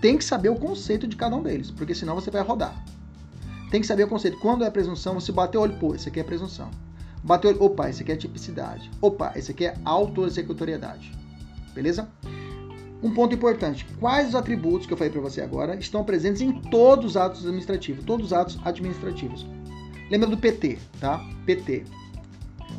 Tem 0.00 0.18
que 0.18 0.24
saber 0.24 0.48
o 0.48 0.56
conceito 0.56 1.06
de 1.06 1.16
cada 1.16 1.34
um 1.36 1.42
deles, 1.42 1.70
porque 1.70 1.94
senão 1.94 2.14
você 2.14 2.30
vai 2.30 2.42
rodar. 2.42 2.84
Tem 3.72 3.80
que 3.80 3.86
saber 3.86 4.04
o 4.04 4.08
conceito. 4.08 4.36
Quando 4.36 4.64
é 4.64 4.70
presunção, 4.70 5.14
você 5.14 5.32
bater 5.32 5.56
o 5.56 5.62
olho, 5.62 5.78
pô, 5.78 5.94
esse 5.94 6.06
aqui 6.06 6.20
é 6.20 6.22
presunção. 6.22 6.70
Bateu 7.24 7.50
o 7.50 7.54
olho, 7.54 7.64
opa, 7.64 7.88
esse 7.88 8.02
aqui 8.02 8.12
é 8.12 8.16
tipicidade. 8.16 8.90
Opa, 9.00 9.32
esse 9.34 9.50
aqui 9.50 9.64
é 9.64 9.74
autoexecutoriedade. 9.82 11.10
Beleza? 11.74 12.06
Um 13.02 13.14
ponto 13.14 13.34
importante: 13.34 13.86
quais 13.98 14.28
os 14.28 14.34
atributos 14.34 14.86
que 14.86 14.92
eu 14.92 14.96
falei 14.98 15.10
para 15.10 15.22
você 15.22 15.40
agora 15.40 15.74
estão 15.76 16.04
presentes 16.04 16.42
em 16.42 16.52
todos 16.52 17.12
os 17.12 17.16
atos 17.16 17.40
administrativos? 17.40 18.04
Todos 18.04 18.26
os 18.26 18.32
atos 18.34 18.58
administrativos. 18.62 19.46
Lembra 20.10 20.28
do 20.28 20.36
PT, 20.36 20.78
tá? 21.00 21.26
PT. 21.46 21.84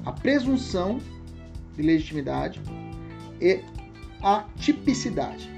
A 0.06 0.12
presunção 0.12 1.02
de 1.76 1.82
legitimidade 1.82 2.62
e 3.42 3.62
a 4.22 4.46
tipicidade. 4.58 5.50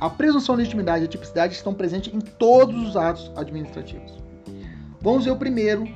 A 0.00 0.08
presunção 0.08 0.54
de 0.54 0.60
legitimidade 0.60 1.04
e 1.04 1.06
a 1.06 1.10
tipicidade 1.10 1.52
estão 1.52 1.74
presentes 1.74 2.14
em 2.14 2.20
todos 2.20 2.88
os 2.88 2.96
atos 2.96 3.30
administrativos. 3.36 4.17
Vamos 5.00 5.24
ver 5.24 5.30
o 5.30 5.36
primeiro, 5.36 5.86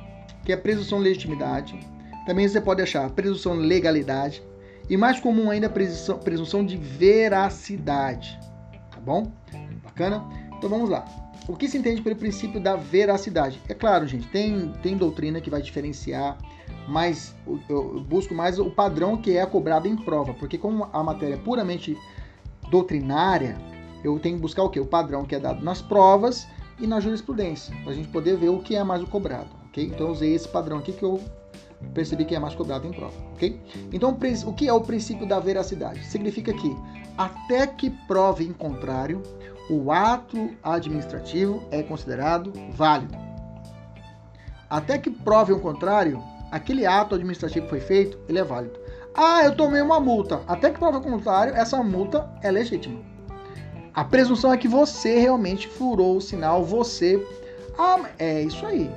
que 0.43 0.51
é 0.51 0.57
presunção 0.57 0.99
de 0.99 1.05
legitimidade. 1.05 1.79
Também 2.25 2.47
você 2.47 2.61
pode 2.61 2.81
achar 2.81 3.09
presunção 3.11 3.55
de 3.55 3.65
legalidade. 3.65 4.41
E 4.89 4.97
mais 4.97 5.19
comum 5.19 5.49
ainda 5.49 5.67
a 5.67 5.69
presunção, 5.69 6.17
presunção 6.19 6.65
de 6.65 6.77
veracidade. 6.77 8.37
Tá 8.91 8.99
bom? 8.99 9.31
Bacana? 9.83 10.23
Então 10.57 10.69
vamos 10.69 10.89
lá. 10.89 11.05
O 11.47 11.55
que 11.55 11.67
se 11.67 11.77
entende 11.77 12.01
pelo 12.01 12.15
princípio 12.15 12.59
da 12.59 12.75
veracidade? 12.75 13.61
É 13.67 13.73
claro, 13.73 14.07
gente, 14.07 14.27
tem, 14.27 14.73
tem 14.81 14.95
doutrina 14.95 15.41
que 15.41 15.49
vai 15.49 15.61
diferenciar 15.61 16.37
mas 16.87 17.35
eu 17.69 18.01
busco 18.01 18.33
mais 18.33 18.59
o 18.59 18.69
padrão 18.69 19.17
que 19.17 19.37
é 19.37 19.45
cobrado 19.45 19.87
em 19.87 19.95
prova, 19.95 20.33
porque 20.33 20.57
como 20.57 20.87
a 20.91 21.03
matéria 21.03 21.35
é 21.35 21.37
puramente 21.37 21.97
doutrinária, 22.69 23.57
eu 24.03 24.19
tenho 24.19 24.35
que 24.35 24.41
buscar 24.41 24.63
o 24.63 24.69
que? 24.69 24.79
O 24.79 24.85
padrão 24.85 25.23
que 25.23 25.35
é 25.35 25.39
dado 25.39 25.63
nas 25.63 25.81
provas 25.81 26.47
e 26.83 26.87
na 26.87 26.99
jurisprudência, 26.99 27.73
para 27.81 27.93
a 27.93 27.95
gente 27.95 28.09
poder 28.09 28.35
ver 28.35 28.49
o 28.49 28.59
que 28.59 28.75
é 28.75 28.83
mais 28.83 29.01
o 29.01 29.07
cobrado, 29.07 29.47
ok? 29.69 29.85
Então 29.85 30.11
usei 30.11 30.35
esse 30.35 30.49
padrão 30.49 30.79
aqui 30.79 30.91
que 30.91 31.03
eu 31.03 31.17
percebi 31.93 32.25
que 32.25 32.35
é 32.35 32.39
mais 32.39 32.53
cobrado 32.53 32.85
em 32.85 32.91
prova, 32.91 33.15
ok? 33.33 33.57
Então 33.93 34.17
o 34.45 34.53
que 34.53 34.67
é 34.67 34.73
o 34.73 34.81
princípio 34.81 35.25
da 35.25 35.39
veracidade? 35.39 36.03
Significa 36.05 36.53
que 36.53 36.75
até 37.17 37.65
que 37.65 37.89
prove 37.89 38.43
em 38.43 38.51
contrário, 38.51 39.23
o 39.69 39.93
ato 39.93 40.49
administrativo 40.61 41.63
é 41.71 41.81
considerado 41.81 42.51
válido. 42.73 43.17
Até 44.69 44.97
que 44.97 45.09
prove 45.09 45.53
o 45.53 45.61
contrário, 45.61 46.21
aquele 46.51 46.85
ato 46.85 47.15
administrativo 47.15 47.65
que 47.65 47.69
foi 47.69 47.79
feito, 47.79 48.19
ele 48.27 48.39
é 48.39 48.43
válido. 48.43 48.77
Ah, 49.15 49.41
eu 49.45 49.55
tomei 49.55 49.81
uma 49.81 50.01
multa. 50.01 50.41
Até 50.47 50.69
que 50.69 50.79
prova 50.79 50.97
o 50.97 51.01
contrário, 51.01 51.55
essa 51.55 51.81
multa 51.81 52.29
é 52.41 52.51
legítima. 52.51 53.12
A 53.93 54.03
presunção 54.03 54.51
é 54.51 54.57
que 54.57 54.67
você 54.67 55.19
realmente 55.19 55.67
furou 55.67 56.17
o 56.17 56.21
sinal, 56.21 56.65
você. 56.65 57.23
Ah, 57.77 58.09
é 58.17 58.41
isso 58.41 58.65
aí. 58.65 58.89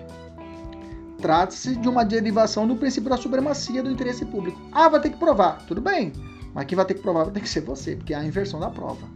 Trata-se 1.21 1.77
de 1.77 1.89
uma 1.89 2.05
derivação 2.05 2.67
do 2.67 2.77
princípio 2.77 3.11
da 3.11 3.17
supremacia 3.17 3.83
do 3.83 3.91
interesse 3.91 4.25
público. 4.25 4.61
Ah, 4.73 4.89
vai 4.89 5.01
ter 5.01 5.11
que 5.11 5.19
provar. 5.19 5.67
Tudo 5.67 5.81
bem. 5.81 6.13
Mas 6.55 6.65
quem 6.65 6.77
vai 6.77 6.85
ter 6.87 6.95
que 6.95 7.03
provar 7.03 7.25
vai 7.25 7.33
ter 7.35 7.41
que 7.41 7.49
ser 7.49 7.61
você, 7.61 7.97
porque 7.97 8.15
é 8.15 8.17
a 8.17 8.25
inversão 8.25 8.59
da 8.59 8.71
prova. 8.71 9.07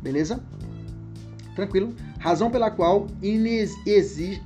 Beleza? 0.00 0.40
Tranquilo? 1.56 1.94
Razão 2.18 2.50
pela 2.50 2.70
qual 2.70 3.08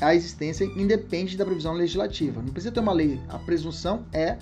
a 0.00 0.14
existência 0.14 0.64
independe 0.64 1.36
da 1.36 1.44
previsão 1.44 1.74
legislativa. 1.74 2.40
Não 2.40 2.52
precisa 2.52 2.72
ter 2.72 2.80
uma 2.80 2.92
lei. 2.92 3.20
A 3.28 3.38
presunção 3.38 4.06
é 4.12 4.38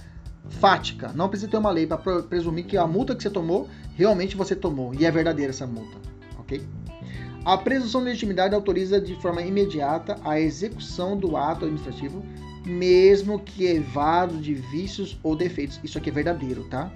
fática. 0.49 1.13
Não 1.15 1.29
precisa 1.29 1.51
ter 1.51 1.57
uma 1.57 1.71
lei 1.71 1.87
para 1.87 1.99
presumir 2.23 2.67
que 2.67 2.77
a 2.77 2.87
multa 2.87 3.15
que 3.15 3.23
você 3.23 3.31
tomou, 3.31 3.69
realmente 3.97 4.37
você 4.37 4.55
tomou. 4.55 4.95
E 4.95 5.05
é 5.05 5.11
verdadeira 5.11 5.51
essa 5.51 5.67
multa. 5.67 5.97
Ok? 6.39 6.63
A 7.45 7.59
presunção 7.59 8.01
de 8.01 8.07
legitimidade 8.07 8.55
autoriza 8.55 9.01
de 9.01 9.15
forma 9.21 9.43
imediata 9.43 10.17
a 10.25 10.41
execução 10.41 11.17
do 11.17 11.37
ato 11.37 11.67
administrativo, 11.67 12.25
mesmo 12.65 13.39
que 13.39 13.67
evado 13.67 14.39
de 14.39 14.55
vícios 14.55 15.19
ou 15.23 15.37
defeitos. 15.37 15.79
Isso 15.85 15.99
aqui 15.99 16.09
é 16.09 16.13
verdadeiro, 16.13 16.65
tá? 16.65 16.91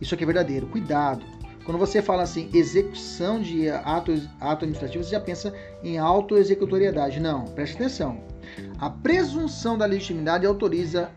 Isso 0.00 0.14
aqui 0.14 0.24
é 0.24 0.26
verdadeiro. 0.26 0.66
Cuidado. 0.66 1.22
Quando 1.64 1.76
você 1.76 2.00
fala 2.00 2.22
assim, 2.22 2.48
execução 2.54 3.40
de 3.40 3.68
ato, 3.68 4.12
ato 4.40 4.64
administrativo, 4.64 5.04
você 5.04 5.10
já 5.10 5.20
pensa 5.20 5.54
em 5.84 5.98
autoexecutoriedade. 5.98 7.20
Não, 7.20 7.44
preste 7.44 7.74
atenção. 7.74 8.22
A 8.78 8.88
presunção 8.88 9.76
da 9.76 9.86
legitimidade 9.86 10.46
autoriza 10.46 11.10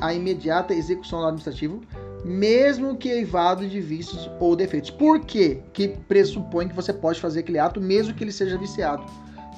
a 0.00 0.14
imediata 0.14 0.74
execução 0.74 1.20
do 1.20 1.26
administrativo, 1.26 1.82
mesmo 2.24 2.96
que 2.96 3.08
eivado 3.08 3.66
de 3.68 3.80
vícios 3.80 4.30
ou 4.38 4.54
defeitos. 4.54 4.90
Por 4.90 5.20
quê? 5.20 5.62
Que 5.72 5.88
pressupõe 5.88 6.68
que 6.68 6.74
você 6.74 6.92
pode 6.92 7.20
fazer 7.20 7.40
aquele 7.40 7.58
ato 7.58 7.80
mesmo 7.80 8.14
que 8.14 8.24
ele 8.24 8.32
seja 8.32 8.58
viciado. 8.58 9.04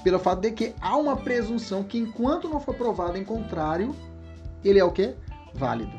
Pelo 0.02 0.18
fato 0.18 0.40
de 0.40 0.50
que 0.50 0.74
há 0.80 0.96
uma 0.96 1.16
presunção 1.16 1.84
que 1.84 1.98
enquanto 1.98 2.48
não 2.48 2.60
for 2.60 2.74
provado 2.74 3.16
em 3.16 3.24
contrário, 3.24 3.94
ele 4.64 4.78
é 4.78 4.84
o 4.84 4.90
quê? 4.90 5.14
Válido. 5.54 5.92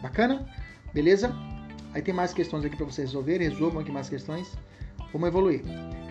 Bacana? 0.00 0.46
Beleza? 0.94 1.34
Aí 1.92 2.02
tem 2.02 2.14
mais 2.14 2.32
questões 2.32 2.64
aqui 2.64 2.76
para 2.76 2.86
vocês 2.86 3.08
resolverem, 3.08 3.48
resolvam 3.48 3.80
aqui 3.80 3.90
mais 3.90 4.08
questões. 4.08 4.52
Vamos 5.12 5.28
evoluir. 5.28 5.62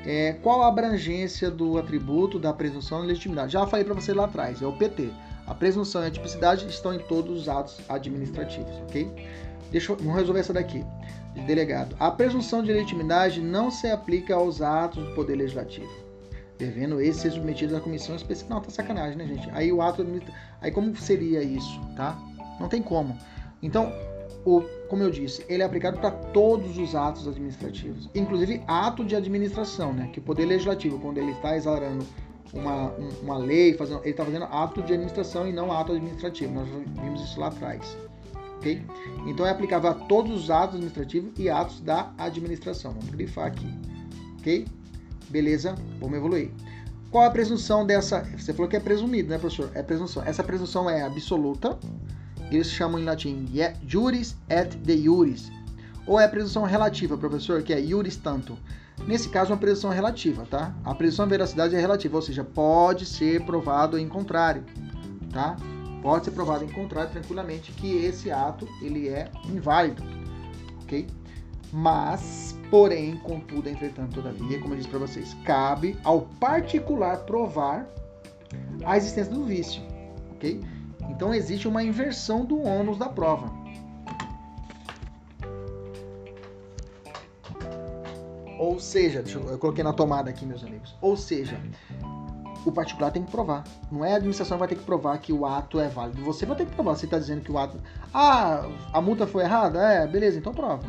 É, 0.05 0.33
qual 0.41 0.62
a 0.63 0.67
abrangência 0.67 1.51
do 1.51 1.77
atributo 1.77 2.39
da 2.39 2.53
presunção 2.53 3.01
de 3.01 3.07
legitimidade? 3.07 3.53
Já 3.53 3.67
falei 3.67 3.85
para 3.85 3.93
você 3.93 4.13
lá 4.13 4.25
atrás, 4.25 4.62
é 4.62 4.65
o 4.65 4.73
PT. 4.73 5.09
A 5.45 5.53
presunção 5.53 6.03
e 6.03 6.07
a 6.07 6.12
tipicidade 6.12 6.67
estão 6.67 6.93
em 6.93 6.99
todos 6.99 7.41
os 7.41 7.49
atos 7.49 7.79
administrativos, 7.89 8.71
ok? 8.83 9.12
Deixa 9.71 9.91
eu, 9.91 9.97
vamos 9.97 10.15
resolver 10.15 10.39
essa 10.39 10.53
daqui, 10.53 10.85
de 11.33 11.41
delegado. 11.41 11.95
A 11.99 12.12
presunção 12.12 12.63
de 12.63 12.71
legitimidade 12.71 13.41
não 13.41 13.71
se 13.71 13.88
aplica 13.88 14.35
aos 14.35 14.62
atos 14.62 15.03
do 15.03 15.15
Poder 15.15 15.35
Legislativo, 15.35 15.89
devendo 16.57 17.01
esses 17.01 17.21
ser 17.21 17.31
submetidos 17.31 17.75
à 17.75 17.79
comissão 17.79 18.15
específica. 18.15 18.53
Não, 18.53 18.62
tá 18.62 18.69
sacanagem, 18.69 19.17
né, 19.17 19.25
gente? 19.25 19.49
Aí 19.51 19.71
o 19.71 19.81
ato 19.81 20.05
Aí 20.62 20.71
como 20.71 20.95
seria 20.95 21.41
isso, 21.41 21.81
tá? 21.95 22.17
Não 22.59 22.67
tem 22.67 22.81
como. 22.81 23.17
Então, 23.62 23.91
o, 24.57 24.62
como 24.88 25.03
eu 25.03 25.12
disse, 25.12 25.45
ele 25.47 25.62
é 25.62 25.65
aplicado 25.65 25.99
para 25.99 26.12
todos 26.12 26.77
os 26.77 26.95
atos 26.95 27.27
administrativos, 27.27 28.09
inclusive 28.15 28.63
ato 28.67 29.05
de 29.05 29.15
administração, 29.15 29.93
né? 29.93 30.09
Que 30.12 30.19
o 30.19 30.21
Poder 30.21 30.45
Legislativo, 30.45 30.99
quando 30.99 31.17
ele 31.17 31.31
está 31.31 31.55
exalando 31.55 32.05
uma, 32.53 32.91
uma 33.21 33.38
lei, 33.38 33.73
fazendo, 33.73 34.01
ele 34.01 34.12
está 34.12 34.25
fazendo 34.25 34.45
ato 34.45 34.81
de 34.81 34.93
administração 34.93 35.47
e 35.47 35.53
não 35.53 35.71
ato 35.71 35.91
administrativo. 35.91 36.53
Nós 36.53 36.67
vimos 36.67 37.21
isso 37.21 37.39
lá 37.39 37.47
atrás. 37.47 37.97
Ok? 38.57 38.81
Então 39.25 39.45
é 39.45 39.51
aplicável 39.51 39.91
a 39.91 39.93
todos 39.93 40.43
os 40.43 40.49
atos 40.49 40.75
administrativos 40.75 41.31
e 41.38 41.49
atos 41.49 41.79
da 41.81 42.12
administração. 42.17 42.91
Vamos 42.91 43.09
grifar 43.09 43.47
aqui. 43.47 43.67
Ok? 44.39 44.67
Beleza? 45.29 45.75
Vamos 45.99 46.17
evoluir. 46.17 46.51
Qual 47.12 47.23
a 47.23 47.29
presunção 47.29 47.85
dessa? 47.85 48.23
Você 48.38 48.53
falou 48.53 48.69
que 48.69 48.75
é 48.75 48.79
presumido, 48.79 49.29
né, 49.29 49.38
professor? 49.38 49.71
É 49.73 49.81
presunção. 49.81 50.23
Essa 50.23 50.43
presunção 50.43 50.89
é 50.89 51.01
absoluta. 51.01 51.77
Eles 52.51 52.67
chamam 52.71 52.99
em 52.99 53.05
latim 53.05 53.45
juris 53.88 54.35
et 54.49 54.75
de 54.75 54.93
iuris. 54.93 55.51
Ou 56.07 56.19
é 56.19 56.25
a 56.25 56.29
presunção 56.29 56.63
relativa, 56.63 57.17
professor, 57.17 57.62
que 57.62 57.73
é 57.73 57.79
iuris 57.79 58.17
tanto. 58.17 58.57
Nesse 59.07 59.29
caso, 59.29 59.51
é 59.51 59.53
uma 59.53 59.59
presunção 59.59 59.91
relativa, 59.91 60.45
tá? 60.49 60.75
A 60.83 60.93
presunção 60.93 61.25
de 61.25 61.31
veracidade 61.31 61.75
é 61.75 61.79
relativa, 61.79 62.15
ou 62.15 62.21
seja, 62.21 62.43
pode 62.43 63.05
ser 63.05 63.43
provado 63.45 63.97
em 63.97 64.07
contrário, 64.07 64.63
tá? 65.31 65.55
Pode 66.01 66.25
ser 66.25 66.31
provado 66.31 66.63
em 66.63 66.69
contrário 66.69 67.12
tranquilamente 67.12 67.71
que 67.71 68.05
esse 68.05 68.31
ato 68.31 68.67
ele 68.81 69.07
é 69.07 69.29
inválido, 69.45 70.03
ok? 70.81 71.07
Mas, 71.71 72.57
porém, 72.71 73.15
contudo, 73.17 73.69
entretanto, 73.69 74.15
todavia, 74.15 74.59
como 74.59 74.73
eu 74.73 74.77
disse 74.77 74.89
para 74.89 74.99
vocês, 74.99 75.35
cabe 75.45 75.97
ao 76.03 76.21
particular 76.21 77.17
provar 77.19 77.88
a 78.83 78.97
existência 78.97 79.31
do 79.31 79.43
vício, 79.43 79.81
ok? 80.31 80.62
Então 81.10 81.34
existe 81.34 81.67
uma 81.67 81.84
inversão 81.84 82.45
do 82.45 82.62
ônus 82.62 82.98
da 82.98 83.10
prova. 83.10 83.52
Ou 88.58 88.80
seja, 88.80 89.24
eu, 89.28 89.41
eu 89.50 89.58
coloquei 89.58 89.84
na 89.84 89.93
tomada 89.93 90.30
aqui, 90.30 90.45
meus 90.45 90.63
amigos. 90.63 90.95
Ou 91.02 91.15
seja, 91.15 91.60
o 92.65 92.72
particular 92.72 93.12
tem 93.12 93.24
que 93.24 93.32
provar. 93.32 93.63
Não 93.91 94.04
é 94.04 94.13
a 94.13 94.15
administração 94.17 94.58
que 94.58 94.60
vai 94.60 94.67
ter 94.67 94.76
que 94.76 94.84
provar 94.84 95.17
que 95.17 95.32
o 95.32 95.45
ato 95.45 95.80
é 95.80 95.88
válido. 95.88 96.24
Você 96.24 96.45
vai 96.45 96.58
ter 96.58 96.65
que 96.65 96.74
provar. 96.74 96.95
Você 96.95 97.06
está 97.06 97.17
dizendo 97.17 97.41
que 97.41 97.52
o 97.52 97.58
ato. 97.58 97.80
Ah, 98.13 98.69
a 98.91 99.02
multa 99.02 99.26
foi 99.26 99.43
errada? 99.43 99.80
É, 99.80 100.06
beleza, 100.06 100.38
então 100.38 100.54
prova. 100.54 100.84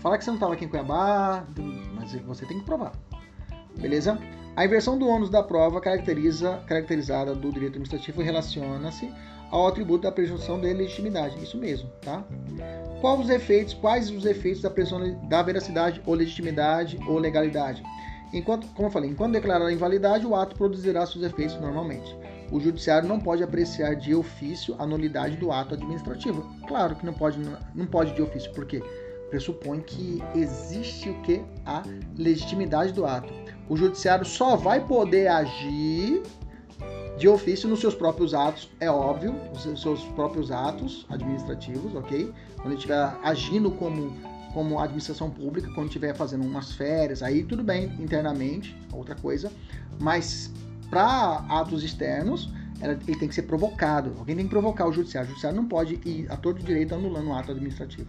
Fala 0.00 0.18
que 0.18 0.24
você 0.24 0.30
não 0.30 0.36
estava 0.36 0.54
aqui 0.54 0.64
em 0.64 0.68
Cuiabá, 0.68 1.44
mas 1.94 2.12
você 2.22 2.44
tem 2.44 2.58
que 2.58 2.64
provar. 2.64 2.92
Beleza? 3.78 4.18
A 4.56 4.64
inversão 4.64 4.98
do 4.98 5.06
ônus 5.08 5.30
da 5.30 5.42
prova 5.42 5.80
caracteriza, 5.80 6.62
caracterizada 6.66 7.34
do 7.34 7.50
direito 7.50 7.72
administrativo 7.72 8.22
relaciona-se 8.22 9.12
ao 9.50 9.66
atributo 9.66 10.02
da 10.02 10.12
presunção 10.12 10.60
de 10.60 10.72
legitimidade. 10.72 11.42
Isso 11.42 11.56
mesmo, 11.56 11.88
tá? 12.00 12.24
Quais 13.00 13.20
os 13.20 13.30
efeitos, 13.30 13.74
quais 13.74 14.10
os 14.10 14.24
efeitos 14.24 14.62
da 14.62 14.70
presunção 14.70 15.18
da 15.28 15.42
veracidade 15.42 16.00
ou 16.06 16.14
legitimidade 16.14 16.98
ou 17.06 17.18
legalidade? 17.18 17.82
Enquanto, 18.32 18.66
como 18.68 18.88
eu 18.88 18.92
falei, 18.92 19.10
enquanto 19.10 19.32
declarar 19.32 19.66
a 19.66 19.72
invalidade, 19.72 20.26
o 20.26 20.34
ato 20.34 20.56
produzirá 20.56 21.06
seus 21.06 21.24
efeitos 21.24 21.60
normalmente. 21.60 22.16
O 22.50 22.58
judiciário 22.58 23.08
não 23.08 23.20
pode 23.20 23.42
apreciar 23.42 23.94
de 23.94 24.14
ofício 24.14 24.74
a 24.78 24.86
nulidade 24.86 25.36
do 25.36 25.52
ato 25.52 25.74
administrativo. 25.74 26.44
Claro 26.66 26.96
que 26.96 27.06
não 27.06 27.12
pode, 27.12 27.38
não 27.74 27.86
pode 27.86 28.12
de 28.12 28.22
ofício, 28.22 28.52
porque 28.52 28.82
pressupõe 29.30 29.80
que 29.80 30.22
existe 30.34 31.10
o 31.10 31.20
que? 31.22 31.42
A 31.64 31.82
legitimidade 32.16 32.92
do 32.92 33.06
ato. 33.06 33.32
O 33.68 33.76
judiciário 33.76 34.24
só 34.24 34.56
vai 34.56 34.84
poder 34.84 35.28
agir 35.28 36.22
de 37.18 37.28
ofício 37.28 37.68
nos 37.68 37.80
seus 37.80 37.94
próprios 37.94 38.34
atos, 38.34 38.68
é 38.80 38.90
óbvio, 38.90 39.34
os 39.52 39.80
seus 39.80 40.02
próprios 40.16 40.50
atos 40.50 41.06
administrativos, 41.08 41.94
ok? 41.94 42.32
Quando 42.56 42.66
ele 42.66 42.74
estiver 42.74 43.16
agindo 43.22 43.70
como, 43.70 44.12
como 44.52 44.80
administração 44.80 45.30
pública, 45.30 45.70
quando 45.74 45.86
estiver 45.86 46.14
fazendo 46.14 46.44
umas 46.44 46.72
férias, 46.72 47.22
aí 47.22 47.44
tudo 47.44 47.62
bem 47.62 47.84
internamente, 48.00 48.76
outra 48.92 49.14
coisa, 49.14 49.50
mas 50.00 50.50
para 50.90 51.44
atos 51.48 51.84
externos, 51.84 52.50
ele 52.80 53.18
tem 53.18 53.28
que 53.28 53.34
ser 53.34 53.42
provocado, 53.42 54.12
alguém 54.18 54.36
tem 54.36 54.44
que 54.44 54.50
provocar 54.50 54.86
o 54.86 54.92
judiciário, 54.92 55.28
o 55.28 55.30
judiciário 55.30 55.56
não 55.56 55.68
pode 55.68 56.00
ir 56.04 56.26
a 56.30 56.36
todo 56.36 56.62
direito 56.62 56.94
anulando 56.94 57.28
um 57.28 57.34
ato 57.34 57.52
administrativo. 57.52 58.08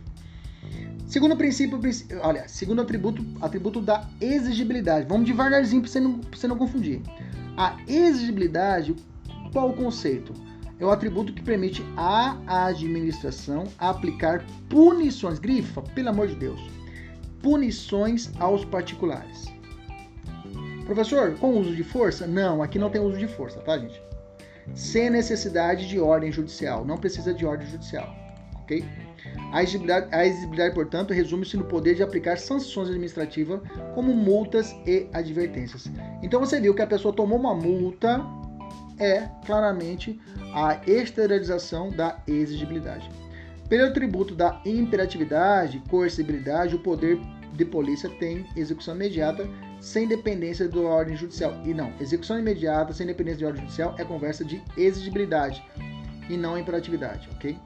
Segundo 1.07 1.37
princípio, 1.37 1.79
olha, 2.23 2.47
segundo 2.47 2.81
atributo, 2.81 3.23
atributo 3.39 3.79
da 3.79 4.09
exigibilidade. 4.19 5.05
Vamos 5.07 5.27
devagarzinho 5.27 5.81
para 5.81 5.91
você, 5.91 5.99
não, 5.99 6.19
você 6.33 6.47
não 6.47 6.57
confundir. 6.57 7.01
A 7.57 7.77
exigibilidade, 7.87 8.95
qual 9.51 9.69
o 9.69 9.75
conceito? 9.75 10.33
É 10.77 10.85
o 10.85 10.91
atributo 10.91 11.31
que 11.31 11.41
permite 11.41 11.81
à 11.95 12.37
administração 12.67 13.63
aplicar 13.77 14.45
punições, 14.69 15.39
grifa, 15.39 15.81
pelo 15.81 16.09
amor 16.09 16.27
de 16.27 16.35
Deus, 16.35 16.59
punições 17.41 18.29
aos 18.39 18.65
particulares. 18.65 19.45
Professor, 20.85 21.33
com 21.39 21.57
uso 21.57 21.73
de 21.73 21.83
força? 21.83 22.27
Não, 22.27 22.61
aqui 22.61 22.77
não 22.77 22.89
tem 22.89 23.01
uso 23.01 23.17
de 23.17 23.27
força, 23.27 23.59
tá, 23.61 23.77
gente? 23.77 24.01
Sem 24.73 25.09
necessidade 25.09 25.87
de 25.87 25.99
ordem 25.99 26.31
judicial, 26.31 26.83
não 26.83 26.97
precisa 26.97 27.33
de 27.33 27.45
ordem 27.45 27.67
judicial, 27.67 28.13
ok? 28.55 28.83
A 29.55 29.63
exigibilidade, 29.63 30.07
a 30.11 30.27
exigibilidade 30.27 30.75
portanto, 30.75 31.13
resume-se 31.13 31.55
no 31.55 31.63
poder 31.63 31.95
de 31.95 32.03
aplicar 32.03 32.37
sanções 32.37 32.89
administrativas 32.89 33.61
como 33.93 34.13
multas 34.13 34.75
e 34.85 35.07
advertências. 35.13 35.89
Então 36.21 36.41
você 36.41 36.59
viu 36.59 36.75
que 36.75 36.81
a 36.81 36.87
pessoa 36.87 37.15
tomou 37.15 37.39
uma 37.39 37.55
multa, 37.55 38.21
é 38.99 39.29
claramente 39.45 40.19
a 40.53 40.81
exteriorização 40.85 41.89
da 41.89 42.21
exigibilidade. 42.27 43.09
Pelo 43.69 43.93
tributo 43.93 44.35
da 44.35 44.61
imperatividade, 44.65 45.81
coercibilidade, 45.89 46.75
o 46.75 46.79
poder 46.79 47.17
de 47.53 47.63
polícia 47.63 48.09
tem 48.19 48.45
execução 48.57 48.93
imediata 48.93 49.47
sem 49.79 50.05
dependência 50.05 50.67
da 50.67 50.81
ordem 50.81 51.15
judicial. 51.15 51.53
E 51.63 51.73
não, 51.73 51.93
execução 52.01 52.37
imediata 52.37 52.91
sem 52.91 53.07
dependência 53.07 53.39
de 53.39 53.45
ordem 53.45 53.61
judicial 53.61 53.95
é 53.97 54.03
conversa 54.03 54.43
de 54.43 54.61
exigibilidade 54.75 55.63
e 56.29 56.35
não 56.35 56.57
imperatividade, 56.57 57.29
ok? 57.33 57.57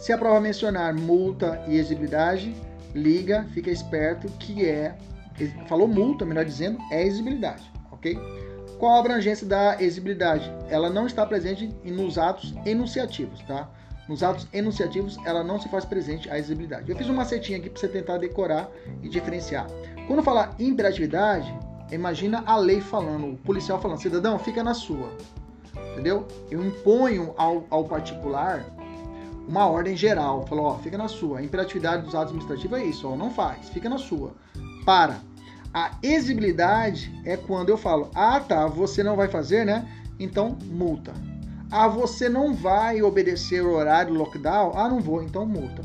Se 0.00 0.14
a 0.14 0.18
prova 0.18 0.40
mencionar 0.40 0.94
multa 0.94 1.62
e 1.68 1.76
exigibilidade, 1.76 2.56
liga, 2.94 3.46
fica 3.52 3.70
esperto 3.70 4.28
que 4.38 4.66
é 4.66 4.96
falou 5.68 5.86
multa, 5.86 6.24
melhor 6.24 6.44
dizendo, 6.44 6.78
é 6.90 7.04
exigibilidade, 7.04 7.70
ok? 7.92 8.18
Qual 8.78 8.94
a 8.96 8.98
abrangência 8.98 9.46
da 9.46 9.74
exigibilidade? 9.74 10.50
Ela 10.70 10.88
não 10.88 11.06
está 11.06 11.26
presente 11.26 11.70
nos 11.84 12.16
atos 12.16 12.54
enunciativos, 12.64 13.42
tá? 13.42 13.70
Nos 14.08 14.22
atos 14.22 14.48
enunciativos, 14.54 15.18
ela 15.26 15.44
não 15.44 15.60
se 15.60 15.68
faz 15.68 15.84
presente 15.84 16.30
a 16.30 16.38
exigibilidade. 16.38 16.90
Eu 16.90 16.96
fiz 16.96 17.06
uma 17.06 17.26
setinha 17.26 17.58
aqui 17.58 17.68
para 17.68 17.78
você 17.78 17.88
tentar 17.88 18.16
decorar 18.16 18.70
e 19.02 19.08
diferenciar. 19.08 19.66
Quando 20.06 20.22
falar 20.22 20.56
imperatividade, 20.58 21.54
imagina 21.92 22.42
a 22.46 22.56
lei 22.56 22.80
falando, 22.80 23.34
o 23.34 23.36
policial 23.36 23.78
falando, 23.78 24.00
cidadão, 24.00 24.38
fica 24.38 24.64
na 24.64 24.72
sua. 24.72 25.12
Entendeu? 25.92 26.26
Eu 26.50 26.64
imponho 26.64 27.34
ao, 27.36 27.66
ao 27.68 27.84
particular 27.84 28.64
uma 29.50 29.66
ordem 29.66 29.96
geral, 29.96 30.46
falou, 30.46 30.66
ó, 30.66 30.78
fica 30.78 30.96
na 30.96 31.08
sua. 31.08 31.40
A 31.40 31.42
imperatividade 31.42 32.04
dos 32.04 32.14
atos 32.14 32.28
administrativos 32.28 32.78
é 32.78 32.84
isso, 32.84 33.08
ó, 33.08 33.16
não 33.16 33.30
faz, 33.30 33.68
fica 33.68 33.88
na 33.88 33.98
sua. 33.98 34.32
Para. 34.86 35.18
A 35.74 35.90
exigibilidade 36.02 37.12
é 37.24 37.36
quando 37.36 37.68
eu 37.68 37.76
falo, 37.76 38.10
ah, 38.14 38.38
tá, 38.38 38.68
você 38.68 39.02
não 39.02 39.16
vai 39.16 39.26
fazer, 39.26 39.66
né? 39.66 39.88
Então, 40.20 40.56
multa. 40.66 41.12
Ah, 41.68 41.88
você 41.88 42.28
não 42.28 42.54
vai 42.54 43.02
obedecer 43.02 43.62
o 43.62 43.72
horário 43.72 44.12
do 44.12 44.18
lockdown? 44.20 44.72
Ah, 44.76 44.88
não 44.88 45.00
vou, 45.00 45.20
então 45.20 45.44
multa. 45.44 45.82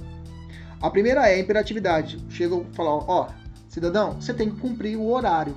A 0.79 0.89
primeira 0.91 1.27
é 1.27 1.35
a 1.35 1.39
imperatividade. 1.39 2.23
Chega 2.29 2.55
e 2.55 2.75
fala, 2.75 3.03
ó, 3.07 3.29
cidadão, 3.67 4.21
você 4.21 4.33
tem 4.33 4.51
que 4.51 4.59
cumprir 4.59 4.95
o 4.95 5.09
horário. 5.09 5.55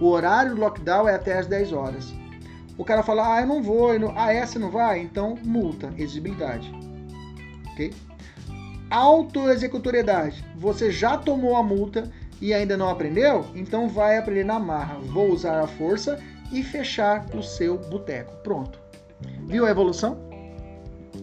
O 0.00 0.06
horário 0.06 0.54
do 0.54 0.60
lockdown 0.60 1.08
é 1.08 1.14
até 1.14 1.38
as 1.38 1.46
10 1.46 1.72
horas. 1.72 2.12
O 2.76 2.84
cara 2.84 3.02
fala, 3.02 3.36
ah, 3.36 3.40
eu 3.40 3.46
não 3.46 3.62
vou, 3.62 3.94
eu 3.94 4.00
não... 4.00 4.12
ah, 4.16 4.32
essa 4.32 4.58
não 4.58 4.70
vai? 4.70 5.00
Então, 5.00 5.38
multa, 5.42 5.92
exigibilidade 5.96 6.89
ok? 7.80 7.94
Autoexecutoriedade. 8.90 10.44
Você 10.56 10.90
já 10.90 11.16
tomou 11.16 11.56
a 11.56 11.62
multa 11.62 12.10
e 12.40 12.52
ainda 12.52 12.76
não 12.76 12.88
aprendeu? 12.88 13.46
Então 13.54 13.88
vai 13.88 14.18
aprender 14.18 14.44
na 14.44 14.58
marra. 14.58 14.98
Vou 14.98 15.30
usar 15.30 15.60
a 15.60 15.66
força 15.66 16.18
e 16.52 16.62
fechar 16.62 17.24
o 17.34 17.42
seu 17.42 17.78
boteco. 17.78 18.34
Pronto. 18.42 18.80
Viu 19.46 19.64
a 19.64 19.70
evolução? 19.70 20.18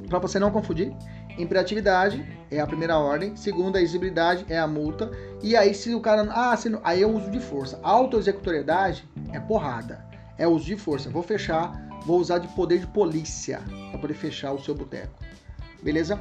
Para 0.10 0.20
você 0.20 0.39
não 0.39 0.52
confundir, 0.52 0.93
imperatividade 1.38 2.26
é 2.50 2.60
a 2.60 2.67
primeira 2.67 2.98
ordem, 2.98 3.36
segunda, 3.36 3.80
a 3.80 4.54
é 4.54 4.58
a 4.58 4.67
multa, 4.67 5.12
e 5.43 5.56
aí 5.56 5.74
se 5.74 5.93
o 5.93 6.00
cara, 6.00 6.26
ah, 6.32 6.56
se 6.56 6.70
não, 6.70 6.80
aí 6.84 7.04
é 7.04 7.06
o 7.06 7.15
uso 7.15 7.30
de 7.30 7.39
força. 7.39 7.78
Autoexecutoriedade 7.84 9.08
é 9.34 9.39
porrada, 9.39 10.06
é 10.38 10.48
uso 10.48 10.65
de 10.65 10.78
força. 10.78 11.10
Vou 11.10 11.24
fechar, 11.24 11.74
vou 12.06 12.20
usar 12.20 12.39
de 12.39 12.48
poder 12.50 12.80
de 12.80 12.88
polícia 12.88 13.60
para 13.91 14.00
poder 14.00 14.13
fechar 14.13 14.54
o 14.54 14.63
seu 14.63 14.74
boteco. 14.74 15.13
Beleza? 15.84 16.17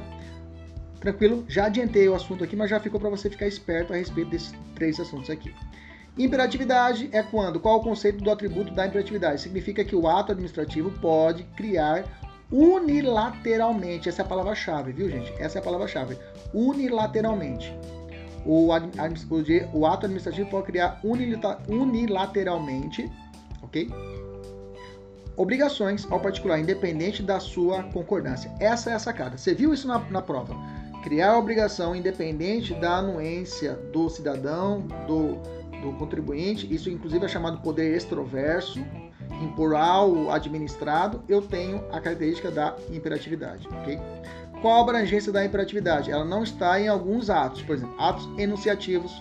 Tranquilo? 0.99 1.45
Já 1.47 1.65
adiantei 1.65 2.09
o 2.09 2.15
assunto 2.15 2.43
aqui, 2.43 2.55
mas 2.55 2.69
já 2.69 2.79
ficou 2.79 2.99
para 2.99 3.09
você 3.09 3.29
ficar 3.29 3.47
esperto 3.47 3.93
a 3.93 3.95
respeito 3.95 4.31
desses 4.31 4.53
três 4.75 4.99
assuntos 4.99 5.29
aqui. 5.29 5.53
Imperatividade 6.17 7.09
é 7.11 7.21
quando? 7.21 7.59
Qual 7.59 7.77
o 7.77 7.83
conceito 7.83 8.23
do 8.23 8.31
atributo 8.31 8.73
da 8.73 8.87
imperatividade? 8.87 9.41
Significa 9.41 9.83
que 9.85 9.95
o 9.95 10.07
ato 10.07 10.31
administrativo 10.31 10.89
pode 10.99 11.43
criar 11.55 12.05
unilateralmente. 12.51 14.09
Essa 14.09 14.23
é 14.23 14.25
a 14.25 14.27
palavra-chave, 14.27 14.91
viu, 14.91 15.09
gente? 15.09 15.31
Essa 15.37 15.59
é 15.59 15.61
a 15.61 15.63
palavra-chave. 15.63 16.17
Unilateralmente. 16.53 17.71
O, 18.43 18.69
o, 18.69 18.73
ato 19.85 20.05
administrativo 20.05 20.49
pode 20.49 20.65
criar 20.65 20.99
unilateralmente, 21.69 23.11
ok? 23.61 23.91
Obrigações 25.35 26.07
ao 26.09 26.19
particular, 26.19 26.57
independente 26.59 27.21
da 27.21 27.39
sua 27.39 27.83
concordância. 27.83 28.51
Essa 28.59 28.89
é 28.89 28.93
a 28.93 28.99
sacada. 28.99 29.37
Você 29.37 29.53
viu 29.53 29.71
isso 29.71 29.87
na, 29.87 29.99
na 30.09 30.21
prova? 30.21 30.55
Criar 31.07 31.31
a 31.31 31.37
obrigação 31.37 31.95
independente 31.95 32.73
da 32.73 32.97
anuência 32.97 33.75
do 33.93 34.09
cidadão, 34.09 34.81
do, 35.07 35.37
do 35.81 35.97
contribuinte, 35.97 36.67
isso 36.73 36.89
inclusive 36.89 37.23
é 37.23 37.29
chamado 37.29 37.59
poder 37.59 37.95
extroverso, 37.95 38.85
impor 39.41 39.73
ao 39.73 40.29
administrado, 40.29 41.23
eu 41.29 41.41
tenho 41.41 41.77
a 41.93 42.01
característica 42.01 42.51
da 42.51 42.75
imperatividade, 42.91 43.69
ok? 43.69 43.97
Qual 44.61 44.79
a 44.79 44.81
abrangência 44.81 45.31
da 45.31 45.45
imperatividade? 45.45 46.11
Ela 46.11 46.25
não 46.25 46.43
está 46.43 46.77
em 46.77 46.89
alguns 46.89 47.29
atos, 47.29 47.61
por 47.61 47.77
exemplo, 47.77 47.95
atos 47.97 48.27
enunciativos, 48.37 49.13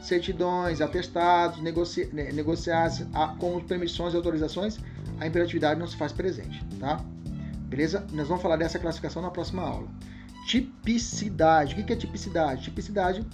certidões, 0.00 0.80
atestados, 0.80 1.60
negoci... 1.60 2.08
negociados 2.12 3.04
com 3.40 3.58
permissões 3.62 4.14
e 4.14 4.16
autorizações, 4.16 4.78
a 5.18 5.26
imperatividade 5.26 5.80
não 5.80 5.88
se 5.88 5.96
faz 5.96 6.12
presente, 6.12 6.64
tá? 6.78 7.00
Beleza? 7.64 8.06
Nós 8.12 8.28
vamos 8.28 8.40
falar 8.44 8.54
dessa 8.54 8.78
classificação 8.78 9.20
na 9.20 9.30
próxima 9.30 9.62
aula. 9.62 9.88
Tipicidade. 10.46 11.74
O 11.74 11.84
que 11.84 11.92
é 11.92 11.96
tipicidade? 11.96 12.64
Tipicidade 12.64 13.26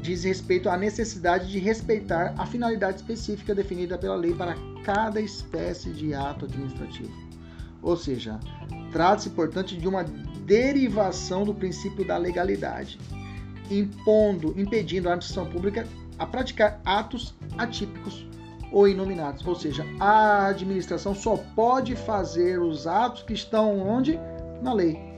diz 0.00 0.24
respeito 0.24 0.68
à 0.68 0.76
necessidade 0.76 1.50
de 1.50 1.58
respeitar 1.58 2.34
a 2.38 2.46
finalidade 2.46 2.98
específica 2.98 3.54
definida 3.54 3.98
pela 3.98 4.14
lei 4.14 4.34
para 4.34 4.54
cada 4.84 5.20
espécie 5.20 5.90
de 5.90 6.14
ato 6.14 6.44
administrativo. 6.44 7.12
Ou 7.82 7.96
seja, 7.96 8.38
trata-se, 8.92 9.30
portanto, 9.30 9.76
de 9.76 9.86
uma 9.86 10.04
derivação 10.46 11.44
do 11.44 11.54
princípio 11.54 12.06
da 12.06 12.16
legalidade, 12.16 12.98
impondo, 13.70 14.54
impedindo 14.56 15.08
a 15.08 15.12
administração 15.12 15.50
pública 15.50 15.86
a 16.18 16.26
praticar 16.26 16.80
atos 16.84 17.34
atípicos 17.58 18.26
ou 18.72 18.88
inominados. 18.88 19.46
Ou 19.46 19.54
seja, 19.54 19.84
a 20.00 20.46
administração 20.46 21.14
só 21.14 21.36
pode 21.36 21.94
fazer 21.94 22.60
os 22.60 22.86
atos 22.86 23.22
que 23.22 23.32
estão 23.32 23.78
onde? 23.80 24.18
Na 24.62 24.72
lei. 24.72 25.13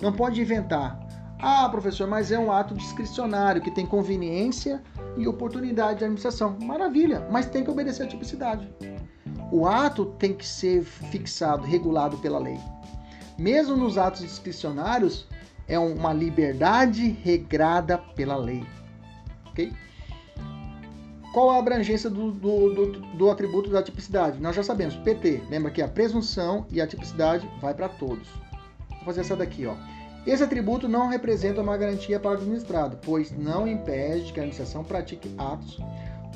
Não 0.00 0.12
pode 0.12 0.40
inventar. 0.40 0.98
Ah, 1.40 1.68
professor, 1.68 2.08
mas 2.08 2.32
é 2.32 2.38
um 2.38 2.50
ato 2.50 2.74
discricionário 2.74 3.62
que 3.62 3.70
tem 3.70 3.86
conveniência 3.86 4.82
e 5.16 5.26
oportunidade 5.28 5.98
de 5.98 6.04
administração. 6.04 6.56
Maravilha, 6.62 7.26
mas 7.30 7.46
tem 7.46 7.62
que 7.62 7.70
obedecer 7.70 8.04
a 8.04 8.08
tipicidade. 8.08 8.68
O 9.52 9.66
ato 9.66 10.06
tem 10.18 10.34
que 10.34 10.46
ser 10.46 10.82
fixado, 10.82 11.64
regulado 11.64 12.18
pela 12.18 12.38
lei. 12.38 12.58
Mesmo 13.38 13.76
nos 13.76 13.96
atos 13.96 14.22
discricionários, 14.22 15.26
é 15.68 15.78
uma 15.78 16.12
liberdade 16.12 17.10
regrada 17.22 17.96
pela 17.98 18.36
lei. 18.36 18.64
Ok? 19.46 19.72
Qual 21.32 21.50
a 21.50 21.58
abrangência 21.58 22.10
do, 22.10 22.32
do, 22.32 22.74
do, 22.74 23.00
do, 23.16 23.30
atributo 23.30 23.70
da 23.70 23.82
tipicidade? 23.82 24.40
Nós 24.40 24.56
já 24.56 24.62
sabemos, 24.62 24.96
PT. 24.96 25.42
Lembra 25.50 25.70
que 25.70 25.82
a 25.82 25.86
presunção 25.86 26.66
e 26.70 26.80
a 26.80 26.86
tipicidade 26.86 27.48
vai 27.60 27.74
para 27.74 27.88
todos. 27.88 28.28
Fazer 29.08 29.22
essa 29.22 29.34
daqui, 29.34 29.64
ó. 29.64 29.74
Esse 30.26 30.42
atributo 30.42 30.86
não 30.86 31.08
representa 31.08 31.62
uma 31.62 31.78
garantia 31.78 32.20
para 32.20 32.32
o 32.32 32.34
administrado, 32.34 32.98
pois 33.00 33.32
não 33.32 33.66
impede 33.66 34.34
que 34.34 34.38
a 34.38 34.42
administração 34.42 34.84
pratique 34.84 35.34
atos 35.38 35.78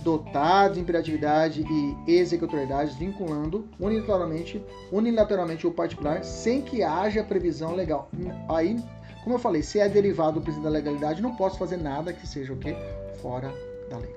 dotados 0.00 0.76
de 0.76 0.80
imperatividade 0.80 1.66
e 1.68 2.10
executoriedade, 2.10 2.96
vinculando 2.98 3.68
unilateralmente, 3.78 4.64
unilateralmente 4.90 5.66
o 5.66 5.70
particular, 5.70 6.24
sem 6.24 6.62
que 6.62 6.82
haja 6.82 7.22
previsão 7.22 7.74
legal. 7.74 8.08
Aí, 8.48 8.82
como 9.22 9.34
eu 9.34 9.38
falei, 9.38 9.62
se 9.62 9.78
é 9.78 9.86
derivado 9.86 10.40
do 10.40 10.40
princípio 10.40 10.64
da 10.64 10.70
legalidade, 10.70 11.20
não 11.20 11.36
posso 11.36 11.58
fazer 11.58 11.76
nada 11.76 12.10
que 12.10 12.26
seja 12.26 12.54
o 12.54 12.56
que 12.56 12.74
fora 13.20 13.52
da 13.90 13.98
lei. 13.98 14.16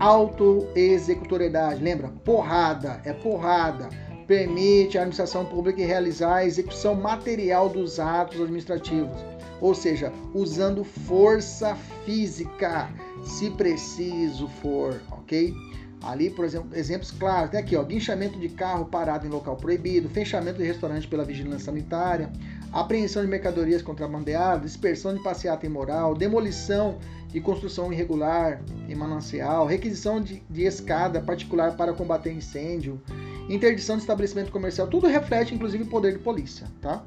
Autoexecutoriedade, 0.00 1.80
lembra? 1.80 2.08
Porrada, 2.24 3.00
é 3.04 3.12
porrada. 3.12 3.88
Permite 4.26 4.96
à 4.96 5.02
administração 5.02 5.44
pública 5.44 5.84
realizar 5.84 6.36
a 6.36 6.46
execução 6.46 6.94
material 6.94 7.68
dos 7.68 8.00
atos 8.00 8.40
administrativos, 8.40 9.18
ou 9.60 9.74
seja, 9.74 10.12
usando 10.32 10.82
força 10.82 11.74
física, 12.04 12.88
se 13.22 13.50
preciso 13.50 14.48
for, 14.62 15.00
ok? 15.10 15.54
Ali, 16.02 16.28
por 16.28 16.44
exemplo, 16.44 16.68
exemplos 16.76 17.10
claros, 17.10 17.50
tem 17.50 17.60
aqui, 17.60 17.76
ó, 17.76 17.82
guinchamento 17.82 18.38
de 18.38 18.50
carro 18.50 18.84
parado 18.84 19.26
em 19.26 19.30
local 19.30 19.56
proibido, 19.56 20.08
fechamento 20.08 20.58
de 20.58 20.64
restaurante 20.64 21.08
pela 21.08 21.24
vigilância 21.24 21.66
sanitária, 21.66 22.30
apreensão 22.72 23.22
de 23.22 23.28
mercadorias 23.28 23.80
contrabandeadas, 23.80 24.72
dispersão 24.72 25.14
de 25.14 25.22
passeata 25.22 25.64
imoral, 25.64 26.14
demolição 26.14 26.98
de 27.28 27.40
construção 27.40 27.92
irregular 27.92 28.60
em 28.88 28.94
manancial, 28.94 29.66
requisição 29.66 30.20
de, 30.20 30.42
de 30.48 30.64
escada 30.64 31.20
particular 31.20 31.74
para 31.74 31.92
combater 31.94 32.32
incêndio, 32.32 33.00
interdição 33.48 33.96
de 33.96 34.02
estabelecimento 34.02 34.50
comercial, 34.50 34.86
tudo 34.86 35.06
reflete 35.06 35.54
inclusive 35.54 35.84
o 35.84 35.86
poder 35.86 36.12
de 36.12 36.18
polícia, 36.18 36.66
tá? 36.80 37.04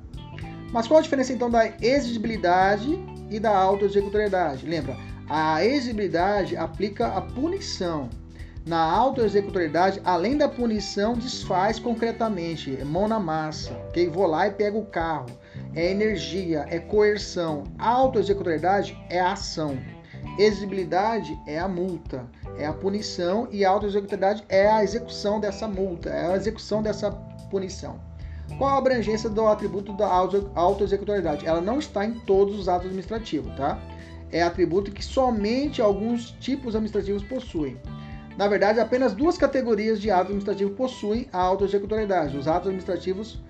Mas 0.71 0.87
qual 0.87 0.99
a 0.99 1.03
diferença 1.03 1.33
então 1.33 1.49
da 1.49 1.67
exigibilidade 1.81 2.99
e 3.29 3.39
da 3.39 3.55
autoexecutoriedade? 3.55 4.65
Lembra, 4.65 4.97
a 5.29 5.63
exigibilidade 5.63 6.55
aplica 6.55 7.07
a 7.07 7.21
punição. 7.21 8.09
Na 8.65 8.81
autoexecutoriedade, 8.81 10.01
além 10.03 10.35
da 10.35 10.49
punição, 10.49 11.13
desfaz 11.13 11.79
concretamente, 11.79 12.77
é 12.77 12.83
mão 12.83 13.07
na 13.07 13.17
massa, 13.17 13.71
ok? 13.87 14.09
Vou 14.09 14.27
lá 14.27 14.45
e 14.47 14.51
pego 14.51 14.79
o 14.79 14.85
carro. 14.85 15.27
É 15.73 15.89
energia, 15.89 16.65
é 16.69 16.77
coerção. 16.77 17.63
Autoexecutoriedade 17.79 18.97
é 19.09 19.21
a 19.21 19.31
ação. 19.31 19.77
Exigibilidade 20.37 21.39
é 21.47 21.57
a 21.57 21.67
multa, 21.67 22.27
é 22.57 22.65
a 22.65 22.73
punição 22.73 23.47
e 23.51 23.63
a 23.63 23.69
auto-executividade 23.69 24.43
é 24.49 24.67
a 24.69 24.83
execução 24.83 25.39
dessa 25.39 25.67
multa, 25.67 26.09
é 26.09 26.33
a 26.33 26.35
execução 26.35 26.81
dessa 26.81 27.11
punição. 27.49 27.99
Qual 28.57 28.69
a 28.69 28.77
abrangência 28.77 29.29
do 29.29 29.47
atributo 29.47 29.93
da 29.93 30.07
auto-executoriedade? 30.55 31.45
Ela 31.45 31.61
não 31.61 31.79
está 31.79 32.05
em 32.05 32.13
todos 32.13 32.57
os 32.57 32.69
atos 32.69 32.85
administrativos, 32.85 33.53
tá? 33.55 33.79
É 34.31 34.41
atributo 34.41 34.91
que 34.91 35.03
somente 35.03 35.81
alguns 35.81 36.31
tipos 36.31 36.75
administrativos 36.75 37.23
possuem. 37.23 37.77
Na 38.37 38.47
verdade, 38.47 38.79
apenas 38.79 39.13
duas 39.13 39.37
categorias 39.37 39.99
de 39.99 40.11
atos 40.11 40.27
administrativos 40.27 40.75
possuem 40.75 41.27
a 41.33 41.39
auto-executoriedade. 41.39 42.37
Os 42.37 42.47
atos 42.47 42.67
administrativos 42.67 43.41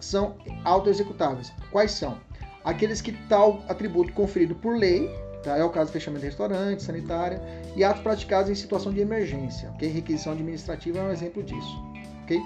são 0.00 0.36
auto-executáveis. 0.64 1.52
Quais 1.70 1.92
são? 1.92 2.18
Aqueles 2.64 3.00
que 3.00 3.12
tal 3.28 3.62
atributo 3.68 4.12
conferido 4.12 4.54
por 4.54 4.76
lei, 4.76 5.10
Tá? 5.42 5.56
É 5.56 5.64
o 5.64 5.70
caso 5.70 5.86
de 5.86 5.92
fechamento 5.92 6.20
de 6.20 6.26
restaurante, 6.26 6.82
sanitária 6.82 7.40
e 7.74 7.82
atos 7.82 8.02
praticados 8.02 8.50
em 8.50 8.54
situação 8.54 8.92
de 8.92 9.00
emergência. 9.00 9.70
Okay? 9.70 9.88
Requisição 9.88 10.32
administrativa 10.32 10.98
é 10.98 11.02
um 11.02 11.10
exemplo 11.10 11.42
disso. 11.42 11.82
Okay? 12.24 12.40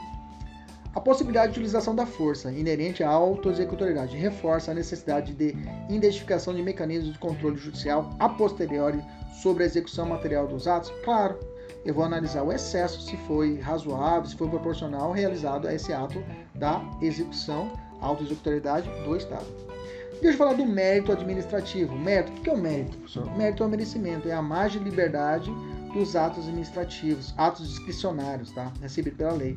A 0.95 1.01
possibilidade 1.01 1.53
de 1.53 1.59
utilização 1.59 1.93
da 1.93 2.07
força 2.07 2.53
inerente 2.53 3.03
à 3.03 3.09
autoexecutoriedade 3.09 4.17
reforça 4.17 4.71
a 4.71 4.75
necessidade 4.75 5.35
de 5.35 5.57
identificação 5.89 6.55
de 6.55 6.63
mecanismos 6.63 7.13
de 7.13 7.19
controle 7.19 7.57
judicial 7.57 8.11
a 8.21 8.29
posteriori 8.29 9.03
sobre 9.43 9.65
a 9.65 9.67
execução 9.67 10.07
material 10.07 10.47
dos 10.47 10.69
atos. 10.69 10.93
Claro, 11.05 11.37
eu 11.85 11.93
vou 11.93 12.05
analisar 12.05 12.45
o 12.45 12.53
excesso, 12.53 13.01
se 13.01 13.17
foi 13.27 13.59
razoável, 13.59 14.25
se 14.25 14.37
foi 14.37 14.49
proporcional 14.49 15.11
realizado 15.11 15.67
a 15.67 15.75
esse 15.75 15.93
ato 15.93 16.23
da 16.55 16.81
execução, 17.03 17.73
autoexecutoriedade 18.01 18.89
do 19.05 19.17
Estado. 19.17 19.74
Deixa 20.21 20.35
eu 20.35 20.39
falar 20.39 20.55
do 20.55 20.65
mérito 20.65 21.13
administrativo. 21.13 21.97
Mérito, 21.97 22.33
o 22.33 22.41
que 22.41 22.51
é 22.51 22.53
o 22.53 22.59
mérito, 22.59 22.97
professor? 22.99 23.37
Mérito 23.37 23.63
é 23.63 23.67
o 23.67 23.69
merecimento, 23.69 24.29
é 24.29 24.33
a 24.33 24.43
margem 24.43 24.83
de 24.83 24.89
liberdade 24.89 25.51
dos 25.93 26.17
atos 26.17 26.45
administrativos, 26.45 27.35
atos 27.37 27.69
discricionários, 27.69 28.51
tá? 28.53 28.73
Recebido 28.81 29.17
pela 29.17 29.33
lei. 29.33 29.57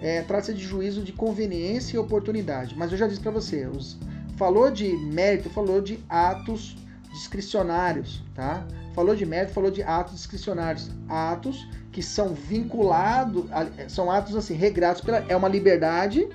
É, 0.00 0.22
Trata-se 0.22 0.54
de 0.54 0.62
juízo 0.62 1.02
de 1.02 1.12
conveniência 1.12 1.96
e 1.96 1.98
oportunidade. 1.98 2.74
Mas 2.76 2.90
eu 2.90 2.98
já 2.98 3.06
disse 3.06 3.20
para 3.20 3.30
você, 3.30 3.66
os, 3.66 3.98
falou 4.36 4.70
de 4.70 4.88
mérito, 4.96 5.50
falou 5.50 5.80
de 5.80 5.98
atos 6.08 6.76
discricionários, 7.12 8.22
tá? 8.34 8.66
Falou 8.94 9.14
de 9.14 9.26
mérito, 9.26 9.52
falou 9.52 9.70
de 9.70 9.82
atos 9.82 10.14
discricionários. 10.14 10.90
Atos 11.08 11.68
que 11.92 12.02
são 12.02 12.34
vinculados, 12.34 13.44
são 13.88 14.10
atos 14.10 14.36
assim, 14.36 14.54
regrados 14.54 15.00
pela. 15.00 15.18
É 15.28 15.36
uma 15.36 15.48
liberdade 15.48 16.28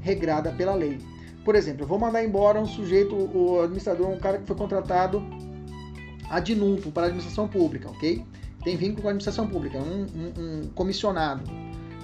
regrada 0.00 0.50
pela 0.52 0.74
lei. 0.74 0.98
Por 1.44 1.54
exemplo, 1.54 1.82
eu 1.82 1.88
vou 1.88 1.98
mandar 1.98 2.24
embora 2.24 2.60
um 2.60 2.66
sujeito, 2.66 3.14
o 3.14 3.60
administrador, 3.60 4.08
um 4.08 4.18
cara 4.18 4.38
que 4.38 4.46
foi 4.46 4.56
contratado 4.56 5.22
ad 6.30 6.54
nuntum 6.54 6.90
para 6.90 7.04
a 7.04 7.06
administração 7.06 7.48
pública, 7.48 7.90
ok? 7.90 8.24
Tem 8.62 8.76
vínculo 8.76 9.02
com 9.02 9.08
a 9.08 9.10
administração 9.10 9.48
pública, 9.48 9.78
um, 9.78 10.06
um, 10.06 10.32
um 10.38 10.68
comissionado. 10.74 11.42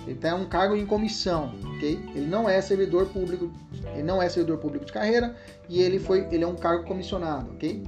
Ele 0.07 0.17
tem 0.17 0.33
um 0.33 0.47
cargo 0.47 0.75
em 0.75 0.87
comissão, 0.87 1.55
ok? 1.77 2.01
Ele 2.15 2.27
não 2.27 2.49
é 2.49 2.61
servidor 2.61 3.07
público, 3.07 3.51
ele 3.93 4.03
não 4.03 4.21
é 4.21 4.29
servidor 4.29 4.59
público 4.59 4.85
de 4.85 4.93
carreira 4.93 5.37
e 5.69 5.81
ele 5.81 5.99
foi, 5.99 6.27
ele 6.33 6.45
é 6.45 6.47
um 6.47 6.57
cargo 6.57 6.85
comissionado, 6.85 7.51
ok? 7.53 7.85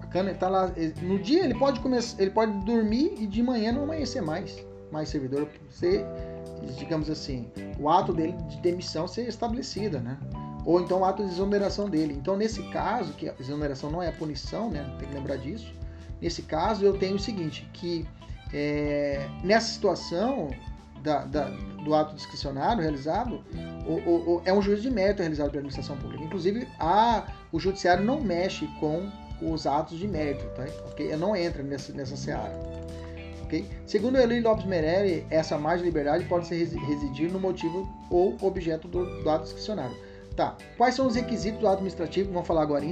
Bacana, 0.00 0.30
ele 0.30 0.38
tá 0.38 0.48
lá. 0.48 0.70
No 1.02 1.18
dia 1.18 1.44
ele 1.44 1.54
pode 1.54 1.80
começar, 1.80 2.20
ele 2.20 2.30
pode 2.30 2.52
dormir 2.64 3.14
e 3.18 3.26
de 3.26 3.42
manhã 3.42 3.72
não 3.72 3.82
amanhecer 3.82 4.22
mais, 4.22 4.64
mais 4.92 5.08
servidor. 5.08 5.48
Ser 5.70 6.06
digamos 6.76 7.10
assim, 7.10 7.50
o 7.78 7.88
ato 7.88 8.12
dele 8.12 8.32
de 8.48 8.56
demissão 8.58 9.06
ser 9.06 9.28
estabelecida, 9.28 10.00
né? 10.00 10.18
Ou 10.64 10.80
então 10.80 11.00
o 11.00 11.04
ato 11.04 11.24
de 11.24 11.30
exoneração 11.30 11.88
dele. 11.88 12.14
Então, 12.14 12.36
nesse 12.36 12.62
caso, 12.70 13.12
que 13.12 13.28
a 13.28 13.34
exoneração 13.38 13.90
não 13.90 14.02
é 14.02 14.08
a 14.08 14.12
punição, 14.12 14.70
né? 14.70 14.84
Tem 14.98 15.08
que 15.08 15.14
lembrar 15.14 15.36
disso. 15.36 15.72
Nesse 16.20 16.42
caso, 16.42 16.84
eu 16.84 16.98
tenho 16.98 17.16
o 17.16 17.18
seguinte, 17.18 17.68
que 17.72 18.06
é, 18.52 19.28
nessa 19.44 19.68
situação 19.68 20.50
da, 21.02 21.24
da, 21.24 21.44
do 21.84 21.94
ato 21.94 22.16
discricionário 22.16 22.82
realizado, 22.82 23.44
o, 23.86 23.92
o, 23.92 24.36
o, 24.36 24.42
é 24.44 24.52
um 24.52 24.60
juízo 24.60 24.82
de 24.82 24.90
mérito 24.90 25.20
realizado 25.20 25.50
pela 25.50 25.60
administração 25.60 25.96
pública. 25.96 26.24
Inclusive, 26.24 26.66
a, 26.80 27.26
o 27.52 27.60
judiciário 27.60 28.04
não 28.04 28.20
mexe 28.20 28.66
com 28.80 29.08
os 29.40 29.66
atos 29.66 29.98
de 29.98 30.08
mérito, 30.08 30.44
tá? 30.56 30.64
Porque 30.82 31.14
não 31.16 31.36
entra 31.36 31.62
nessa, 31.62 31.92
nessa 31.92 32.16
seara. 32.16 32.58
Okay? 33.46 33.64
Segundo 33.86 34.18
Eli 34.18 34.40
Lopes 34.40 34.66
Merelli, 34.66 35.24
essa 35.30 35.56
margem 35.56 35.84
de 35.84 35.90
liberdade 35.90 36.24
pode 36.24 36.46
ser 36.46 36.56
residir 36.56 37.30
no 37.30 37.38
motivo 37.38 37.88
ou 38.10 38.36
objeto 38.40 38.88
do, 38.88 39.22
do 39.22 39.30
ato 39.30 39.44
discricionário. 39.44 39.96
Tá. 40.34 40.56
Quais 40.76 40.94
são 40.94 41.06
os 41.06 41.14
requisitos 41.14 41.60
do 41.60 41.66
ato 41.66 41.76
administrativo? 41.76 42.32
Vamos 42.32 42.46
falar 42.46 42.62
agora. 42.62 42.84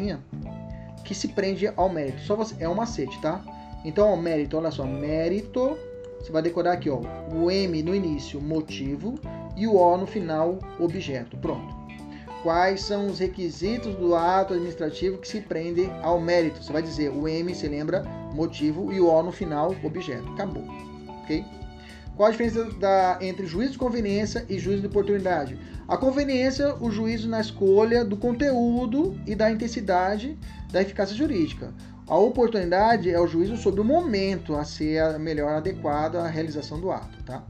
Que 1.04 1.14
se 1.14 1.28
prende 1.28 1.70
ao 1.76 1.88
mérito. 1.88 2.20
Só 2.20 2.34
você, 2.34 2.54
é 2.58 2.68
um 2.68 2.74
macete, 2.74 3.20
tá? 3.20 3.42
Então, 3.84 4.14
o 4.14 4.16
mérito, 4.16 4.56
olha 4.56 4.70
só, 4.70 4.84
mérito, 4.84 5.76
você 6.18 6.32
vai 6.32 6.40
decorar 6.40 6.72
aqui, 6.72 6.88
ó, 6.88 7.00
o 7.34 7.50
M 7.50 7.82
no 7.82 7.94
início, 7.94 8.40
motivo, 8.40 9.16
e 9.54 9.66
o 9.66 9.76
O 9.76 9.96
no 9.98 10.06
final, 10.06 10.58
objeto. 10.80 11.36
Pronto. 11.36 11.83
Quais 12.44 12.82
são 12.82 13.06
os 13.06 13.20
requisitos 13.20 13.96
do 13.96 14.14
ato 14.14 14.52
administrativo 14.52 15.16
que 15.16 15.26
se 15.26 15.40
prende 15.40 15.90
ao 16.02 16.20
mérito? 16.20 16.62
Você 16.62 16.70
vai 16.70 16.82
dizer 16.82 17.08
o 17.08 17.26
M, 17.26 17.54
se 17.54 17.66
lembra, 17.66 18.02
motivo, 18.34 18.92
e 18.92 19.00
o 19.00 19.08
O 19.08 19.22
no 19.22 19.32
final, 19.32 19.74
objeto. 19.82 20.30
Acabou. 20.32 20.62
Ok? 21.22 21.42
Qual 22.14 22.28
a 22.28 22.30
diferença 22.30 22.64
da, 22.74 23.16
entre 23.22 23.46
juízo 23.46 23.72
de 23.72 23.78
conveniência 23.78 24.44
e 24.46 24.58
juízo 24.58 24.82
de 24.82 24.88
oportunidade? 24.88 25.58
A 25.88 25.96
conveniência, 25.96 26.74
o 26.82 26.90
juízo 26.90 27.30
na 27.30 27.40
escolha 27.40 28.04
do 28.04 28.14
conteúdo 28.14 29.18
e 29.26 29.34
da 29.34 29.50
intensidade 29.50 30.38
da 30.70 30.82
eficácia 30.82 31.16
jurídica. 31.16 31.72
A 32.06 32.18
oportunidade 32.18 33.10
é 33.10 33.18
o 33.18 33.26
juízo 33.26 33.56
sobre 33.56 33.80
o 33.80 33.84
momento 33.84 34.54
a 34.54 34.64
ser 34.64 35.18
melhor 35.18 35.54
adequado 35.54 36.16
à 36.16 36.26
realização 36.26 36.78
do 36.78 36.92
ato. 36.92 37.22
Tá? 37.24 37.42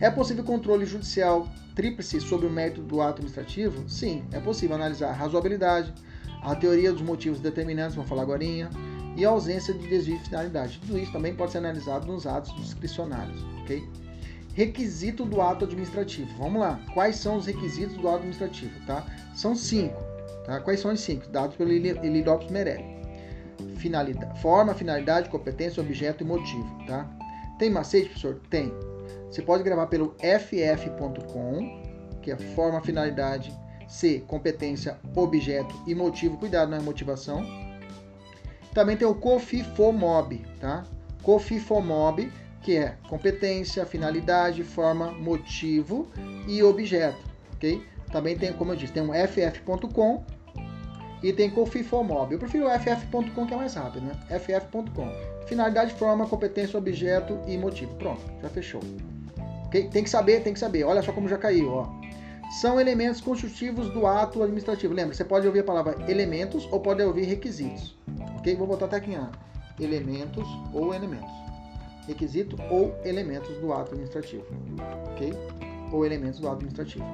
É 0.00 0.10
possível 0.10 0.42
controle 0.42 0.86
judicial 0.86 1.48
tríplice 1.74 2.20
sobre 2.20 2.46
o 2.46 2.50
mérito 2.50 2.80
do 2.82 3.00
ato 3.00 3.20
administrativo? 3.20 3.88
Sim, 3.88 4.24
é 4.32 4.40
possível 4.40 4.76
analisar 4.76 5.10
a 5.10 5.12
razoabilidade, 5.12 5.92
a 6.42 6.54
teoria 6.54 6.92
dos 6.92 7.02
motivos 7.02 7.40
determinantes, 7.40 7.94
vamos 7.94 8.08
falar 8.08 8.22
agora, 8.22 8.42
e 8.42 9.24
a 9.24 9.28
ausência 9.28 9.74
de 9.74 9.86
desvio 9.88 10.18
de 10.18 10.24
finalidade. 10.24 10.80
Tudo 10.80 10.98
isso 10.98 11.12
também 11.12 11.34
pode 11.34 11.52
ser 11.52 11.58
analisado 11.58 12.06
nos 12.06 12.26
atos 12.26 12.54
discricionários. 12.56 13.42
ok? 13.62 13.86
Requisito 14.54 15.24
do 15.24 15.40
ato 15.40 15.64
administrativo. 15.64 16.28
Vamos 16.38 16.60
lá. 16.60 16.80
Quais 16.94 17.16
são 17.16 17.36
os 17.36 17.46
requisitos 17.46 17.96
do 17.96 18.08
ato 18.08 18.18
administrativo? 18.18 18.72
Tá? 18.86 19.06
São 19.34 19.54
cinco. 19.54 20.02
Tá? 20.44 20.60
Quais 20.60 20.80
são 20.80 20.92
os 20.92 21.00
cinco? 21.00 21.28
Dados 21.28 21.56
pelo 21.56 21.70
Eli 21.70 22.24
Lopes 22.24 22.50
Merelli 22.50 23.00
finalidade, 23.80 24.40
forma, 24.40 24.74
finalidade, 24.74 25.28
competência, 25.28 25.82
objeto 25.82 26.22
e 26.22 26.26
motivo, 26.26 26.68
tá? 26.86 27.08
Tem 27.58 27.70
macete, 27.70 28.10
professor? 28.10 28.40
Tem. 28.48 28.72
Você 29.30 29.42
pode 29.42 29.62
gravar 29.62 29.86
pelo 29.86 30.14
ff.com, 30.18 31.80
que 32.20 32.32
é 32.32 32.36
forma, 32.36 32.80
finalidade, 32.80 33.56
C, 33.88 34.24
competência, 34.26 34.98
objeto 35.14 35.74
e 35.86 35.94
motivo. 35.94 36.36
Cuidado 36.36 36.70
na 36.70 36.78
é 36.78 36.80
motivação. 36.80 37.44
Também 38.74 38.96
tem 38.96 39.06
o 39.06 39.14
COFIFOMOB, 39.14 40.44
tá? 40.60 40.84
COFIFOMOB, 41.22 42.30
que 42.62 42.76
é 42.76 42.96
competência, 43.08 43.86
finalidade, 43.86 44.62
forma, 44.62 45.12
motivo 45.12 46.08
e 46.46 46.62
objeto, 46.62 47.18
ok? 47.54 47.84
Também 48.12 48.36
tem, 48.36 48.52
como 48.52 48.72
eu 48.72 48.76
disse, 48.76 48.92
tem 48.92 49.02
um 49.02 49.12
ff.com 49.12 50.24
e 51.22 51.32
tem 51.32 51.50
com 51.50 51.62
o 51.62 51.66
FIFOMOB. 51.66 52.32
Eu 52.32 52.38
prefiro 52.38 52.66
o 52.66 52.70
ff.com 52.70 53.46
que 53.46 53.54
é 53.54 53.56
mais 53.56 53.74
rápido, 53.74 54.06
né? 54.06 54.12
ff.com. 54.28 55.46
Finalidade, 55.46 55.94
forma, 55.94 56.26
competência, 56.26 56.78
objeto 56.78 57.38
e 57.46 57.56
motivo. 57.56 57.94
Pronto, 57.96 58.22
já 58.40 58.48
fechou. 58.48 58.80
Okay? 59.70 59.88
Tem 59.88 60.02
que 60.02 60.10
saber, 60.10 60.42
tem 60.42 60.52
que 60.52 60.58
saber. 60.58 60.82
Olha 60.82 61.00
só 61.00 61.12
como 61.12 61.28
já 61.28 61.38
caiu, 61.38 61.70
ó. 61.70 61.88
São 62.60 62.80
elementos 62.80 63.20
constitutivos 63.20 63.88
do 63.90 64.04
ato 64.04 64.42
administrativo. 64.42 64.92
Lembra, 64.92 65.14
você 65.14 65.24
pode 65.24 65.46
ouvir 65.46 65.60
a 65.60 65.64
palavra 65.64 65.96
elementos 66.10 66.68
ou 66.72 66.80
pode 66.80 67.00
ouvir 67.00 67.24
requisitos. 67.24 67.96
Ok? 68.38 68.56
Vou 68.56 68.66
botar 68.66 68.86
até 68.86 68.96
aqui 68.96 69.14
A. 69.14 69.30
Elementos 69.78 70.46
ou 70.74 70.92
elementos. 70.92 71.30
Requisito 72.08 72.56
ou 72.68 72.92
elementos 73.04 73.56
do 73.58 73.72
ato 73.72 73.92
administrativo. 73.92 74.44
Ok? 75.12 75.32
Ou 75.92 76.04
elementos 76.04 76.40
do 76.40 76.48
ato 76.48 76.56
administrativo. 76.56 77.06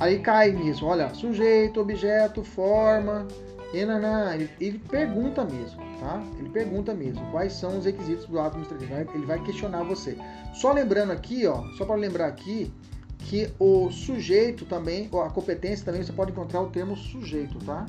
Aí 0.00 0.18
cai 0.18 0.50
nisso, 0.50 0.84
olha, 0.84 1.14
sujeito, 1.14 1.80
objeto, 1.80 2.42
forma, 2.42 3.26
enanã, 3.72 4.34
ele, 4.34 4.50
ele 4.60 4.78
pergunta 4.78 5.42
mesmo, 5.42 5.80
tá? 6.00 6.22
Ele 6.38 6.48
pergunta 6.48 6.94
mesmo 6.94 7.30
quais 7.30 7.52
são 7.52 7.78
os 7.78 7.84
requisitos 7.84 8.26
do 8.26 8.38
ato 8.38 8.56
administrativo, 8.56 9.16
ele 9.16 9.26
vai 9.26 9.42
questionar 9.42 9.82
você. 9.82 10.16
Só 10.54 10.72
lembrando 10.72 11.12
aqui, 11.12 11.46
ó, 11.46 11.62
só 11.76 11.84
para 11.84 11.96
lembrar 11.96 12.26
aqui, 12.26 12.72
que 13.18 13.50
o 13.58 13.90
sujeito 13.90 14.64
também, 14.66 15.08
a 15.24 15.30
competência 15.30 15.84
também 15.84 16.02
você 16.02 16.12
pode 16.12 16.30
encontrar 16.30 16.60
o 16.60 16.70
termo 16.70 16.96
sujeito, 16.96 17.58
tá? 17.64 17.86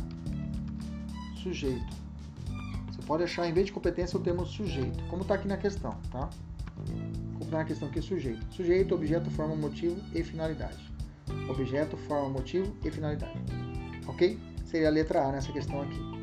Sujeito. 1.43 1.95
Você 2.89 3.01
pode 3.05 3.23
achar, 3.23 3.47
em 3.47 3.53
vez 3.53 3.67
de 3.67 3.71
competência, 3.71 4.17
o 4.17 4.21
termo 4.21 4.45
sujeito, 4.45 5.03
como 5.09 5.21
está 5.21 5.35
aqui 5.35 5.47
na 5.47 5.57
questão, 5.57 5.95
tá? 6.11 6.29
Como 7.33 7.43
está 7.43 7.57
na 7.57 7.65
questão 7.65 7.87
aqui, 7.87 8.01
sujeito. 8.01 8.43
Sujeito, 8.51 8.95
objeto, 8.95 9.29
forma, 9.31 9.55
motivo 9.55 9.97
e 10.13 10.23
finalidade 10.23 10.87
objeto, 11.49 11.97
forma, 11.97 12.29
motivo 12.29 12.75
e 12.83 12.91
finalidade. 12.91 13.39
Ok? 14.07 14.39
Seria 14.65 14.87
a 14.87 14.91
letra 14.91 15.23
A 15.23 15.31
nessa 15.31 15.51
questão 15.51 15.81
aqui. 15.81 16.16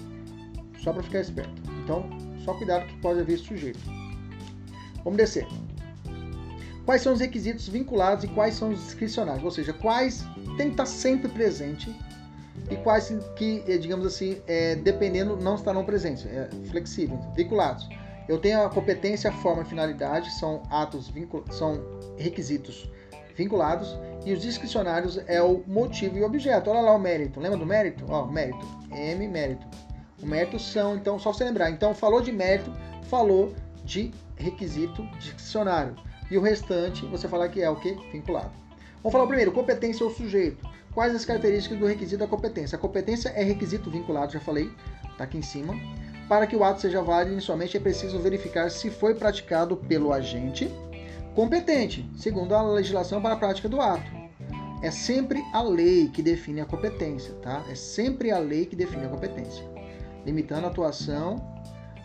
Só 0.78 0.92
para 0.92 1.02
ficar 1.02 1.20
esperto. 1.20 1.62
Então, 1.82 2.08
só 2.44 2.54
cuidado 2.54 2.86
que 2.86 2.96
pode 2.98 3.20
haver 3.20 3.38
sujeito. 3.38 3.80
Vamos 5.02 5.16
descer. 5.16 5.46
Quais 6.84 7.00
são 7.00 7.14
os 7.14 7.20
requisitos 7.20 7.68
vinculados 7.68 8.24
e 8.24 8.28
quais 8.28 8.54
são 8.54 8.70
os 8.70 8.80
discricionários? 8.80 9.44
Ou 9.44 9.50
seja, 9.50 9.72
quais 9.72 10.24
tem 10.56 10.66
que 10.66 10.72
estar 10.72 10.86
sempre 10.86 11.28
presente 11.28 11.94
e 12.70 12.76
quais 12.76 13.12
que, 13.36 13.62
eh, 13.66 13.78
digamos 13.78 14.06
assim, 14.06 14.40
é, 14.46 14.76
dependendo, 14.76 15.36
não 15.36 15.54
estarão 15.54 15.84
presentes. 15.84 16.26
É 16.26 16.48
flexível. 16.70 17.18
Vinculados. 17.34 17.88
Eu 18.28 18.38
tenho 18.38 18.62
a 18.62 18.70
competência, 18.70 19.30
a 19.30 19.32
forma 19.32 19.62
e 19.62 19.64
finalidade, 19.66 20.30
são 20.34 20.62
atos, 20.70 21.12
são 21.50 21.82
requisitos 22.16 22.90
vinculados 23.36 23.98
e 24.24 24.32
os 24.32 24.40
discricionários 24.40 25.20
é 25.26 25.42
o 25.42 25.62
motivo 25.66 26.16
e 26.16 26.22
o 26.22 26.26
objeto. 26.26 26.70
Olha 26.70 26.80
lá 26.80 26.92
o 26.92 26.98
mérito. 26.98 27.40
Lembra 27.40 27.58
do 27.58 27.66
mérito? 27.66 28.04
Ó, 28.08 28.26
mérito. 28.26 28.66
M, 28.90 29.28
mérito. 29.28 29.66
O 30.24 30.26
mérito 30.26 30.58
são, 30.58 30.96
então, 30.96 31.18
só 31.18 31.34
você 31.34 31.44
lembrar. 31.44 31.70
Então, 31.70 31.94
falou 31.94 32.22
de 32.22 32.32
mérito, 32.32 32.72
falou 33.10 33.54
de 33.84 34.10
requisito 34.36 35.06
discricionário. 35.18 35.94
E 36.30 36.38
o 36.38 36.40
restante, 36.40 37.04
você 37.04 37.28
falar 37.28 37.50
que 37.50 37.60
é 37.60 37.68
o 37.68 37.76
que? 37.76 37.92
Vinculado. 38.10 38.50
Vamos 39.02 39.12
falar 39.12 39.26
primeiro, 39.26 39.52
competência 39.52 40.02
ou 40.02 40.10
sujeito. 40.10 40.66
Quais 40.94 41.14
as 41.14 41.26
características 41.26 41.78
do 41.78 41.84
requisito 41.84 42.20
da 42.20 42.26
competência? 42.26 42.76
A 42.76 42.78
competência 42.78 43.28
é 43.36 43.42
requisito 43.42 43.90
vinculado, 43.90 44.32
já 44.32 44.40
falei, 44.40 44.70
tá 45.18 45.24
aqui 45.24 45.36
em 45.36 45.42
cima. 45.42 45.74
Para 46.26 46.46
que 46.46 46.56
o 46.56 46.64
ato 46.64 46.80
seja 46.80 47.02
válido, 47.02 47.32
inicialmente 47.32 47.76
é 47.76 47.80
preciso 47.80 48.18
verificar 48.18 48.70
se 48.70 48.90
foi 48.90 49.14
praticado 49.14 49.76
pelo 49.76 50.10
agente 50.10 50.72
competente, 51.34 52.08
segundo 52.16 52.54
a 52.54 52.62
legislação 52.62 53.20
para 53.20 53.34
a 53.34 53.36
prática 53.36 53.68
do 53.68 53.78
ato. 53.78 54.10
É 54.82 54.90
sempre 54.90 55.44
a 55.52 55.60
lei 55.60 56.08
que 56.08 56.22
define 56.22 56.60
a 56.60 56.64
competência, 56.64 57.34
tá? 57.42 57.62
É 57.68 57.74
sempre 57.74 58.30
a 58.30 58.38
lei 58.38 58.64
que 58.64 58.76
define 58.76 59.04
a 59.04 59.08
competência, 59.08 59.64
limitando 60.24 60.66
a 60.66 60.70
atuação 60.70 61.36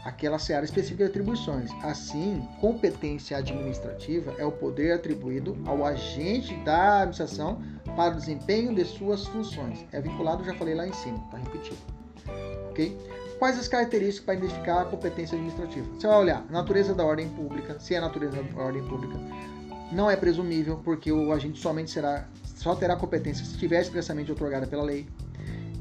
àquela 0.04 0.40
seara 0.40 0.66
específica 0.66 1.04
de 1.04 1.10
atribuições. 1.10 1.72
Assim, 1.84 2.48
competência 2.60 3.38
administrativa 3.38 4.34
é 4.38 4.46
o 4.46 4.52
poder 4.52 4.94
atribuído 4.94 5.58
ao 5.66 5.86
agente 5.86 6.56
da 6.64 7.02
administração 7.02 7.62
para 7.96 8.14
o 8.14 8.18
desempenho 8.18 8.74
de 8.74 8.86
suas 8.86 9.26
funções. 9.26 9.86
É 9.92 10.00
vinculado, 10.02 10.44
já 10.44 10.54
falei 10.54 10.76
lá 10.76 10.88
em 10.88 10.94
cima, 10.94 11.20
tá 11.32 11.38
repetido. 11.38 11.78
OK? 12.70 12.98
Quais 13.40 13.58
as 13.58 13.70
características 13.70 14.26
para 14.26 14.34
identificar 14.36 14.82
a 14.82 14.86
competência 14.86 15.38
administrativa? 15.38 15.88
Você 15.96 16.08
vai 16.08 16.18
olhar 16.18 16.46
natureza 16.50 16.94
da 16.94 17.06
ordem 17.06 17.30
pública, 17.30 17.80
se 17.80 17.96
é 17.96 18.02
natureza 18.02 18.44
da 18.44 18.62
ordem 18.62 18.84
pública, 18.84 19.18
não 19.92 20.12
é 20.12 20.16
presumível, 20.16 20.82
porque 20.84 21.12
o 21.12 21.32
agente 21.32 21.60
somente 21.60 21.90
será, 21.90 22.28
só 22.44 22.76
terá 22.76 22.96
competência 22.96 23.46
se 23.46 23.54
estiver 23.54 23.82
expressamente 23.82 24.32
otorgada 24.32 24.68
pela 24.68 24.84
lei. 24.84 25.08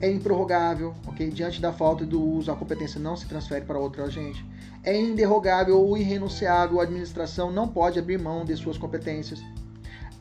É 0.00 0.10
improrrogável, 0.10 0.94
ok? 1.06 1.30
Diante 1.30 1.60
da 1.60 1.72
falta 1.72 2.04
do 2.04 2.22
uso, 2.22 2.52
a 2.52 2.56
competência 2.56 3.00
não 3.00 3.16
se 3.16 3.26
transfere 3.26 3.64
para 3.64 3.78
outro 3.78 4.02
agente. 4.04 4.44
É 4.84 4.96
inderrogável 4.96 5.80
ou 5.80 5.96
irrenunciável, 5.96 6.80
a 6.80 6.84
administração 6.84 7.50
não 7.50 7.66
pode 7.66 7.98
abrir 7.98 8.18
mão 8.18 8.44
de 8.44 8.56
suas 8.56 8.78
competências 8.78 9.42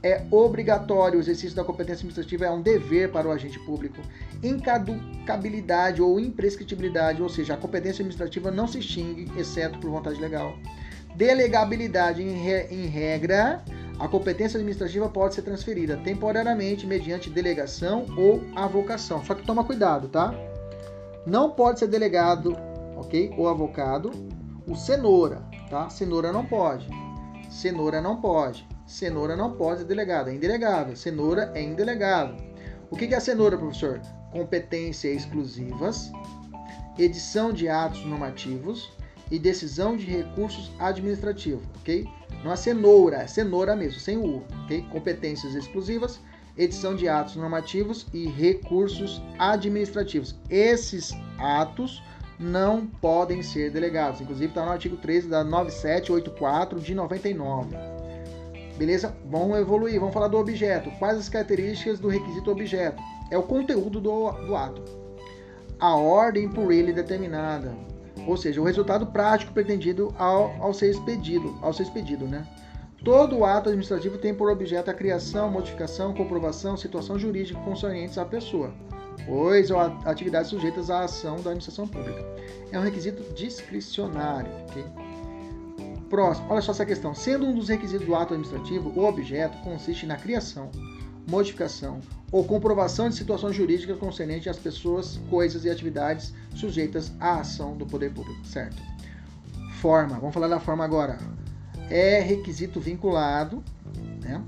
é 0.03 0.23
obrigatório, 0.29 1.17
o 1.17 1.21
exercício 1.21 1.55
da 1.55 1.63
competência 1.63 2.01
administrativa 2.01 2.45
é 2.45 2.51
um 2.51 2.61
dever 2.61 3.11
para 3.11 3.27
o 3.27 3.31
agente 3.31 3.59
público. 3.59 3.99
Incaducabilidade 4.43 6.01
ou 6.01 6.19
imprescritibilidade, 6.19 7.21
ou 7.21 7.29
seja, 7.29 7.55
a 7.55 7.57
competência 7.57 8.01
administrativa 8.01 8.51
não 8.51 8.67
se 8.67 8.79
extingue, 8.79 9.31
exceto 9.39 9.79
por 9.79 9.89
vontade 9.89 10.19
legal. 10.19 10.55
Delegabilidade, 11.15 12.21
em, 12.21 12.43
re, 12.43 12.67
em 12.69 12.85
regra, 12.85 13.63
a 13.99 14.07
competência 14.07 14.57
administrativa 14.57 15.09
pode 15.09 15.35
ser 15.35 15.41
transferida 15.41 15.97
temporariamente 15.97 16.85
mediante 16.85 17.29
delegação 17.29 18.05
ou 18.15 18.41
avocação. 18.55 19.23
Só 19.23 19.33
que 19.33 19.45
toma 19.45 19.63
cuidado, 19.63 20.07
tá? 20.07 20.33
Não 21.25 21.51
pode 21.51 21.79
ser 21.79 21.87
delegado, 21.87 22.55
ok? 22.95 23.33
Ou 23.37 23.47
avocado. 23.47 24.11
O 24.67 24.75
cenoura, 24.75 25.41
tá? 25.69 25.89
Cenoura 25.89 26.31
não 26.31 26.45
pode. 26.45 26.87
Cenoura 27.49 28.01
não 28.01 28.21
pode. 28.21 28.67
Cenoura 28.85 29.35
não 29.35 29.53
pode 29.53 29.81
ser 29.81 29.85
delegada, 29.85 30.31
é 30.31 30.35
indelegável. 30.35 30.95
Cenoura 30.95 31.51
é 31.55 31.61
indelegável. 31.61 32.37
O 32.89 32.95
que 32.95 33.05
é 33.13 33.17
a 33.17 33.19
cenoura, 33.19 33.57
professor? 33.57 33.99
Competências 34.31 35.23
exclusivas, 35.23 36.11
edição 36.97 37.51
de 37.51 37.67
atos 37.67 38.05
normativos, 38.05 38.89
e 39.31 39.37
decisão 39.37 39.97
de 39.97 40.05
recursos 40.05 40.71
administrativos, 40.79 41.63
ok? 41.79 42.07
Não 42.43 42.51
é 42.51 42.55
cenoura, 42.55 43.17
é 43.17 43.27
cenoura 43.27 43.75
mesmo, 43.75 43.99
sem 43.99 44.17
o 44.17 44.37
U? 44.37 44.43
Competências 44.91 45.55
exclusivas, 45.55 46.19
edição 46.57 46.95
de 46.95 47.07
atos 47.07 47.35
normativos 47.35 48.05
e 48.13 48.27
recursos 48.27 49.21
administrativos. 49.37 50.35
Esses 50.49 51.13
atos 51.39 52.01
não 52.39 52.85
podem 52.85 53.41
ser 53.41 53.71
delegados. 53.71 54.21
Inclusive 54.21 54.49
está 54.49 54.63
no 54.63 54.71
artigo 54.71 54.97
13 54.97 55.27
da 55.27 55.43
9784 55.43 56.79
de 56.79 56.93
99. 56.93 57.75
Beleza? 58.77 59.15
Vamos 59.25 59.57
evoluir, 59.57 59.99
vamos 59.99 60.13
falar 60.13 60.27
do 60.27 60.37
objeto. 60.37 60.91
Quais 60.99 61.17
as 61.17 61.29
características 61.29 61.99
do 61.99 62.07
requisito 62.07 62.51
objeto? 62.51 63.01
É 63.31 63.37
o 63.37 63.43
conteúdo 63.43 63.99
do, 63.99 64.31
do 64.31 64.55
ato. 64.55 64.83
A 65.79 65.95
ordem 65.95 66.47
por 66.47 66.71
ele 66.71 66.93
determinada. 66.93 67.75
Ou 68.25 68.37
seja, 68.37 68.61
o 68.61 68.63
resultado 68.63 69.07
prático 69.07 69.53
pretendido 69.53 70.13
ao, 70.17 70.55
ao 70.61 70.73
ser 70.73 70.89
expedido, 70.89 71.57
ao 71.61 71.73
ser 71.73 71.83
expedido, 71.83 72.25
né? 72.25 72.47
Todo 73.03 73.45
ato 73.45 73.69
administrativo 73.69 74.17
tem 74.17 74.33
por 74.33 74.49
objeto 74.49 74.89
a 74.89 74.93
criação, 74.93 75.51
modificação, 75.51 76.13
comprovação, 76.13 76.75
situação 76.75 77.17
jurídica 77.17 77.59
concernentes 77.61 78.17
à 78.17 78.25
pessoa, 78.25 78.73
pois 79.25 79.69
ou 79.69 79.79
atividades 79.79 80.49
sujeitas 80.49 80.89
à 80.89 81.03
ação 81.03 81.35
da 81.35 81.51
administração 81.51 81.87
pública. 81.87 82.25
É 82.71 82.79
um 82.79 82.81
requisito 82.81 83.23
discricionário. 83.33 84.51
Okay? 84.69 84.83
Próximo, 86.09 86.47
olha 86.49 86.61
só 86.61 86.71
essa 86.71 86.85
questão. 86.85 87.13
Sendo 87.13 87.45
um 87.45 87.53
dos 87.53 87.69
requisitos 87.69 88.05
do 88.05 88.15
ato 88.15 88.33
administrativo, 88.33 88.91
o 88.95 89.05
objeto 89.05 89.57
consiste 89.59 90.05
na 90.05 90.15
criação, 90.15 90.69
modificação 91.27 91.99
ou 92.31 92.43
comprovação 92.43 93.09
de 93.09 93.15
situações 93.15 93.55
jurídicas 93.55 93.97
concernentes 93.97 94.47
às 94.47 94.57
pessoas, 94.57 95.19
coisas 95.29 95.65
e 95.65 95.69
atividades 95.69 96.33
sujeitas 96.55 97.11
à 97.19 97.39
ação 97.39 97.77
do 97.77 97.85
poder 97.85 98.11
público, 98.13 98.45
certo? 98.45 98.81
Forma, 99.81 100.17
vamos 100.19 100.33
falar 100.33 100.47
da 100.47 100.59
forma 100.59 100.83
agora. 100.83 101.17
É 101.89 102.19
requisito 102.19 102.79
vinculado, 102.79 103.63
né? 104.21 104.43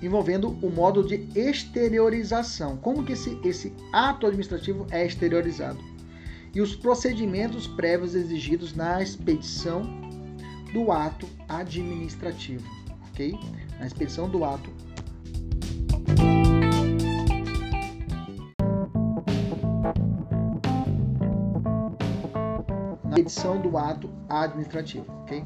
envolvendo 0.00 0.56
o 0.62 0.70
modo 0.70 1.02
de 1.02 1.28
exteriorização. 1.34 2.76
Como 2.76 3.04
que 3.04 3.12
esse, 3.12 3.38
esse 3.44 3.72
ato 3.92 4.26
administrativo 4.26 4.86
é 4.90 5.04
exteriorizado? 5.04 5.78
E 6.54 6.60
os 6.60 6.74
procedimentos 6.74 7.66
prévios 7.66 8.14
exigidos 8.14 8.74
na 8.74 9.02
expedição 9.02 9.82
do 10.72 10.92
ato 10.92 11.28
administrativo, 11.48 12.66
ok? 13.10 13.34
Na 13.78 13.86
expedição 13.86 14.28
do 14.28 14.44
ato 14.44 14.70
na 23.28 23.32
edição 23.32 23.60
do 23.60 23.76
ato 23.76 24.10
administrativo, 24.28 25.04
ok? 25.22 25.44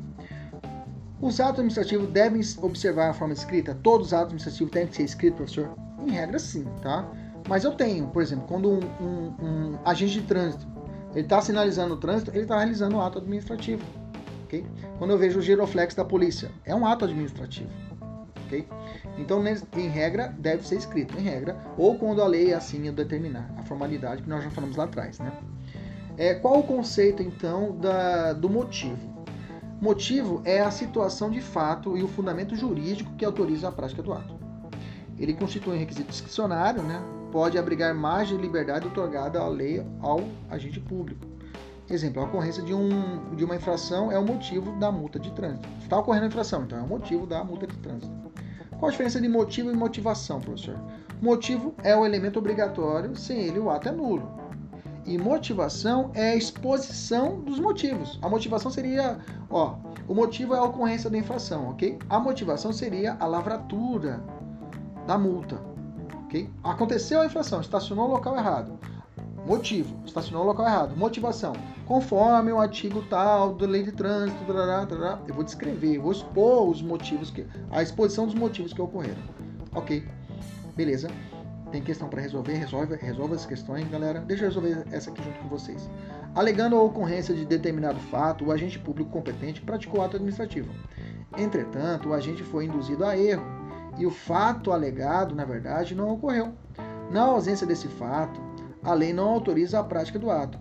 Os 1.20 1.40
atos 1.40 1.60
administrativos 1.60 2.08
devem 2.10 2.40
observar 2.62 3.10
a 3.10 3.12
forma 3.12 3.34
escrita? 3.34 3.76
Todos 3.82 4.08
os 4.08 4.12
atos 4.12 4.26
administrativos 4.26 4.72
têm 4.72 4.86
que 4.86 4.96
ser 4.96 5.02
escritos, 5.02 5.36
professor? 5.36 5.76
Em 6.00 6.10
regra, 6.10 6.38
sim, 6.38 6.64
tá? 6.80 7.08
Mas 7.48 7.64
eu 7.64 7.72
tenho, 7.72 8.06
por 8.08 8.22
exemplo, 8.22 8.46
quando 8.46 8.70
um, 8.70 8.80
um, 9.00 9.46
um 9.46 9.78
agente 9.84 10.14
de 10.14 10.22
trânsito 10.22 10.66
ele 11.14 11.24
está 11.24 11.40
sinalizando 11.40 11.94
o 11.94 11.96
trânsito, 11.96 12.30
ele 12.30 12.40
está 12.40 12.56
realizando 12.56 12.96
um 12.96 13.00
ato 13.00 13.18
administrativo, 13.18 13.84
ok? 14.44 14.64
Quando 14.98 15.10
eu 15.10 15.18
vejo 15.18 15.38
o 15.38 15.42
giroflex 15.42 15.94
da 15.94 16.04
polícia, 16.04 16.50
é 16.64 16.74
um 16.74 16.86
ato 16.86 17.04
administrativo, 17.04 17.70
ok? 18.46 18.66
Então, 19.18 19.44
em 19.76 19.88
regra, 19.88 20.34
deve 20.38 20.66
ser 20.66 20.76
escrito, 20.76 21.16
em 21.18 21.22
regra, 21.22 21.56
ou 21.76 21.98
quando 21.98 22.22
a 22.22 22.26
lei 22.26 22.54
assim 22.54 22.90
determinar 22.92 23.48
a 23.58 23.62
formalidade 23.62 24.22
que 24.22 24.28
nós 24.28 24.42
já 24.42 24.50
falamos 24.50 24.76
lá 24.76 24.84
atrás, 24.84 25.18
né? 25.18 25.32
É, 26.22 26.34
qual 26.34 26.60
o 26.60 26.62
conceito, 26.62 27.20
então, 27.20 27.76
da, 27.78 28.32
do 28.32 28.48
motivo? 28.48 28.96
Motivo 29.80 30.40
é 30.44 30.60
a 30.60 30.70
situação 30.70 31.28
de 31.28 31.40
fato 31.40 31.98
e 31.98 32.02
o 32.04 32.06
fundamento 32.06 32.54
jurídico 32.54 33.12
que 33.16 33.24
autoriza 33.24 33.66
a 33.66 33.72
prática 33.72 34.04
do 34.04 34.12
ato. 34.12 34.32
Ele 35.18 35.34
constitui 35.34 35.74
um 35.74 35.78
requisito 35.80 36.12
discricionário, 36.12 36.80
né? 36.80 37.02
pode 37.32 37.58
abrigar 37.58 37.92
margem 37.92 38.36
de 38.36 38.42
liberdade 38.44 38.86
otorgada 38.86 39.40
à 39.40 39.48
lei 39.48 39.84
ao 40.00 40.20
agente 40.48 40.78
público. 40.78 41.26
Exemplo, 41.90 42.22
a 42.22 42.26
ocorrência 42.26 42.62
de, 42.62 42.72
um, 42.72 43.34
de 43.34 43.44
uma 43.44 43.56
infração 43.56 44.12
é 44.12 44.16
o 44.16 44.24
motivo 44.24 44.78
da 44.78 44.92
multa 44.92 45.18
de 45.18 45.32
trânsito. 45.32 45.68
Está 45.82 45.98
ocorrendo 45.98 46.26
a 46.26 46.28
infração, 46.28 46.62
então 46.62 46.78
é 46.78 46.82
o 46.82 46.86
motivo 46.86 47.26
da 47.26 47.42
multa 47.42 47.66
de 47.66 47.76
trânsito. 47.78 48.14
Qual 48.78 48.86
a 48.86 48.92
diferença 48.92 49.20
de 49.20 49.28
motivo 49.28 49.72
e 49.72 49.74
motivação, 49.74 50.40
professor? 50.40 50.78
Motivo 51.20 51.74
é 51.82 51.96
o 51.96 52.06
elemento 52.06 52.38
obrigatório, 52.38 53.16
sem 53.16 53.40
ele 53.40 53.58
o 53.58 53.70
ato 53.70 53.88
é 53.88 53.92
nulo. 53.92 54.41
E 55.12 55.18
motivação 55.18 56.10
é 56.14 56.30
a 56.30 56.36
exposição 56.36 57.38
dos 57.40 57.60
motivos. 57.60 58.18
A 58.22 58.30
motivação 58.30 58.70
seria, 58.70 59.18
ó, 59.50 59.74
o 60.08 60.14
motivo 60.14 60.54
é 60.54 60.58
a 60.58 60.64
ocorrência 60.64 61.10
da 61.10 61.18
infração, 61.18 61.68
ok? 61.68 61.98
A 62.08 62.18
motivação 62.18 62.72
seria 62.72 63.14
a 63.20 63.26
lavratura 63.26 64.24
da 65.06 65.18
multa. 65.18 65.60
Okay? 66.24 66.48
Aconteceu 66.64 67.20
a 67.20 67.26
infração, 67.26 67.60
estacionou 67.60 68.08
no 68.08 68.14
local 68.14 68.34
errado. 68.38 68.78
Motivo, 69.46 69.94
estacionou 70.06 70.44
no 70.44 70.48
local 70.48 70.64
errado. 70.64 70.96
Motivação, 70.96 71.52
conforme 71.84 72.50
o 72.50 72.58
artigo 72.58 73.04
tal 73.10 73.52
da 73.52 73.66
lei 73.66 73.82
de 73.82 73.92
trânsito, 73.92 74.42
eu 75.28 75.34
vou 75.34 75.44
descrever, 75.44 75.98
vou 75.98 76.12
expor 76.12 76.70
os 76.70 76.80
motivos, 76.80 77.30
que, 77.30 77.46
a 77.70 77.82
exposição 77.82 78.24
dos 78.24 78.34
motivos 78.34 78.72
que 78.72 78.80
ocorreram. 78.80 79.20
Ok, 79.74 80.08
beleza. 80.74 81.10
Tem 81.72 81.80
questão 81.80 82.06
para 82.06 82.20
resolver, 82.20 82.52
resolve, 82.52 82.96
resolve 82.96 83.34
as 83.34 83.46
questões, 83.46 83.88
galera. 83.88 84.20
Deixa 84.20 84.44
eu 84.44 84.48
resolver 84.48 84.84
essa 84.92 85.10
aqui 85.10 85.22
junto 85.22 85.38
com 85.38 85.48
vocês. 85.48 85.88
Alegando 86.34 86.76
a 86.76 86.82
ocorrência 86.82 87.34
de 87.34 87.46
determinado 87.46 87.98
fato, 87.98 88.44
o 88.44 88.52
agente 88.52 88.78
público 88.78 89.10
competente 89.10 89.62
praticou 89.62 90.02
ato 90.02 90.16
administrativo. 90.16 90.70
Entretanto, 91.36 92.10
o 92.10 92.12
agente 92.12 92.42
foi 92.42 92.66
induzido 92.66 93.06
a 93.06 93.16
erro 93.16 93.44
e 93.96 94.04
o 94.04 94.10
fato 94.10 94.70
alegado, 94.70 95.34
na 95.34 95.46
verdade, 95.46 95.94
não 95.94 96.10
ocorreu. 96.10 96.52
Na 97.10 97.22
ausência 97.22 97.66
desse 97.66 97.88
fato, 97.88 98.38
a 98.84 98.92
lei 98.92 99.14
não 99.14 99.30
autoriza 99.30 99.80
a 99.80 99.84
prática 99.84 100.18
do 100.18 100.30
ato. 100.30 100.58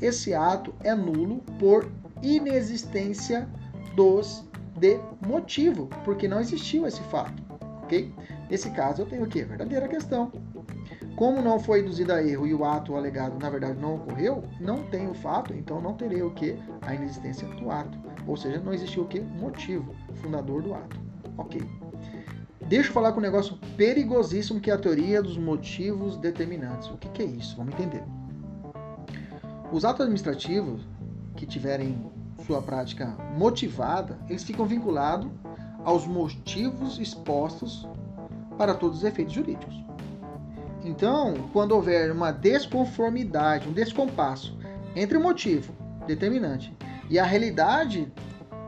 Esse 0.00 0.32
ato 0.32 0.72
é 0.84 0.94
nulo 0.94 1.40
por 1.58 1.90
inexistência 2.22 3.48
dos 3.96 4.44
de 4.76 4.98
motivo, 5.26 5.88
porque 6.04 6.28
não 6.28 6.40
existiu 6.40 6.86
esse 6.86 7.00
fato, 7.02 7.42
ok? 7.82 8.12
Nesse 8.50 8.70
caso, 8.70 9.02
eu 9.02 9.06
tenho 9.06 9.24
aqui 9.24 9.42
a 9.42 9.46
verdadeira 9.46 9.88
questão. 9.88 10.30
Como 11.22 11.40
não 11.40 11.60
foi 11.60 11.82
induzido 11.82 12.12
a 12.12 12.20
erro 12.20 12.48
e 12.48 12.52
o 12.52 12.64
ato 12.64 12.96
alegado, 12.96 13.38
na 13.38 13.48
verdade, 13.48 13.78
não 13.78 13.94
ocorreu, 13.94 14.42
não 14.60 14.82
tem 14.82 15.08
o 15.08 15.14
fato, 15.14 15.54
então 15.54 15.80
não 15.80 15.94
terei 15.94 16.20
o 16.20 16.32
que? 16.32 16.58
A 16.80 16.96
inexistência 16.96 17.46
do 17.46 17.70
ato. 17.70 17.96
Ou 18.26 18.36
seja, 18.36 18.58
não 18.58 18.74
existiu 18.74 19.04
o 19.04 19.06
que? 19.06 19.20
Motivo 19.20 19.94
fundador 20.14 20.62
do 20.62 20.74
ato. 20.74 21.00
Ok. 21.38 21.62
Deixa 22.62 22.88
eu 22.88 22.92
falar 22.92 23.12
com 23.12 23.20
um 23.20 23.22
negócio 23.22 23.56
perigosíssimo 23.76 24.58
que 24.58 24.68
é 24.68 24.74
a 24.74 24.78
teoria 24.78 25.22
dos 25.22 25.38
motivos 25.38 26.16
determinantes. 26.16 26.88
O 26.88 26.96
que, 26.96 27.08
que 27.10 27.22
é 27.22 27.26
isso? 27.26 27.56
Vamos 27.56 27.74
entender. 27.74 28.02
Os 29.70 29.84
atos 29.84 30.00
administrativos 30.00 30.82
que 31.36 31.46
tiverem 31.46 32.04
sua 32.44 32.60
prática 32.60 33.16
motivada, 33.38 34.18
eles 34.28 34.42
ficam 34.42 34.66
vinculados 34.66 35.30
aos 35.84 36.04
motivos 36.04 36.98
expostos 36.98 37.88
para 38.58 38.74
todos 38.74 38.98
os 38.98 39.04
efeitos 39.04 39.34
jurídicos. 39.34 39.82
Então, 40.84 41.48
quando 41.52 41.72
houver 41.72 42.10
uma 42.10 42.32
desconformidade, 42.32 43.68
um 43.68 43.72
descompasso 43.72 44.56
entre 44.96 45.16
o 45.16 45.22
motivo 45.22 45.72
determinante 46.06 46.76
e 47.08 47.18
a 47.18 47.24
realidade 47.24 48.12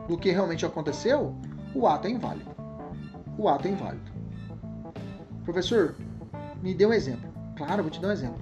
do 0.07 0.17
que 0.17 0.31
realmente 0.31 0.65
aconteceu, 0.65 1.35
o 1.73 1.87
ato 1.87 2.07
é 2.07 2.11
inválido 2.11 2.55
o 3.37 3.49
ato 3.49 3.67
é 3.67 3.71
inválido. 3.71 4.11
Professor, 5.43 5.95
me 6.61 6.73
dê 6.73 6.85
um 6.85 6.93
exemplo. 6.93 7.29
Claro, 7.57 7.83
vou 7.83 7.91
te 7.91 8.01
dar 8.01 8.09
um 8.09 8.11
exemplo. 8.11 8.41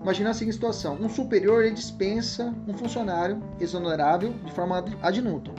Imagina 0.00 0.30
a 0.30 0.34
seguinte 0.34 0.54
situação: 0.54 0.96
um 1.00 1.08
superior 1.08 1.68
dispensa 1.70 2.54
um 2.66 2.74
funcionário 2.74 3.42
exonerável 3.60 4.32
de 4.44 4.52
forma 4.52 4.84
ad 5.00 5.22
nutum. 5.22 5.54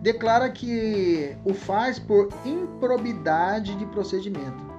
Declara 0.00 0.50
que 0.50 1.36
o 1.44 1.54
faz 1.54 1.98
por 1.98 2.28
improbidade 2.44 3.74
de 3.76 3.86
procedimento. 3.86 4.73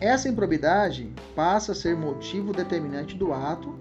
Essa 0.00 0.28
improbidade 0.28 1.12
passa 1.34 1.72
a 1.72 1.74
ser 1.74 1.96
motivo 1.96 2.52
determinante 2.52 3.16
do 3.16 3.32
ato 3.32 3.74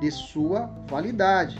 de 0.00 0.10
sua 0.10 0.66
validade. 0.88 1.58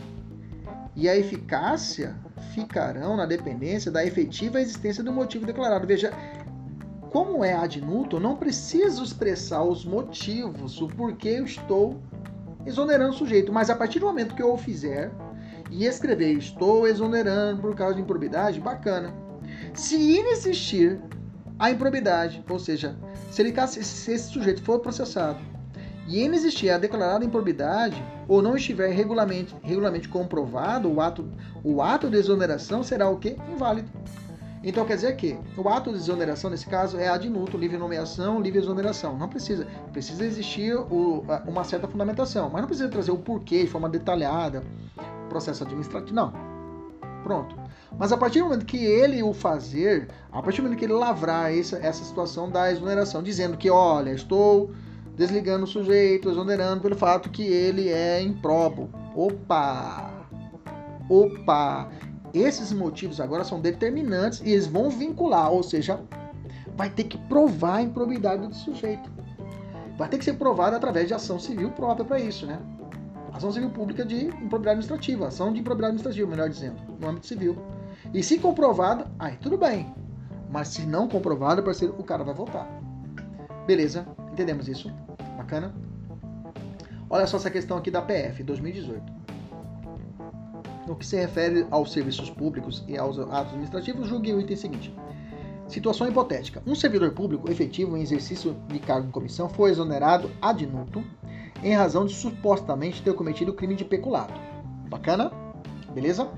E 0.94 1.08
a 1.08 1.16
eficácia 1.16 2.14
ficarão 2.54 3.16
na 3.16 3.26
dependência 3.26 3.90
da 3.90 4.04
efetiva 4.04 4.60
existência 4.60 5.02
do 5.02 5.12
motivo 5.12 5.46
declarado. 5.46 5.86
Veja, 5.86 6.12
como 7.10 7.44
é 7.44 7.54
ad 7.54 7.80
nutum, 7.80 8.20
não 8.20 8.36
preciso 8.36 9.02
expressar 9.02 9.62
os 9.62 9.84
motivos, 9.84 10.80
o 10.80 10.88
porquê 10.88 11.30
eu 11.38 11.44
estou 11.44 12.00
exonerando 12.64 13.10
o 13.10 13.16
sujeito, 13.16 13.52
mas 13.52 13.70
a 13.70 13.76
partir 13.76 14.00
do 14.00 14.06
momento 14.06 14.34
que 14.34 14.42
eu 14.42 14.52
o 14.52 14.58
fizer 14.58 15.10
e 15.70 15.86
escrever 15.86 16.32
estou 16.32 16.86
exonerando 16.86 17.62
por 17.62 17.74
causa 17.74 17.94
de 17.94 18.02
improbidade, 18.02 18.60
bacana. 18.60 19.14
Se 19.72 19.96
inexistir 19.96 21.00
a 21.58 21.70
improbidade, 21.70 22.44
ou 22.48 22.58
seja, 22.58 22.96
se, 23.30 23.42
ele, 23.42 23.54
se 23.66 24.12
esse 24.12 24.28
sujeito 24.28 24.62
for 24.62 24.80
processado 24.80 25.38
e 26.06 26.22
ainda 26.22 26.36
existir 26.36 26.70
a 26.70 26.78
declarada 26.78 27.24
improbidade 27.24 28.02
ou 28.28 28.40
não 28.40 28.56
estiver 28.56 28.90
regularmente, 28.90 29.54
regularmente 29.62 30.08
comprovado, 30.08 30.92
o 30.92 31.00
ato, 31.00 31.28
o 31.64 31.82
ato 31.82 32.08
de 32.08 32.16
exoneração 32.16 32.82
será 32.82 33.08
o 33.08 33.18
quê? 33.18 33.36
Inválido. 33.52 33.90
Então 34.62 34.84
quer 34.84 34.96
dizer 34.96 35.14
que 35.16 35.38
o 35.56 35.68
ato 35.68 35.90
de 35.90 35.96
exoneração, 35.96 36.50
nesse 36.50 36.66
caso, 36.66 36.98
é 36.98 37.08
ad 37.08 37.28
nutum, 37.28 37.56
livre 37.56 37.76
nomeação, 37.76 38.40
livre 38.40 38.58
exoneração. 38.58 39.16
Não 39.16 39.28
precisa. 39.28 39.66
Precisa 39.92 40.24
existir 40.24 40.74
o, 40.74 41.24
uma 41.46 41.62
certa 41.62 41.86
fundamentação, 41.86 42.50
mas 42.50 42.62
não 42.62 42.66
precisa 42.66 42.88
trazer 42.88 43.12
o 43.12 43.18
porquê 43.18 43.62
de 43.62 43.70
forma 43.70 43.88
detalhada, 43.88 44.64
processo 45.28 45.62
administrativo. 45.62 46.14
Não. 46.14 46.32
Pronto. 47.22 47.56
Mas 47.98 48.12
a 48.12 48.16
partir 48.16 48.40
do 48.40 48.46
momento 48.46 48.66
que 48.66 48.84
ele 48.84 49.22
o 49.22 49.32
fazer, 49.32 50.08
a 50.30 50.42
partir 50.42 50.58
do 50.58 50.64
momento 50.64 50.78
que 50.78 50.84
ele 50.84 50.92
lavrar 50.92 51.52
essa, 51.56 51.78
essa 51.78 52.04
situação 52.04 52.50
da 52.50 52.70
exoneração, 52.70 53.22
dizendo 53.22 53.56
que, 53.56 53.70
olha, 53.70 54.10
estou 54.10 54.70
desligando 55.16 55.64
o 55.64 55.66
sujeito, 55.66 56.28
exonerando 56.28 56.82
pelo 56.82 56.94
fato 56.94 57.30
que 57.30 57.42
ele 57.42 57.88
é 57.88 58.20
improbo. 58.20 58.90
Opa! 59.14 60.10
Opa! 61.08 61.88
Esses 62.34 62.70
motivos 62.70 63.18
agora 63.18 63.44
são 63.44 63.60
determinantes 63.60 64.42
e 64.44 64.50
eles 64.50 64.66
vão 64.66 64.90
vincular, 64.90 65.50
ou 65.50 65.62
seja, 65.62 65.98
vai 66.76 66.90
ter 66.90 67.04
que 67.04 67.16
provar 67.16 67.76
a 67.76 67.82
improbidade 67.82 68.46
do 68.46 68.54
sujeito. 68.54 69.10
Vai 69.96 70.10
ter 70.10 70.18
que 70.18 70.24
ser 70.24 70.34
provado 70.34 70.76
através 70.76 71.08
de 71.08 71.14
ação 71.14 71.38
civil 71.38 71.70
própria 71.70 72.04
para 72.04 72.20
isso, 72.20 72.44
né? 72.44 72.58
Ação 73.32 73.50
civil 73.50 73.70
pública 73.70 74.04
de 74.04 74.26
improbidade 74.26 74.78
administrativa, 74.78 75.28
ação 75.28 75.50
de 75.50 75.60
improbidade 75.60 75.92
administrativa, 75.92 76.28
melhor 76.28 76.50
dizendo, 76.50 76.76
no 77.00 77.08
âmbito 77.08 77.26
civil. 77.26 77.56
E 78.12 78.22
se 78.22 78.38
comprovado, 78.38 79.06
aí 79.18 79.36
tudo 79.36 79.58
bem. 79.58 79.92
Mas 80.50 80.68
se 80.68 80.86
não 80.86 81.08
comprovado, 81.08 81.62
parceiro, 81.62 81.94
o 81.98 82.02
cara 82.02 82.24
vai 82.24 82.34
voltar. 82.34 82.68
Beleza? 83.66 84.06
Entendemos 84.32 84.68
isso? 84.68 84.92
Bacana? 85.36 85.74
Olha 87.10 87.26
só 87.26 87.36
essa 87.36 87.50
questão 87.50 87.76
aqui 87.76 87.90
da 87.90 88.02
PF 88.02 88.42
2018. 88.42 89.02
No 90.86 90.94
que 90.94 91.04
se 91.04 91.16
refere 91.16 91.66
aos 91.70 91.92
serviços 91.92 92.30
públicos 92.30 92.84
e 92.86 92.96
aos 92.96 93.18
atos 93.18 93.34
administrativos, 93.34 94.08
julgue 94.08 94.32
o 94.32 94.40
item 94.40 94.56
seguinte. 94.56 94.94
Situação 95.68 96.08
hipotética. 96.08 96.62
Um 96.64 96.76
servidor 96.76 97.10
público 97.10 97.50
efetivo 97.50 97.96
em 97.96 98.02
exercício 98.02 98.56
de 98.68 98.78
cargo 98.78 99.08
em 99.08 99.10
comissão 99.10 99.48
foi 99.48 99.70
exonerado 99.70 100.30
ad 100.40 100.64
nutum 100.64 101.02
em 101.62 101.74
razão 101.74 102.06
de 102.06 102.14
supostamente 102.14 103.02
ter 103.02 103.14
cometido 103.14 103.52
crime 103.52 103.74
de 103.74 103.84
peculado. 103.84 104.32
Bacana? 104.88 105.32
Beleza? 105.92 106.28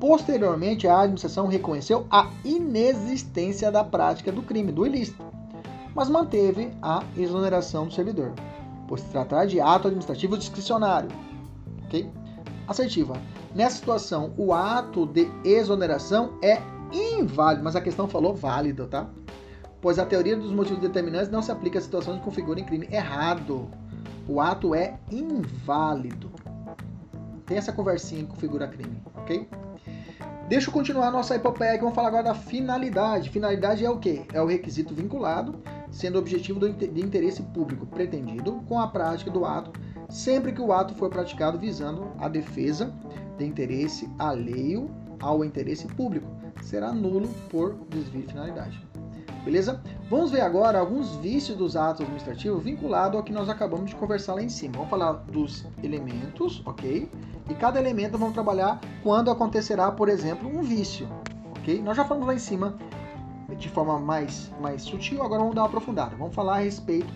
Posteriormente, 0.00 0.86
a 0.86 1.00
administração 1.00 1.46
reconheceu 1.46 2.06
a 2.10 2.30
inexistência 2.44 3.70
da 3.70 3.84
prática 3.84 4.32
do 4.32 4.42
crime, 4.42 4.72
do 4.72 4.86
ilícito, 4.86 5.24
mas 5.94 6.08
manteve 6.08 6.72
a 6.82 7.02
exoneração 7.16 7.86
do 7.86 7.94
servidor, 7.94 8.32
por 8.88 8.98
se 8.98 9.06
tratar 9.06 9.46
de 9.46 9.60
ato 9.60 9.88
administrativo 9.88 10.36
discricionário. 10.36 11.08
Ok? 11.84 12.10
Assertiva. 12.66 13.14
Nessa 13.54 13.76
situação, 13.76 14.32
o 14.36 14.52
ato 14.52 15.06
de 15.06 15.30
exoneração 15.44 16.38
é 16.42 16.60
inválido, 16.92 17.62
mas 17.62 17.76
a 17.76 17.80
questão 17.80 18.08
falou 18.08 18.34
válido, 18.34 18.86
tá? 18.86 19.08
Pois 19.80 19.98
a 19.98 20.06
teoria 20.06 20.36
dos 20.36 20.50
motivos 20.50 20.80
determinantes 20.80 21.30
não 21.30 21.42
se 21.42 21.52
aplica 21.52 21.78
a 21.78 21.82
situações 21.82 22.18
que 22.18 22.24
configuram 22.24 22.64
crime 22.64 22.88
errado. 22.90 23.68
O 24.26 24.40
ato 24.40 24.74
é 24.74 24.98
inválido. 25.10 26.30
Tem 27.46 27.58
essa 27.58 27.72
conversinha 27.72 28.24
que 28.24 28.30
configura 28.30 28.66
crime, 28.66 29.02
ok? 29.14 29.46
Deixa 30.48 30.68
eu 30.68 30.72
continuar 30.74 31.10
nossa 31.10 31.34
epopeia, 31.34 31.78
vamos 31.78 31.94
falar 31.94 32.08
agora 32.08 32.24
da 32.24 32.34
finalidade. 32.34 33.30
Finalidade 33.30 33.82
é 33.82 33.88
o 33.88 33.98
quê? 33.98 34.26
É 34.30 34.42
o 34.42 34.46
requisito 34.46 34.94
vinculado, 34.94 35.58
sendo 35.90 36.18
objetivo 36.18 36.60
de 36.60 37.00
interesse 37.00 37.42
público 37.42 37.86
pretendido 37.86 38.62
com 38.68 38.78
a 38.78 38.86
prática 38.86 39.30
do 39.30 39.46
ato, 39.46 39.72
sempre 40.10 40.52
que 40.52 40.60
o 40.60 40.70
ato 40.70 40.94
for 40.94 41.08
praticado 41.08 41.58
visando 41.58 42.12
a 42.18 42.28
defesa 42.28 42.92
de 43.38 43.46
interesse 43.46 44.06
alheio 44.18 44.90
ao 45.18 45.42
interesse 45.42 45.86
público, 45.86 46.28
será 46.62 46.92
nulo 46.92 47.28
por 47.48 47.74
desvio 47.88 48.20
de 48.20 48.28
finalidade. 48.28 48.93
Beleza? 49.44 49.80
Vamos 50.08 50.30
ver 50.30 50.40
agora 50.40 50.78
alguns 50.78 51.16
vícios 51.16 51.56
dos 51.56 51.76
atos 51.76 52.00
administrativos 52.00 52.62
vinculados 52.62 53.16
ao 53.16 53.22
que 53.22 53.32
nós 53.32 53.48
acabamos 53.48 53.90
de 53.90 53.96
conversar 53.96 54.34
lá 54.34 54.42
em 54.42 54.48
cima. 54.48 54.74
Vamos 54.74 54.88
falar 54.88 55.12
dos 55.12 55.66
elementos, 55.82 56.62
ok? 56.64 57.10
E 57.50 57.54
cada 57.54 57.78
elemento 57.78 58.16
vamos 58.16 58.32
trabalhar 58.32 58.80
quando 59.02 59.30
acontecerá, 59.30 59.92
por 59.92 60.08
exemplo, 60.08 60.48
um 60.48 60.62
vício, 60.62 61.06
ok? 61.58 61.82
Nós 61.82 61.96
já 61.96 62.04
falamos 62.04 62.26
lá 62.26 62.34
em 62.34 62.38
cima 62.38 62.74
de 63.58 63.68
forma 63.68 63.98
mais, 64.00 64.50
mais 64.60 64.82
sutil, 64.82 65.22
agora 65.22 65.40
vamos 65.40 65.54
dar 65.54 65.62
uma 65.62 65.68
aprofundada. 65.68 66.16
Vamos 66.16 66.34
falar 66.34 66.54
a 66.56 66.60
respeito 66.60 67.12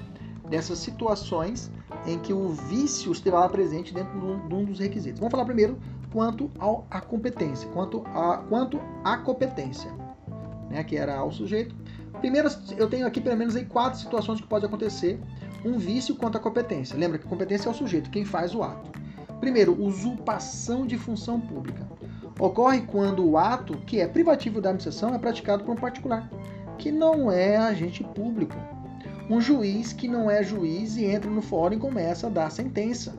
dessas 0.48 0.78
situações 0.78 1.70
em 2.06 2.18
que 2.18 2.32
o 2.32 2.50
vício 2.50 3.10
estará 3.12 3.48
presente 3.48 3.92
dentro 3.92 4.18
de 4.48 4.54
um 4.54 4.64
dos 4.64 4.78
requisitos. 4.78 5.18
Vamos 5.18 5.30
falar 5.30 5.44
primeiro 5.44 5.78
quanto 6.12 6.50
à 6.90 7.00
competência, 7.00 7.68
quanto 7.70 8.02
a, 8.06 8.38
quanto 8.48 8.80
à 9.04 9.16
competência, 9.16 9.90
né, 10.70 10.84
que 10.84 10.96
era 10.96 11.16
ao 11.16 11.30
sujeito. 11.30 11.74
Primeiro, 12.20 12.48
eu 12.76 12.88
tenho 12.88 13.06
aqui 13.06 13.20
pelo 13.20 13.36
menos 13.36 13.54
aí 13.54 13.64
quatro 13.64 13.98
situações 13.98 14.40
que 14.40 14.46
pode 14.46 14.66
acontecer 14.66 15.20
um 15.64 15.78
vício 15.78 16.16
quanto 16.16 16.36
à 16.36 16.40
competência. 16.40 16.96
Lembra 16.96 17.18
que 17.18 17.26
competência 17.26 17.68
é 17.68 17.70
o 17.70 17.74
sujeito, 17.74 18.10
quem 18.10 18.24
faz 18.24 18.54
o 18.54 18.62
ato. 18.62 18.90
Primeiro, 19.40 19.80
usurpação 19.80 20.86
de 20.86 20.98
função 20.98 21.40
pública. 21.40 21.86
Ocorre 22.38 22.82
quando 22.82 23.24
o 23.24 23.36
ato, 23.36 23.76
que 23.78 24.00
é 24.00 24.06
privativo 24.06 24.60
da 24.60 24.70
administração, 24.70 25.14
é 25.14 25.18
praticado 25.18 25.64
por 25.64 25.72
um 25.72 25.76
particular, 25.76 26.28
que 26.76 26.90
não 26.90 27.30
é 27.30 27.56
agente 27.56 28.02
público. 28.02 28.56
Um 29.30 29.40
juiz 29.40 29.92
que 29.92 30.08
não 30.08 30.30
é 30.30 30.42
juiz 30.42 30.96
e 30.96 31.04
entra 31.04 31.30
no 31.30 31.42
fórum 31.42 31.74
e 31.74 31.78
começa 31.78 32.26
a 32.26 32.30
dar 32.30 32.50
sentença. 32.50 33.14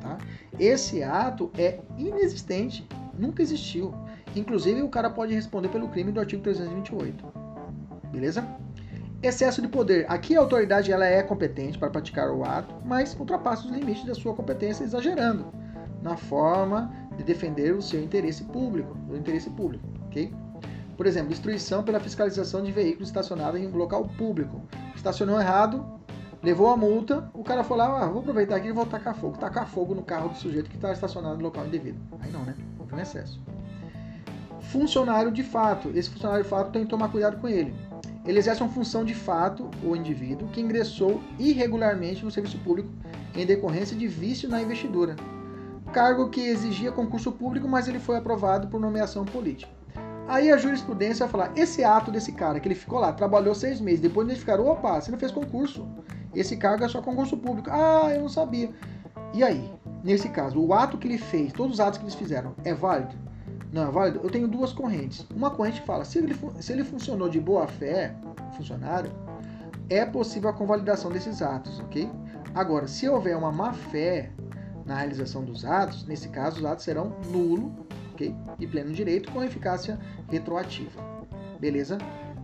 Tá? 0.00 0.18
Esse 0.58 1.02
ato 1.02 1.50
é 1.58 1.80
inexistente, 1.98 2.86
nunca 3.18 3.42
existiu. 3.42 3.92
Inclusive, 4.34 4.82
o 4.82 4.88
cara 4.88 5.10
pode 5.10 5.34
responder 5.34 5.68
pelo 5.68 5.88
crime 5.88 6.10
do 6.10 6.20
artigo 6.20 6.42
328. 6.42 7.41
Beleza? 8.12 8.46
Excesso 9.22 9.62
de 9.62 9.68
poder. 9.68 10.04
Aqui 10.08 10.36
a 10.36 10.40
autoridade 10.40 10.92
ela 10.92 11.06
é 11.06 11.22
competente 11.22 11.78
para 11.78 11.90
praticar 11.90 12.30
o 12.30 12.44
ato, 12.44 12.74
mas 12.84 13.16
ultrapassa 13.18 13.64
os 13.64 13.70
limites 13.70 14.04
da 14.04 14.14
sua 14.14 14.34
competência 14.34 14.84
exagerando 14.84 15.46
na 16.02 16.16
forma 16.16 16.92
de 17.16 17.22
defender 17.22 17.74
o 17.74 17.80
seu 17.80 18.02
interesse 18.02 18.44
público, 18.44 18.96
o 19.08 19.16
interesse 19.16 19.48
público, 19.50 19.84
ok? 20.06 20.32
Por 20.96 21.06
exemplo, 21.06 21.30
destruição 21.30 21.82
pela 21.82 22.00
fiscalização 22.00 22.62
de 22.62 22.70
veículos 22.72 23.08
estacionados 23.08 23.60
em 23.60 23.66
um 23.66 23.76
local 23.76 24.06
público. 24.18 24.60
Estacionou 24.94 25.40
errado, 25.40 26.00
levou 26.42 26.70
a 26.70 26.76
multa, 26.76 27.30
o 27.32 27.42
cara 27.42 27.64
foi 27.64 27.76
lá, 27.76 28.04
ah, 28.04 28.08
vou 28.08 28.20
aproveitar 28.20 28.56
aqui 28.56 28.68
e 28.68 28.72
vou 28.72 28.84
tacar 28.84 29.14
fogo. 29.14 29.38
Tacar 29.38 29.66
fogo 29.66 29.94
no 29.94 30.02
carro 30.02 30.28
do 30.28 30.36
sujeito 30.36 30.68
que 30.68 30.76
está 30.76 30.92
estacionado 30.92 31.36
no 31.36 31.44
local 31.44 31.66
indevido. 31.66 31.98
Aí 32.20 32.30
não, 32.30 32.44
né? 32.44 32.54
Houve 32.78 32.94
um 32.94 32.98
excesso. 32.98 33.40
Funcionário 34.60 35.30
de 35.30 35.42
fato. 35.42 35.90
Esse 35.94 36.10
funcionário 36.10 36.44
de 36.44 36.50
fato 36.50 36.72
tem 36.72 36.84
que 36.84 36.90
tomar 36.90 37.08
cuidado 37.08 37.40
com 37.40 37.48
ele. 37.48 37.74
Ele 38.24 38.38
exerce 38.38 38.62
uma 38.62 38.70
função 38.70 39.04
de 39.04 39.14
fato, 39.14 39.68
o 39.82 39.96
indivíduo, 39.96 40.48
que 40.48 40.60
ingressou 40.60 41.20
irregularmente 41.38 42.24
no 42.24 42.30
serviço 42.30 42.58
público 42.58 42.88
em 43.34 43.44
decorrência 43.44 43.96
de 43.96 44.06
vício 44.06 44.48
na 44.48 44.62
investidura. 44.62 45.16
Cargo 45.92 46.30
que 46.30 46.40
exigia 46.40 46.92
concurso 46.92 47.32
público, 47.32 47.68
mas 47.68 47.88
ele 47.88 47.98
foi 47.98 48.16
aprovado 48.16 48.68
por 48.68 48.80
nomeação 48.80 49.24
política. 49.24 49.70
Aí 50.28 50.50
a 50.50 50.56
jurisprudência 50.56 51.26
vai 51.26 51.32
falar: 51.32 51.58
esse 51.58 51.82
ato 51.82 52.10
desse 52.10 52.32
cara, 52.32 52.60
que 52.60 52.68
ele 52.68 52.74
ficou 52.74 52.98
lá, 52.98 53.12
trabalhou 53.12 53.54
seis 53.54 53.80
meses, 53.80 54.00
depois 54.00 54.26
identificaram: 54.26 54.66
opa, 54.66 55.00
você 55.00 55.10
não 55.10 55.18
fez 55.18 55.32
concurso. 55.32 55.86
Esse 56.34 56.56
cargo 56.56 56.84
é 56.84 56.88
só 56.88 57.02
concurso 57.02 57.36
público. 57.36 57.68
Ah, 57.70 58.10
eu 58.14 58.22
não 58.22 58.28
sabia. 58.28 58.70
E 59.34 59.42
aí? 59.42 59.70
Nesse 60.02 60.28
caso, 60.28 60.60
o 60.60 60.72
ato 60.72 60.96
que 60.96 61.06
ele 61.06 61.18
fez, 61.18 61.52
todos 61.52 61.74
os 61.74 61.80
atos 61.80 61.98
que 61.98 62.04
eles 62.04 62.14
fizeram, 62.14 62.54
é 62.64 62.72
válido? 62.74 63.14
Não 63.72 63.88
é 63.88 63.90
válido, 63.90 64.20
eu 64.22 64.30
tenho 64.30 64.46
duas 64.46 64.72
correntes. 64.72 65.26
Uma 65.34 65.50
corrente 65.50 65.80
fala, 65.80 66.04
se 66.04 66.18
ele, 66.18 66.36
se 66.60 66.72
ele 66.72 66.84
funcionou 66.84 67.28
de 67.28 67.40
boa 67.40 67.66
fé, 67.66 68.14
funcionário, 68.54 69.10
é 69.88 70.04
possível 70.04 70.50
a 70.50 70.52
convalidação 70.52 71.10
desses 71.10 71.40
atos, 71.40 71.80
ok? 71.80 72.08
Agora, 72.54 72.86
se 72.86 73.08
houver 73.08 73.34
uma 73.34 73.50
má 73.50 73.72
fé 73.72 74.30
na 74.84 74.96
realização 74.96 75.42
dos 75.42 75.64
atos, 75.64 76.06
nesse 76.06 76.28
caso 76.28 76.58
os 76.58 76.64
atos 76.66 76.84
serão 76.84 77.16
nulo, 77.30 77.74
ok? 78.12 78.34
E 78.60 78.66
pleno 78.66 78.92
direito 78.92 79.32
com 79.32 79.42
eficácia 79.42 79.98
retroativa. 80.28 81.00
Beleza? 81.58 81.96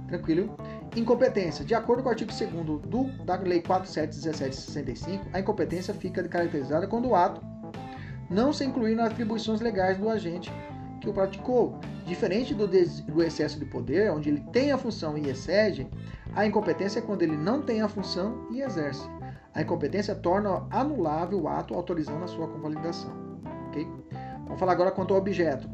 Tranquilo? 0.06 0.56
Incompetência. 0.96 1.62
De 1.62 1.74
acordo 1.74 2.02
com 2.02 2.08
o 2.08 2.12
artigo 2.12 2.32
2 2.32 2.80
do, 2.86 3.04
da 3.24 3.36
Lei 3.36 3.60
471765, 3.60 5.26
a 5.34 5.40
incompetência 5.40 5.92
fica 5.92 6.26
caracterizada 6.26 6.86
quando 6.86 7.08
o 7.08 7.14
ato 7.14 7.42
não 8.30 8.50
se 8.50 8.64
incluir 8.64 8.94
nas 8.94 9.10
atribuições 9.10 9.60
legais 9.60 9.98
do 9.98 10.08
agente 10.08 10.50
que 11.00 11.08
o 11.08 11.12
praticou. 11.12 11.78
Diferente 12.04 12.54
do, 12.54 12.66
do 12.66 13.22
excesso 13.22 13.58
de 13.58 13.64
poder, 13.64 14.10
onde 14.10 14.28
ele 14.28 14.40
tem 14.52 14.72
a 14.72 14.78
função 14.78 15.16
e 15.16 15.28
excede, 15.28 15.86
a 16.34 16.46
incompetência 16.46 17.00
é 17.00 17.02
quando 17.02 17.22
ele 17.22 17.36
não 17.36 17.62
tem 17.62 17.82
a 17.82 17.88
função 17.88 18.46
e 18.50 18.60
exerce. 18.60 19.08
A 19.54 19.62
incompetência 19.62 20.14
torna 20.14 20.66
anulável 20.70 21.42
o 21.42 21.48
ato 21.48 21.74
autorizando 21.74 22.24
a 22.24 22.28
sua 22.28 22.48
convalidação. 22.48 23.12
Okay? 23.68 23.86
Vamos 24.44 24.58
falar 24.58 24.72
agora 24.72 24.90
quanto 24.90 25.12
ao 25.12 25.20
objeto. 25.20 25.68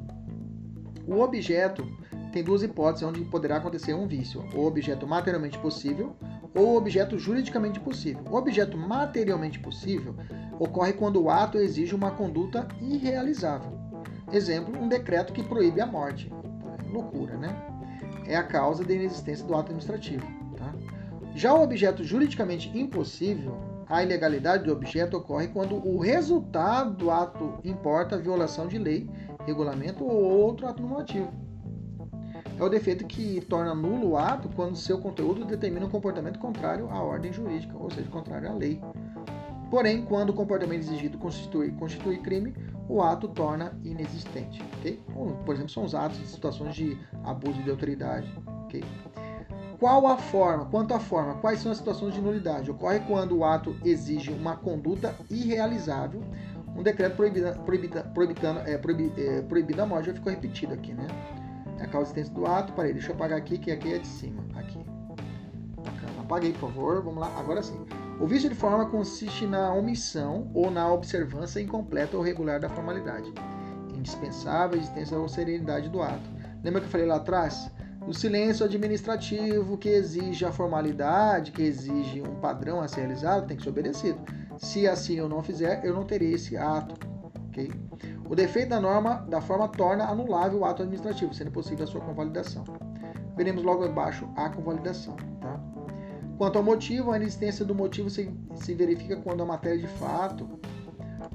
O 1.06 1.20
objeto 1.20 1.86
tem 2.32 2.42
duas 2.42 2.62
hipóteses 2.62 3.06
onde 3.06 3.20
poderá 3.26 3.58
acontecer 3.58 3.94
um 3.94 4.08
vício: 4.08 4.44
o 4.54 4.64
objeto 4.64 5.06
materialmente 5.06 5.58
possível 5.58 6.16
ou 6.54 6.76
objeto 6.76 7.18
juridicamente 7.18 7.78
possível. 7.78 8.24
O 8.30 8.36
objeto 8.36 8.76
materialmente 8.76 9.58
possível 9.58 10.16
ocorre 10.58 10.92
quando 10.92 11.22
o 11.22 11.30
ato 11.30 11.58
exige 11.58 11.94
uma 11.94 12.10
conduta 12.10 12.66
irrealizável. 12.80 13.73
Exemplo, 14.34 14.76
um 14.78 14.88
decreto 14.88 15.32
que 15.32 15.42
proíbe 15.42 15.80
a 15.80 15.86
morte. 15.86 16.30
Loucura, 16.90 17.36
né? 17.36 17.56
É 18.26 18.36
a 18.36 18.42
causa 18.42 18.84
da 18.84 18.92
inexistência 18.92 19.46
do 19.46 19.54
ato 19.54 19.70
administrativo. 19.70 20.26
Tá? 20.56 20.74
Já 21.34 21.54
o 21.54 21.62
objeto 21.62 22.02
juridicamente 22.02 22.76
impossível, 22.76 23.56
a 23.86 24.02
ilegalidade 24.02 24.64
do 24.64 24.72
objeto 24.72 25.16
ocorre 25.16 25.48
quando 25.48 25.76
o 25.76 25.98
resultado 25.98 26.96
do 26.96 27.10
ato 27.10 27.58
importa 27.64 28.16
a 28.16 28.18
violação 28.18 28.66
de 28.66 28.78
lei, 28.78 29.08
regulamento 29.46 30.04
ou 30.04 30.22
outro 30.22 30.66
ato 30.66 30.82
normativo 30.82 31.44
é 32.58 32.62
o 32.62 32.68
defeito 32.68 33.04
que 33.04 33.40
torna 33.42 33.74
nulo 33.74 34.10
o 34.10 34.16
ato 34.16 34.48
quando 34.54 34.76
seu 34.76 34.98
conteúdo 34.98 35.44
determina 35.44 35.86
um 35.86 35.90
comportamento 35.90 36.38
contrário 36.38 36.88
à 36.88 37.02
ordem 37.02 37.32
jurídica, 37.32 37.76
ou 37.76 37.90
seja, 37.90 38.08
contrário 38.10 38.48
à 38.48 38.52
lei. 38.52 38.80
Porém, 39.70 40.02
quando 40.02 40.30
o 40.30 40.32
comportamento 40.32 40.82
exigido 40.82 41.18
constitui, 41.18 41.72
constitui 41.72 42.18
crime, 42.18 42.54
o 42.88 43.02
ato 43.02 43.28
torna 43.28 43.78
inexistente. 43.82 44.62
Okay? 44.78 45.00
Por 45.44 45.54
exemplo, 45.54 45.70
são 45.70 45.84
os 45.84 45.94
atos 45.94 46.18
de 46.18 46.26
situações 46.26 46.74
de 46.74 46.98
abuso 47.24 47.62
de 47.62 47.70
autoridade. 47.70 48.30
Qual 49.78 50.06
a 50.06 50.16
forma? 50.16 50.64
Quanto 50.66 50.94
à 50.94 51.00
forma, 51.00 51.34
quais 51.34 51.60
são 51.60 51.70
as 51.70 51.78
situações 51.78 52.14
de 52.14 52.20
nulidade? 52.20 52.70
Ocorre 52.70 53.00
quando 53.00 53.36
o 53.36 53.44
ato 53.44 53.76
exige 53.84 54.30
uma 54.30 54.56
conduta 54.56 55.14
irrealizável. 55.30 56.22
Um 56.76 56.82
decreto 56.82 57.16
proibida, 57.16 57.52
proibida, 57.52 58.02
proibitando, 58.02 58.60
é, 58.60 58.76
proibi, 58.78 59.12
é, 59.16 59.80
a 59.80 59.86
morte 59.86 60.06
já 60.06 60.14
ficou 60.14 60.32
repetido 60.32 60.74
aqui, 60.74 60.92
né? 60.92 61.06
É 61.78 61.84
a 61.84 61.86
causa 61.86 62.06
existência 62.08 62.34
do 62.34 62.46
ato. 62.46 62.72
Parei, 62.72 62.92
deixa 62.92 63.10
eu 63.10 63.14
apagar 63.14 63.38
aqui, 63.38 63.58
que 63.58 63.70
aqui 63.70 63.92
é 63.92 63.98
de 63.98 64.06
cima. 64.06 64.42
Aqui. 64.54 64.78
Bacana. 65.76 66.20
Apaguei, 66.20 66.52
por 66.52 66.60
favor. 66.60 67.02
Vamos 67.02 67.20
lá. 67.20 67.30
Agora 67.38 67.62
sim. 67.62 67.78
O 68.20 68.26
vício 68.26 68.48
de 68.48 68.54
forma 68.54 68.86
consiste 68.86 69.46
na 69.46 69.72
omissão 69.74 70.50
ou 70.54 70.70
na 70.70 70.90
observância 70.92 71.60
incompleta 71.60 72.16
ou 72.16 72.22
regular 72.22 72.60
da 72.60 72.68
formalidade. 72.68 73.32
Indispensável 73.92 74.78
a 74.78 74.82
existência 74.82 75.18
ou 75.18 75.28
serenidade 75.28 75.88
do 75.88 76.00
ato. 76.00 76.30
Lembra 76.62 76.80
que 76.80 76.86
eu 76.86 76.90
falei 76.90 77.06
lá 77.06 77.16
atrás? 77.16 77.70
O 78.06 78.12
silêncio 78.12 78.64
administrativo 78.64 79.76
que 79.76 79.88
exige 79.88 80.44
a 80.44 80.52
formalidade, 80.52 81.52
que 81.52 81.62
exige 81.62 82.22
um 82.22 82.36
padrão 82.36 82.80
a 82.80 82.88
ser 82.88 83.00
realizado, 83.00 83.46
tem 83.46 83.56
que 83.56 83.62
ser 83.62 83.70
obedecido. 83.70 84.18
Se 84.58 84.86
assim 84.86 85.14
eu 85.14 85.28
não 85.28 85.42
fizer, 85.42 85.84
eu 85.84 85.94
não 85.94 86.04
terei 86.04 86.34
esse 86.34 86.56
ato. 86.56 86.94
ok? 87.48 87.70
O 88.28 88.34
defeito 88.34 88.68
da 88.68 88.80
norma 88.80 89.26
da 89.28 89.40
forma 89.40 89.66
torna 89.68 90.04
anulável 90.04 90.60
o 90.60 90.64
ato 90.64 90.82
administrativo, 90.82 91.34
sendo 91.34 91.50
possível 91.50 91.84
a 91.84 91.86
sua 91.86 92.00
convalidação. 92.00 92.64
Veremos 93.36 93.64
logo 93.64 93.84
abaixo 93.84 94.28
a 94.36 94.48
convalidação. 94.50 95.16
Tá? 95.40 95.73
Quanto 96.36 96.58
ao 96.58 96.64
motivo, 96.64 97.12
a 97.12 97.16
inexistência 97.16 97.64
do 97.64 97.74
motivo 97.74 98.10
se, 98.10 98.30
se 98.56 98.74
verifica 98.74 99.16
quando 99.16 99.42
a 99.42 99.46
matéria 99.46 99.78
de 99.78 99.86
fato 99.86 100.48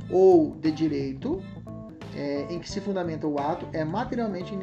ou 0.09 0.55
de 0.55 0.71
direito 0.71 1.41
é, 2.15 2.47
em 2.49 2.59
que 2.59 2.69
se 2.69 2.81
fundamenta 2.81 3.27
o 3.27 3.39
ato 3.39 3.67
é 3.71 3.85
materialmente 3.85 4.53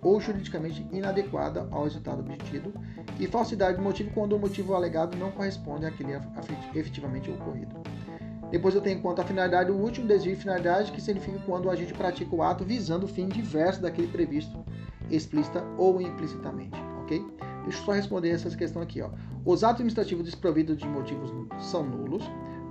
ou 0.00 0.20
juridicamente 0.20 0.86
inadequada 0.92 1.68
ao 1.70 1.84
resultado 1.84 2.20
obtido 2.20 2.72
e 3.20 3.26
falsidade 3.26 3.76
do 3.76 3.82
motivo 3.82 4.10
quando 4.12 4.34
o 4.34 4.38
motivo 4.38 4.74
alegado 4.74 5.16
não 5.16 5.30
corresponde 5.30 5.86
àquele 5.86 6.12
efetivamente 6.74 7.30
ocorrido. 7.30 7.76
Depois 8.50 8.74
eu 8.74 8.80
tenho 8.80 9.00
quanto 9.00 9.20
à 9.20 9.24
finalidade 9.24 9.70
o 9.70 9.76
último 9.76 10.06
desvio 10.06 10.34
de 10.34 10.42
finalidade, 10.42 10.92
que 10.92 11.00
significa 11.00 11.38
quando 11.46 11.66
o 11.66 11.70
agente 11.70 11.94
pratica 11.94 12.34
o 12.34 12.42
ato 12.42 12.64
visando 12.64 13.06
o 13.06 13.08
fim 13.08 13.26
diverso 13.26 13.80
daquele 13.80 14.08
previsto, 14.08 14.62
explícita 15.10 15.64
ou 15.78 16.00
implicitamente, 16.02 16.78
ok? 17.02 17.24
Deixa 17.62 17.78
eu 17.78 17.84
só 17.84 17.92
responder 17.92 18.30
essas 18.30 18.54
questões 18.54 18.84
aqui, 18.84 19.00
ó. 19.00 19.10
Os 19.44 19.64
atos 19.64 19.74
administrativos 19.74 20.24
desprovidos 20.24 20.78
de 20.78 20.86
motivos 20.86 21.30
são 21.60 21.82
nulos, 21.82 22.22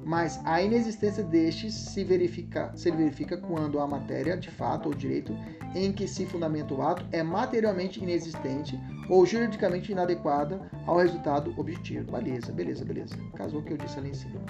mas 0.04 0.40
a 0.46 0.62
inexistência 0.62 1.24
destes 1.24 1.74
se 1.74 2.04
verifica, 2.04 2.72
se 2.76 2.90
verifica 2.92 3.38
quando 3.38 3.80
a 3.80 3.88
matéria, 3.88 4.36
de 4.36 4.50
fato 4.50 4.88
ou 4.88 4.96
direito, 4.96 5.36
em 5.76 5.92
que 5.92 6.08
se 6.08 6.26
fundamenta 6.26 6.74
o 6.74 6.82
ato 6.82 7.06
é 7.12 7.22
materialmente 7.22 8.02
inexistente 8.02 8.80
ou 9.10 9.26
juridicamente 9.26 9.92
inadequada 9.92 10.62
ao 10.86 10.98
resultado 10.98 11.54
objetivo. 11.58 12.12
Beleza, 12.12 12.52
beleza, 12.52 12.84
beleza. 12.84 13.16
Casou 13.36 13.60
o 13.60 13.64
que 13.64 13.74
eu 13.74 13.78
disse 13.78 14.00
ali 14.00 14.10
em 14.10 14.14
cima. 14.14 14.42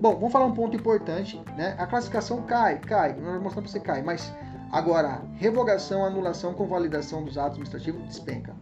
Bom, 0.00 0.14
vamos 0.14 0.32
falar 0.32 0.46
um 0.46 0.54
ponto 0.54 0.76
importante, 0.76 1.40
né? 1.56 1.74
A 1.78 1.86
classificação 1.86 2.42
cai, 2.42 2.78
cai, 2.80 3.14
nós 3.14 3.42
mostramos 3.42 3.54
para 3.54 3.80
você 3.80 3.80
cai, 3.80 4.02
mas 4.02 4.32
agora 4.72 5.22
revogação, 5.36 6.04
anulação, 6.04 6.54
convalidação 6.54 7.24
dos 7.24 7.36
atos 7.36 7.58
administrativos 7.58 8.02
despenca. 8.04 8.54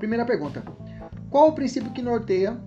Primeira 0.00 0.24
pergunta: 0.24 0.64
qual 1.30 1.50
o 1.50 1.52
princípio 1.52 1.92
que 1.92 2.00
norteia 2.00 2.58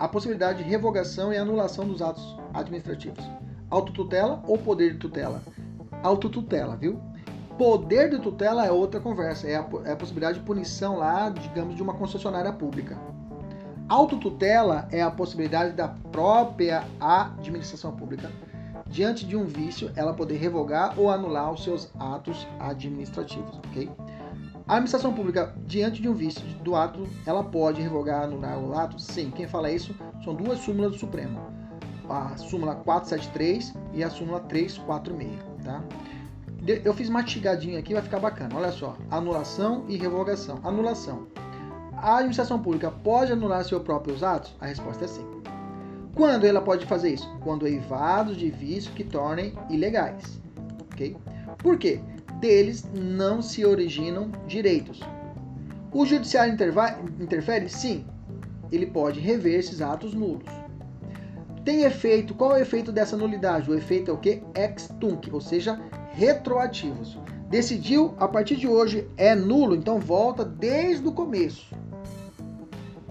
a 0.00 0.08
possibilidade 0.08 0.64
de 0.64 0.68
revogação 0.68 1.32
e 1.32 1.36
anulação 1.36 1.86
dos 1.86 2.00
atos 2.00 2.34
administrativos? 2.54 3.22
Autotutela 3.70 4.42
ou 4.48 4.56
poder 4.56 4.94
de 4.94 4.98
tutela? 4.98 5.42
Autotutela, 6.02 6.76
viu? 6.76 6.98
Poder 7.58 8.08
de 8.08 8.18
tutela 8.18 8.66
é 8.66 8.72
outra 8.72 9.00
conversa, 9.00 9.46
é 9.46 9.56
a, 9.56 9.68
é 9.84 9.92
a 9.92 9.96
possibilidade 9.96 10.38
de 10.38 10.44
punição 10.46 10.96
lá, 10.96 11.28
digamos, 11.28 11.76
de 11.76 11.82
uma 11.82 11.92
concessionária 11.92 12.52
pública. 12.52 12.96
Autotutela 13.86 14.88
é 14.90 15.02
a 15.02 15.10
possibilidade 15.10 15.74
da 15.74 15.88
própria 15.88 16.84
administração 16.98 17.94
pública, 17.94 18.30
diante 18.86 19.26
de 19.26 19.36
um 19.36 19.44
vício, 19.44 19.92
ela 19.94 20.14
poder 20.14 20.38
revogar 20.38 20.98
ou 20.98 21.10
anular 21.10 21.52
os 21.52 21.62
seus 21.62 21.90
atos 21.98 22.48
administrativos, 22.58 23.58
ok? 23.68 23.90
A 24.72 24.76
administração 24.76 25.12
pública, 25.12 25.52
diante 25.66 26.00
de 26.00 26.08
um 26.08 26.14
vício 26.14 26.42
do 26.64 26.74
ato, 26.74 27.06
ela 27.26 27.44
pode 27.44 27.82
revogar, 27.82 28.22
anular 28.22 28.58
o 28.58 28.72
ato? 28.74 28.98
Sim. 28.98 29.30
Quem 29.30 29.46
fala 29.46 29.70
isso 29.70 29.94
são 30.24 30.34
duas 30.34 30.60
súmulas 30.60 30.92
do 30.92 30.98
Supremo. 30.98 31.38
A 32.08 32.34
súmula 32.38 32.76
473 32.76 33.74
e 33.92 34.02
a 34.02 34.08
súmula 34.08 34.40
346, 34.40 35.38
tá? 35.62 35.84
Eu 36.82 36.94
fiz 36.94 37.10
mastigadinho 37.10 37.78
aqui, 37.78 37.92
vai 37.92 38.02
ficar 38.02 38.18
bacana. 38.18 38.56
Olha 38.56 38.72
só, 38.72 38.96
anulação 39.10 39.84
e 39.90 39.98
revogação. 39.98 40.58
Anulação 40.64 41.26
a 41.94 42.14
administração 42.14 42.58
pública 42.58 42.90
pode 42.90 43.30
anular 43.30 43.62
seus 43.66 43.82
próprios 43.82 44.22
atos? 44.22 44.56
A 44.58 44.64
resposta 44.64 45.04
é 45.04 45.08
sim. 45.08 45.26
Quando 46.14 46.46
ela 46.46 46.62
pode 46.62 46.86
fazer 46.86 47.12
isso? 47.12 47.30
Quando 47.44 47.66
eivados 47.66 48.38
de 48.38 48.50
vício 48.50 48.90
que 48.92 49.04
tornem 49.04 49.52
ilegais. 49.68 50.40
Ok? 50.90 51.14
Por 51.58 51.76
quê? 51.76 52.00
Deles 52.42 52.84
não 52.92 53.40
se 53.40 53.64
originam 53.64 54.32
direitos. 54.48 54.98
O 55.92 56.04
judiciário 56.04 56.52
interfere? 57.20 57.68
Sim. 57.68 58.04
Ele 58.72 58.84
pode 58.84 59.20
rever 59.20 59.60
esses 59.60 59.80
atos 59.80 60.12
nulos. 60.12 60.50
Tem 61.64 61.84
efeito, 61.84 62.34
qual 62.34 62.56
é 62.56 62.58
o 62.58 62.62
efeito 62.62 62.90
dessa 62.90 63.16
nulidade? 63.16 63.70
O 63.70 63.74
efeito 63.76 64.10
é 64.10 64.14
o 64.14 64.18
que? 64.18 64.42
Ex 64.56 64.88
tunc, 64.98 65.32
ou 65.32 65.40
seja, 65.40 65.80
retroativos. 66.14 67.16
Decidiu, 67.48 68.12
a 68.18 68.26
partir 68.26 68.56
de 68.56 68.66
hoje 68.66 69.08
é 69.16 69.36
nulo, 69.36 69.76
então 69.76 70.00
volta 70.00 70.44
desde 70.44 71.06
o 71.06 71.12
começo. 71.12 71.72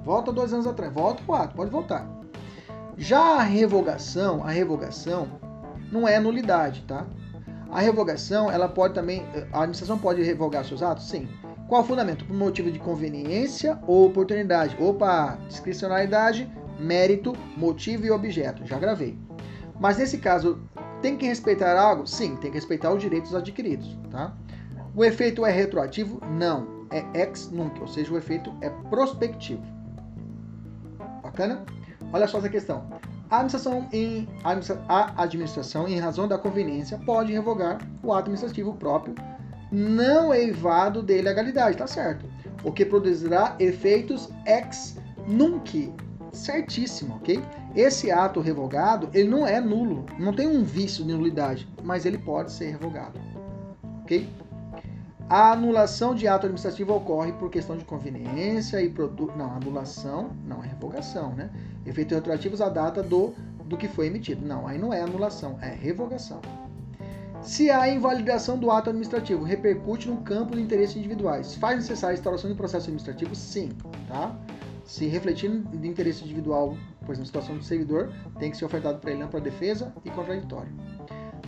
Volta 0.04 0.34
dois 0.34 0.52
anos 0.52 0.68
atrás, 0.68 0.92
volta 0.92 1.24
o 1.26 1.34
ato, 1.34 1.56
pode 1.56 1.72
voltar. 1.72 2.06
Já 2.98 3.38
a 3.38 3.44
revogação, 3.44 4.44
a 4.44 4.52
revogação 4.52 5.30
não 5.90 6.06
é 6.06 6.20
nulidade, 6.20 6.84
tá? 6.86 7.08
A 7.72 7.80
revogação, 7.80 8.52
ela 8.52 8.68
pode 8.68 8.94
também, 8.94 9.26
a 9.54 9.60
administração 9.60 9.98
pode 9.98 10.22
revogar 10.22 10.66
seus 10.66 10.84
atos? 10.84 11.08
Sim. 11.10 11.30
Qual 11.70 11.82
o 11.82 11.86
fundamento? 11.86 12.26
Por 12.26 12.36
motivo 12.36 12.70
de 12.70 12.78
conveniência 12.78 13.80
ou 13.88 14.08
oportunidade. 14.08 14.76
Opa, 14.78 15.38
discricionalidade, 15.48 16.52
mérito, 16.78 17.34
motivo 17.56 18.06
e 18.06 18.12
objeto. 18.12 18.66
Já 18.66 18.78
gravei. 18.78 19.18
Mas 19.80 19.98
nesse 19.98 20.18
caso, 20.18 20.60
tem 21.02 21.16
que 21.16 21.26
respeitar 21.26 21.80
algo? 21.80 22.06
Sim, 22.06 22.36
tem 22.36 22.52
que 22.52 22.58
respeitar 22.58 22.92
os 22.92 23.02
direitos 23.02 23.34
adquiridos, 23.34 23.98
tá? 24.12 24.36
O 24.94 25.06
efeito 25.06 25.46
é 25.46 25.52
retroativo? 25.52 26.20
Não, 26.38 26.86
é 26.92 27.22
ex 27.22 27.50
nunc, 27.50 27.80
ou 27.80 27.88
seja, 27.88 28.14
o 28.14 28.18
efeito 28.18 28.54
é 28.60 28.70
prospectivo. 28.70 29.64
Bacana? 31.24 31.66
Olha 32.12 32.28
só 32.28 32.40
essa 32.40 32.50
questão. 32.50 32.86
A 33.32 33.38
administração, 33.38 33.88
em, 33.94 34.28
a 34.44 35.24
administração, 35.24 35.88
em 35.88 35.98
razão 35.98 36.28
da 36.28 36.38
conveniência, 36.38 36.98
pode 37.06 37.32
revogar 37.32 37.80
o 38.04 38.12
ato 38.12 38.24
administrativo 38.24 38.74
próprio 38.74 39.16
não 39.72 40.34
eivado 40.34 41.02
de 41.02 41.18
ilegalidade, 41.18 41.78
tá 41.78 41.88
certo? 41.88 42.26
O 42.62 42.74
que 42.74 42.86
produzirá 42.86 43.56
efeitos 43.58 44.30
ex 44.46 44.98
nunc. 45.26 45.94
Certíssimo, 46.34 47.16
ok? 47.16 47.42
Esse 47.76 48.12
ato 48.12 48.42
revogado, 48.42 49.10
ele 49.14 49.30
não 49.30 49.48
é 49.48 49.60
nulo, 49.60 50.06
não 50.20 50.34
tem 50.34 50.48
um 50.48 50.64
vício 50.64 51.04
de 51.06 51.14
nulidade, 51.14 51.68
mas 51.84 52.06
ele 52.06 52.18
pode 52.18 52.52
ser 52.52 52.72
revogado, 52.72 53.20
ok? 54.02 54.30
A 55.32 55.54
anulação 55.54 56.14
de 56.14 56.28
ato 56.28 56.46
administrativo 56.46 56.94
ocorre 56.94 57.32
por 57.32 57.50
questão 57.50 57.78
de 57.78 57.86
conveniência 57.86 58.82
e 58.82 58.90
produto. 58.90 59.34
Não, 59.38 59.50
anulação 59.50 60.32
não 60.46 60.62
é 60.62 60.68
revogação, 60.68 61.34
né? 61.34 61.50
Efeitos 61.86 62.18
retroativos 62.18 62.60
à 62.60 62.68
data 62.68 63.02
do, 63.02 63.34
do 63.64 63.78
que 63.78 63.88
foi 63.88 64.08
emitido. 64.08 64.46
Não, 64.46 64.68
aí 64.68 64.78
não 64.78 64.94
é 64.94 65.00
anulação, 65.00 65.58
é 65.62 65.70
revogação. 65.70 66.42
Se 67.42 67.72
há 67.72 67.88
invalidação 67.88 68.60
do 68.60 68.70
ato 68.70 68.90
administrativo, 68.90 69.46
repercute 69.46 70.10
no 70.10 70.18
campo 70.18 70.54
de 70.54 70.62
interesses 70.62 70.98
individuais. 70.98 71.56
Faz 71.56 71.78
necessária 71.78 72.14
a 72.14 72.18
instauração 72.18 72.50
de 72.50 72.58
processo 72.58 72.88
administrativo? 72.88 73.34
Sim, 73.34 73.70
tá? 74.10 74.38
Se 74.84 75.08
refletir 75.08 75.50
no 75.50 75.86
interesse 75.86 76.26
individual, 76.26 76.76
pois 77.06 77.18
na 77.18 77.24
situação 77.24 77.56
do 77.56 77.64
servidor, 77.64 78.12
tem 78.38 78.52
que 78.52 78.58
ser 78.58 78.66
ofertado 78.66 79.00
para 79.00 79.12
ele 79.12 79.26
para 79.28 79.40
defesa 79.40 79.94
e 80.04 80.10
contraditório. 80.10 80.74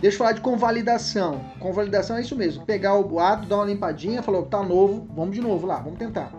Deixa 0.00 0.16
eu 0.16 0.18
falar 0.18 0.32
de 0.32 0.40
convalidação. 0.40 1.40
Convalidação 1.58 2.16
é 2.16 2.20
isso 2.20 2.36
mesmo, 2.36 2.64
pegar 2.66 2.98
o 2.98 3.18
ato, 3.18 3.46
dar 3.46 3.56
uma 3.56 3.64
limpadinha, 3.64 4.22
falou, 4.22 4.44
tá 4.44 4.62
novo, 4.62 5.06
vamos 5.14 5.34
de 5.34 5.40
novo 5.40 5.66
lá, 5.66 5.76
vamos 5.76 5.98
tentar. 5.98 6.32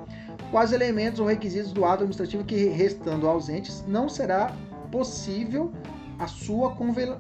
Quais 0.52 0.72
elementos 0.72 1.20
ou 1.20 1.26
requisitos 1.26 1.74
do 1.74 1.84
ato 1.84 2.04
administrativo 2.04 2.44
que, 2.44 2.66
restando 2.66 3.28
ausentes, 3.28 3.84
não 3.88 4.08
será 4.08 4.54
possível 4.92 5.72
a 6.20 6.28
sua 6.28 6.76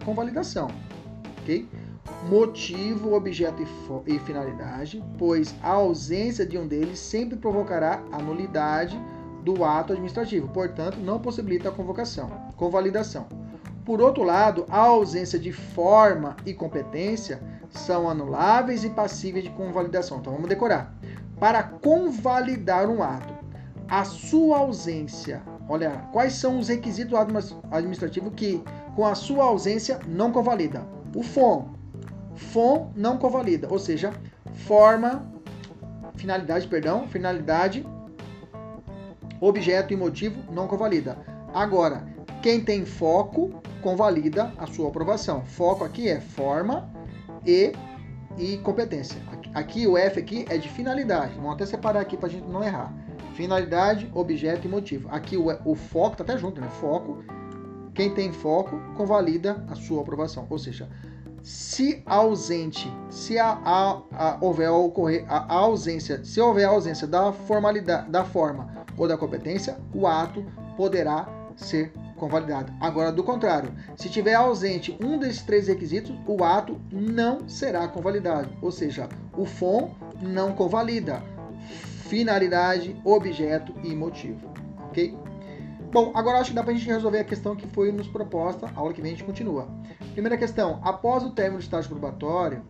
convalidação, 0.05 0.69
ok? 1.41 1.67
Motivo, 2.29 3.13
objeto 3.13 3.61
e, 4.07 4.15
e 4.15 4.19
finalidade, 4.19 5.03
pois 5.17 5.55
a 5.61 5.71
ausência 5.71 6.45
de 6.45 6.57
um 6.57 6.67
deles 6.67 6.99
sempre 6.99 7.38
provocará 7.38 8.03
a 8.11 8.19
nulidade 8.19 8.99
do 9.43 9.63
ato 9.63 9.93
administrativo, 9.93 10.47
portanto, 10.49 10.97
não 10.97 11.19
possibilita 11.19 11.69
a 11.69 11.71
convocação, 11.71 12.29
convalidação. 12.55 13.27
Por 13.86 14.01
outro 14.01 14.23
lado, 14.23 14.65
a 14.67 14.79
ausência 14.79 15.38
de 15.38 15.51
forma 15.51 16.36
e 16.43 16.55
competência 16.55 17.39
são 17.69 18.09
anuláveis 18.09 18.83
e 18.83 18.89
passíveis 18.89 19.43
de 19.43 19.51
convalidação. 19.51 20.17
Então 20.17 20.33
vamos 20.33 20.49
decorar. 20.49 20.95
Para 21.39 21.61
convalidar 21.61 22.89
um 22.89 23.03
ato, 23.03 23.36
a 23.88 24.03
sua 24.03 24.57
ausência, 24.57 25.43
olha, 25.69 26.07
quais 26.11 26.33
são 26.33 26.57
os 26.57 26.67
requisitos 26.67 27.13
administrativos 27.69 28.33
que 28.36 28.63
com 28.95 29.05
a 29.05 29.13
sua 29.13 29.43
ausência 29.43 29.99
não 30.07 30.31
convalida? 30.31 30.83
O 31.15 31.21
FOM. 31.21 31.75
FOM 32.36 32.91
não 32.95 33.17
convalida, 33.17 33.67
ou 33.69 33.77
seja, 33.77 34.11
forma, 34.65 35.31
finalidade, 36.15 36.67
perdão, 36.67 37.07
finalidade, 37.07 37.86
objeto 39.39 39.93
e 39.93 39.95
motivo 39.95 40.41
não 40.51 40.67
convalida. 40.67 41.17
Agora, 41.53 42.14
quem 42.45 42.61
tem 42.61 42.85
foco 42.85 43.59
convalida 43.81 44.53
a 44.59 44.67
sua 44.67 44.89
aprovação. 44.89 45.43
Foco 45.43 45.83
aqui 45.83 46.07
é 46.07 46.21
forma 46.21 46.87
e, 47.43 47.73
e 48.37 48.57
competência. 48.57 49.19
Aqui 49.51 49.87
o 49.87 49.97
F 49.97 50.19
aqui 50.19 50.45
é 50.47 50.55
de 50.55 50.69
finalidade. 50.69 51.33
Vamos 51.33 51.53
até 51.53 51.65
separar 51.65 52.01
aqui 52.01 52.15
para 52.15 52.27
a 52.27 52.29
gente 52.29 52.47
não 52.47 52.63
errar. 52.63 52.93
Finalidade, 53.33 54.11
objeto 54.13 54.67
e 54.67 54.69
motivo. 54.69 55.09
Aqui 55.11 55.35
o, 55.35 55.47
o 55.65 55.73
foco 55.73 56.17
tá 56.17 56.23
até 56.23 56.37
junto, 56.37 56.61
né? 56.61 56.69
Foco. 56.79 57.23
Quem 57.95 58.13
tem 58.13 58.31
foco 58.31 58.79
convalida 58.95 59.65
a 59.67 59.73
sua 59.73 60.03
aprovação. 60.03 60.45
Ou 60.47 60.59
seja, 60.59 60.87
se 61.41 62.03
ausente, 62.05 62.93
se 63.09 63.39
a, 63.39 63.59
a, 63.65 64.01
a 64.11 64.37
houver 64.39 64.69
ocorrer 64.69 65.25
a, 65.27 65.51
a 65.51 65.57
ausência, 65.57 66.23
se 66.23 66.39
houver 66.39 66.65
a 66.65 66.69
ausência 66.69 67.07
da 67.07 67.33
formalidade, 67.33 68.11
da 68.11 68.23
forma 68.23 68.85
ou 68.95 69.07
da 69.07 69.17
competência, 69.17 69.79
o 69.91 70.05
ato 70.05 70.45
poderá 70.77 71.44
ser 71.55 71.91
convalidado. 72.17 72.73
Agora, 72.79 73.11
do 73.11 73.23
contrário, 73.23 73.73
se 73.95 74.09
tiver 74.09 74.33
ausente 74.33 74.97
um 75.01 75.17
desses 75.17 75.41
três 75.41 75.67
requisitos, 75.67 76.15
o 76.27 76.43
ato 76.43 76.79
não 76.91 77.47
será 77.47 77.87
convalidado. 77.87 78.49
Ou 78.61 78.71
seja, 78.71 79.09
o 79.37 79.45
FOM 79.45 79.91
não 80.21 80.53
convalida 80.53 81.23
finalidade, 82.07 82.95
objeto 83.03 83.73
e 83.83 83.95
motivo. 83.95 84.49
Ok? 84.89 85.17
Bom, 85.91 86.11
agora 86.13 86.39
acho 86.39 86.49
que 86.49 86.55
dá 86.55 86.63
para 86.63 86.73
a 86.73 86.75
gente 86.75 86.87
resolver 86.87 87.19
a 87.19 87.23
questão 87.23 87.55
que 87.55 87.67
foi 87.67 87.91
nos 87.91 88.07
proposta. 88.07 88.67
A 88.67 88.79
aula 88.79 88.93
que 88.93 89.01
vem 89.01 89.13
a 89.13 89.15
gente 89.15 89.25
continua. 89.25 89.67
Primeira 90.11 90.37
questão: 90.37 90.79
após 90.83 91.23
o 91.23 91.31
término 91.31 91.57
do 91.57 91.63
estágio 91.63 91.89
probatório, 91.89 92.63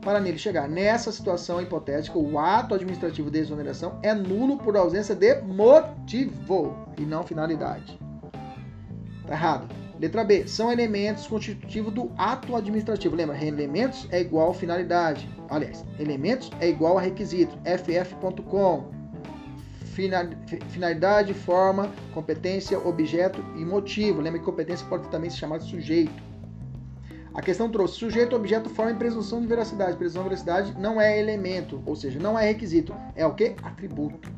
para 0.02 0.20
nele 0.20 0.36
chegar. 0.36 0.68
Nessa 0.68 1.10
situação 1.10 1.62
hipotética, 1.62 2.18
o 2.18 2.38
ato 2.38 2.74
administrativo 2.74 3.30
de 3.30 3.38
exoneração 3.38 3.98
é 4.02 4.12
nulo 4.12 4.58
por 4.58 4.76
ausência 4.76 5.14
de 5.14 5.40
motivo 5.40 6.76
e 6.98 7.02
não 7.02 7.24
finalidade. 7.24 7.98
Tá 9.26 9.32
errado. 9.32 9.83
Letra 10.04 10.22
B. 10.22 10.46
São 10.46 10.70
elementos 10.70 11.26
constitutivos 11.26 11.90
do 11.90 12.12
ato 12.18 12.54
administrativo. 12.54 13.16
Lembra? 13.16 13.42
Elementos 13.42 14.06
é 14.10 14.20
igual 14.20 14.50
a 14.50 14.54
finalidade. 14.54 15.26
Aliás, 15.48 15.82
elementos 15.98 16.50
é 16.60 16.68
igual 16.68 16.98
a 16.98 17.00
requisito. 17.00 17.56
ff.com. 17.64 18.92
Finalidade, 20.68 21.32
forma, 21.32 21.90
competência, 22.12 22.78
objeto 22.78 23.42
e 23.56 23.64
motivo. 23.64 24.20
Lembra 24.20 24.40
que 24.40 24.44
competência 24.44 24.86
pode 24.88 25.08
também 25.08 25.30
se 25.30 25.38
chamar 25.38 25.56
de 25.56 25.70
sujeito. 25.70 26.22
A 27.32 27.40
questão 27.40 27.70
trouxe 27.70 27.94
sujeito, 27.94 28.36
objeto, 28.36 28.68
forma 28.68 28.92
e 28.92 28.96
presunção 28.96 29.40
de 29.40 29.46
veracidade. 29.46 29.96
Presunção 29.96 30.24
de 30.24 30.28
veracidade 30.28 30.78
não 30.78 31.00
é 31.00 31.18
elemento, 31.18 31.82
ou 31.86 31.96
seja, 31.96 32.20
não 32.20 32.38
é 32.38 32.44
requisito. 32.44 32.94
É 33.16 33.26
o 33.26 33.32
que? 33.32 33.56
Atributo. 33.62 34.30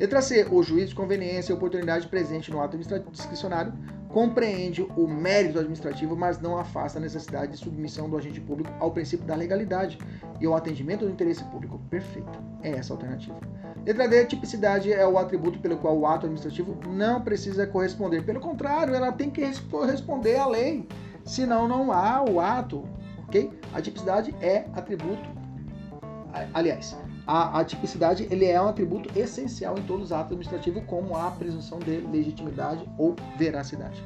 Letra 0.00 0.22
C. 0.22 0.46
O 0.50 0.62
juízo 0.62 0.88
de 0.88 0.94
conveniência 0.94 1.52
e 1.52 1.54
oportunidade 1.54 2.08
presente 2.08 2.50
no 2.50 2.62
ato 2.62 2.78
discricionário 2.78 3.74
compreende 4.08 4.82
o 4.96 5.06
mérito 5.06 5.58
administrativo, 5.58 6.16
mas 6.16 6.40
não 6.40 6.58
afasta 6.58 6.98
a 6.98 7.02
necessidade 7.02 7.52
de 7.52 7.58
submissão 7.58 8.08
do 8.08 8.16
agente 8.16 8.40
público 8.40 8.72
ao 8.80 8.90
princípio 8.90 9.26
da 9.26 9.34
legalidade 9.34 9.98
e 10.40 10.46
ao 10.46 10.54
atendimento 10.54 11.04
do 11.04 11.10
interesse 11.10 11.44
público. 11.44 11.78
Perfeito. 11.90 12.38
É 12.62 12.70
essa 12.70 12.92
a 12.92 12.96
alternativa. 12.96 13.38
Letra 13.84 14.08
D, 14.08 14.24
tipicidade 14.26 14.92
é 14.92 15.06
o 15.06 15.18
atributo 15.18 15.58
pelo 15.60 15.76
qual 15.78 15.96
o 15.96 16.06
ato 16.06 16.26
administrativo 16.26 16.76
não 16.88 17.20
precisa 17.22 17.66
corresponder. 17.66 18.24
Pelo 18.24 18.40
contrário, 18.40 18.94
ela 18.94 19.12
tem 19.12 19.30
que 19.30 19.42
corresponder 19.70 20.36
à 20.36 20.46
lei. 20.46 20.86
Senão 21.24 21.68
não 21.68 21.92
há 21.92 22.24
o 22.24 22.40
ato, 22.40 22.84
ok? 23.18 23.50
A 23.74 23.80
tipicidade 23.80 24.34
é 24.40 24.64
atributo. 24.74 25.28
Aliás, 26.54 26.96
a, 27.28 27.60
a, 27.60 27.64
tipicidade 27.64 28.26
ele 28.30 28.46
é 28.46 28.58
um 28.60 28.68
atributo 28.68 29.10
essencial 29.16 29.78
em 29.78 29.82
todos 29.82 30.06
os 30.06 30.12
atos 30.12 30.32
administrativos, 30.32 30.82
como 30.86 31.14
a 31.14 31.30
presunção 31.30 31.78
de 31.78 31.98
legitimidade 31.98 32.88
ou 32.96 33.14
veracidade. 33.36 34.02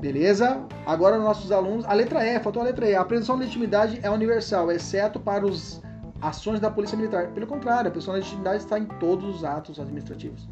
Beleza? 0.00 0.64
Agora, 0.86 1.18
nossos 1.18 1.52
alunos. 1.52 1.84
A 1.84 1.92
letra 1.92 2.24
E, 2.24 2.40
faltou 2.40 2.62
a 2.62 2.64
letra 2.64 2.88
E. 2.88 2.94
A 2.94 3.04
presunção 3.04 3.36
de 3.36 3.42
legitimidade 3.42 4.00
é 4.02 4.10
universal, 4.10 4.72
exceto 4.72 5.20
para 5.20 5.46
as 5.46 5.82
ações 6.22 6.60
da 6.60 6.70
Polícia 6.70 6.96
Militar. 6.96 7.28
Pelo 7.28 7.46
contrário, 7.46 7.88
a 7.88 7.90
presunção 7.90 8.14
de 8.14 8.20
legitimidade 8.20 8.62
está 8.62 8.78
em 8.78 8.86
todos 8.86 9.36
os 9.36 9.44
atos 9.44 9.78
administrativos. 9.78 10.48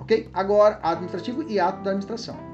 Ok? 0.00 0.30
Agora, 0.32 0.80
administrativo 0.82 1.42
e 1.50 1.60
ato 1.60 1.82
da 1.82 1.90
administração. 1.90 2.51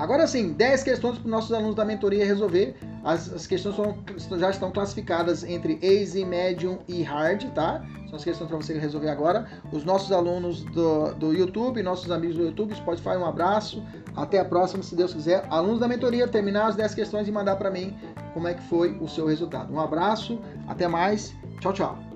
Agora 0.00 0.26
sim, 0.26 0.54
10 0.54 0.82
questões 0.82 1.18
para 1.18 1.26
os 1.26 1.30
nossos 1.30 1.52
alunos 1.52 1.74
da 1.74 1.84
mentoria 1.84 2.24
resolver. 2.24 2.74
As, 3.04 3.30
as 3.34 3.46
questões 3.46 3.76
são, 3.76 4.38
já 4.38 4.48
estão 4.48 4.70
classificadas 4.70 5.44
entre 5.44 5.78
easy, 5.82 6.24
medium 6.24 6.78
e 6.88 7.02
hard, 7.02 7.44
tá? 7.52 7.84
São 8.06 8.16
as 8.16 8.24
questões 8.24 8.48
para 8.48 8.56
você 8.56 8.78
resolver 8.78 9.10
agora. 9.10 9.46
Os 9.70 9.84
nossos 9.84 10.10
alunos 10.10 10.64
do, 10.64 11.12
do 11.16 11.34
YouTube, 11.34 11.82
nossos 11.82 12.10
amigos 12.10 12.36
do 12.38 12.44
YouTube, 12.44 12.74
Spotify, 12.74 13.10
um 13.10 13.26
abraço. 13.26 13.84
Até 14.16 14.38
a 14.38 14.44
próxima, 14.44 14.82
se 14.82 14.96
Deus 14.96 15.12
quiser. 15.12 15.46
Alunos 15.50 15.80
da 15.80 15.86
mentoria, 15.86 16.26
terminar 16.26 16.68
as 16.68 16.76
10 16.76 16.94
questões 16.94 17.28
e 17.28 17.30
mandar 17.30 17.56
para 17.56 17.70
mim 17.70 17.94
como 18.32 18.48
é 18.48 18.54
que 18.54 18.62
foi 18.62 18.96
o 19.02 19.06
seu 19.06 19.26
resultado. 19.26 19.70
Um 19.70 19.78
abraço, 19.78 20.40
até 20.66 20.88
mais. 20.88 21.34
Tchau, 21.60 21.74
tchau. 21.74 22.09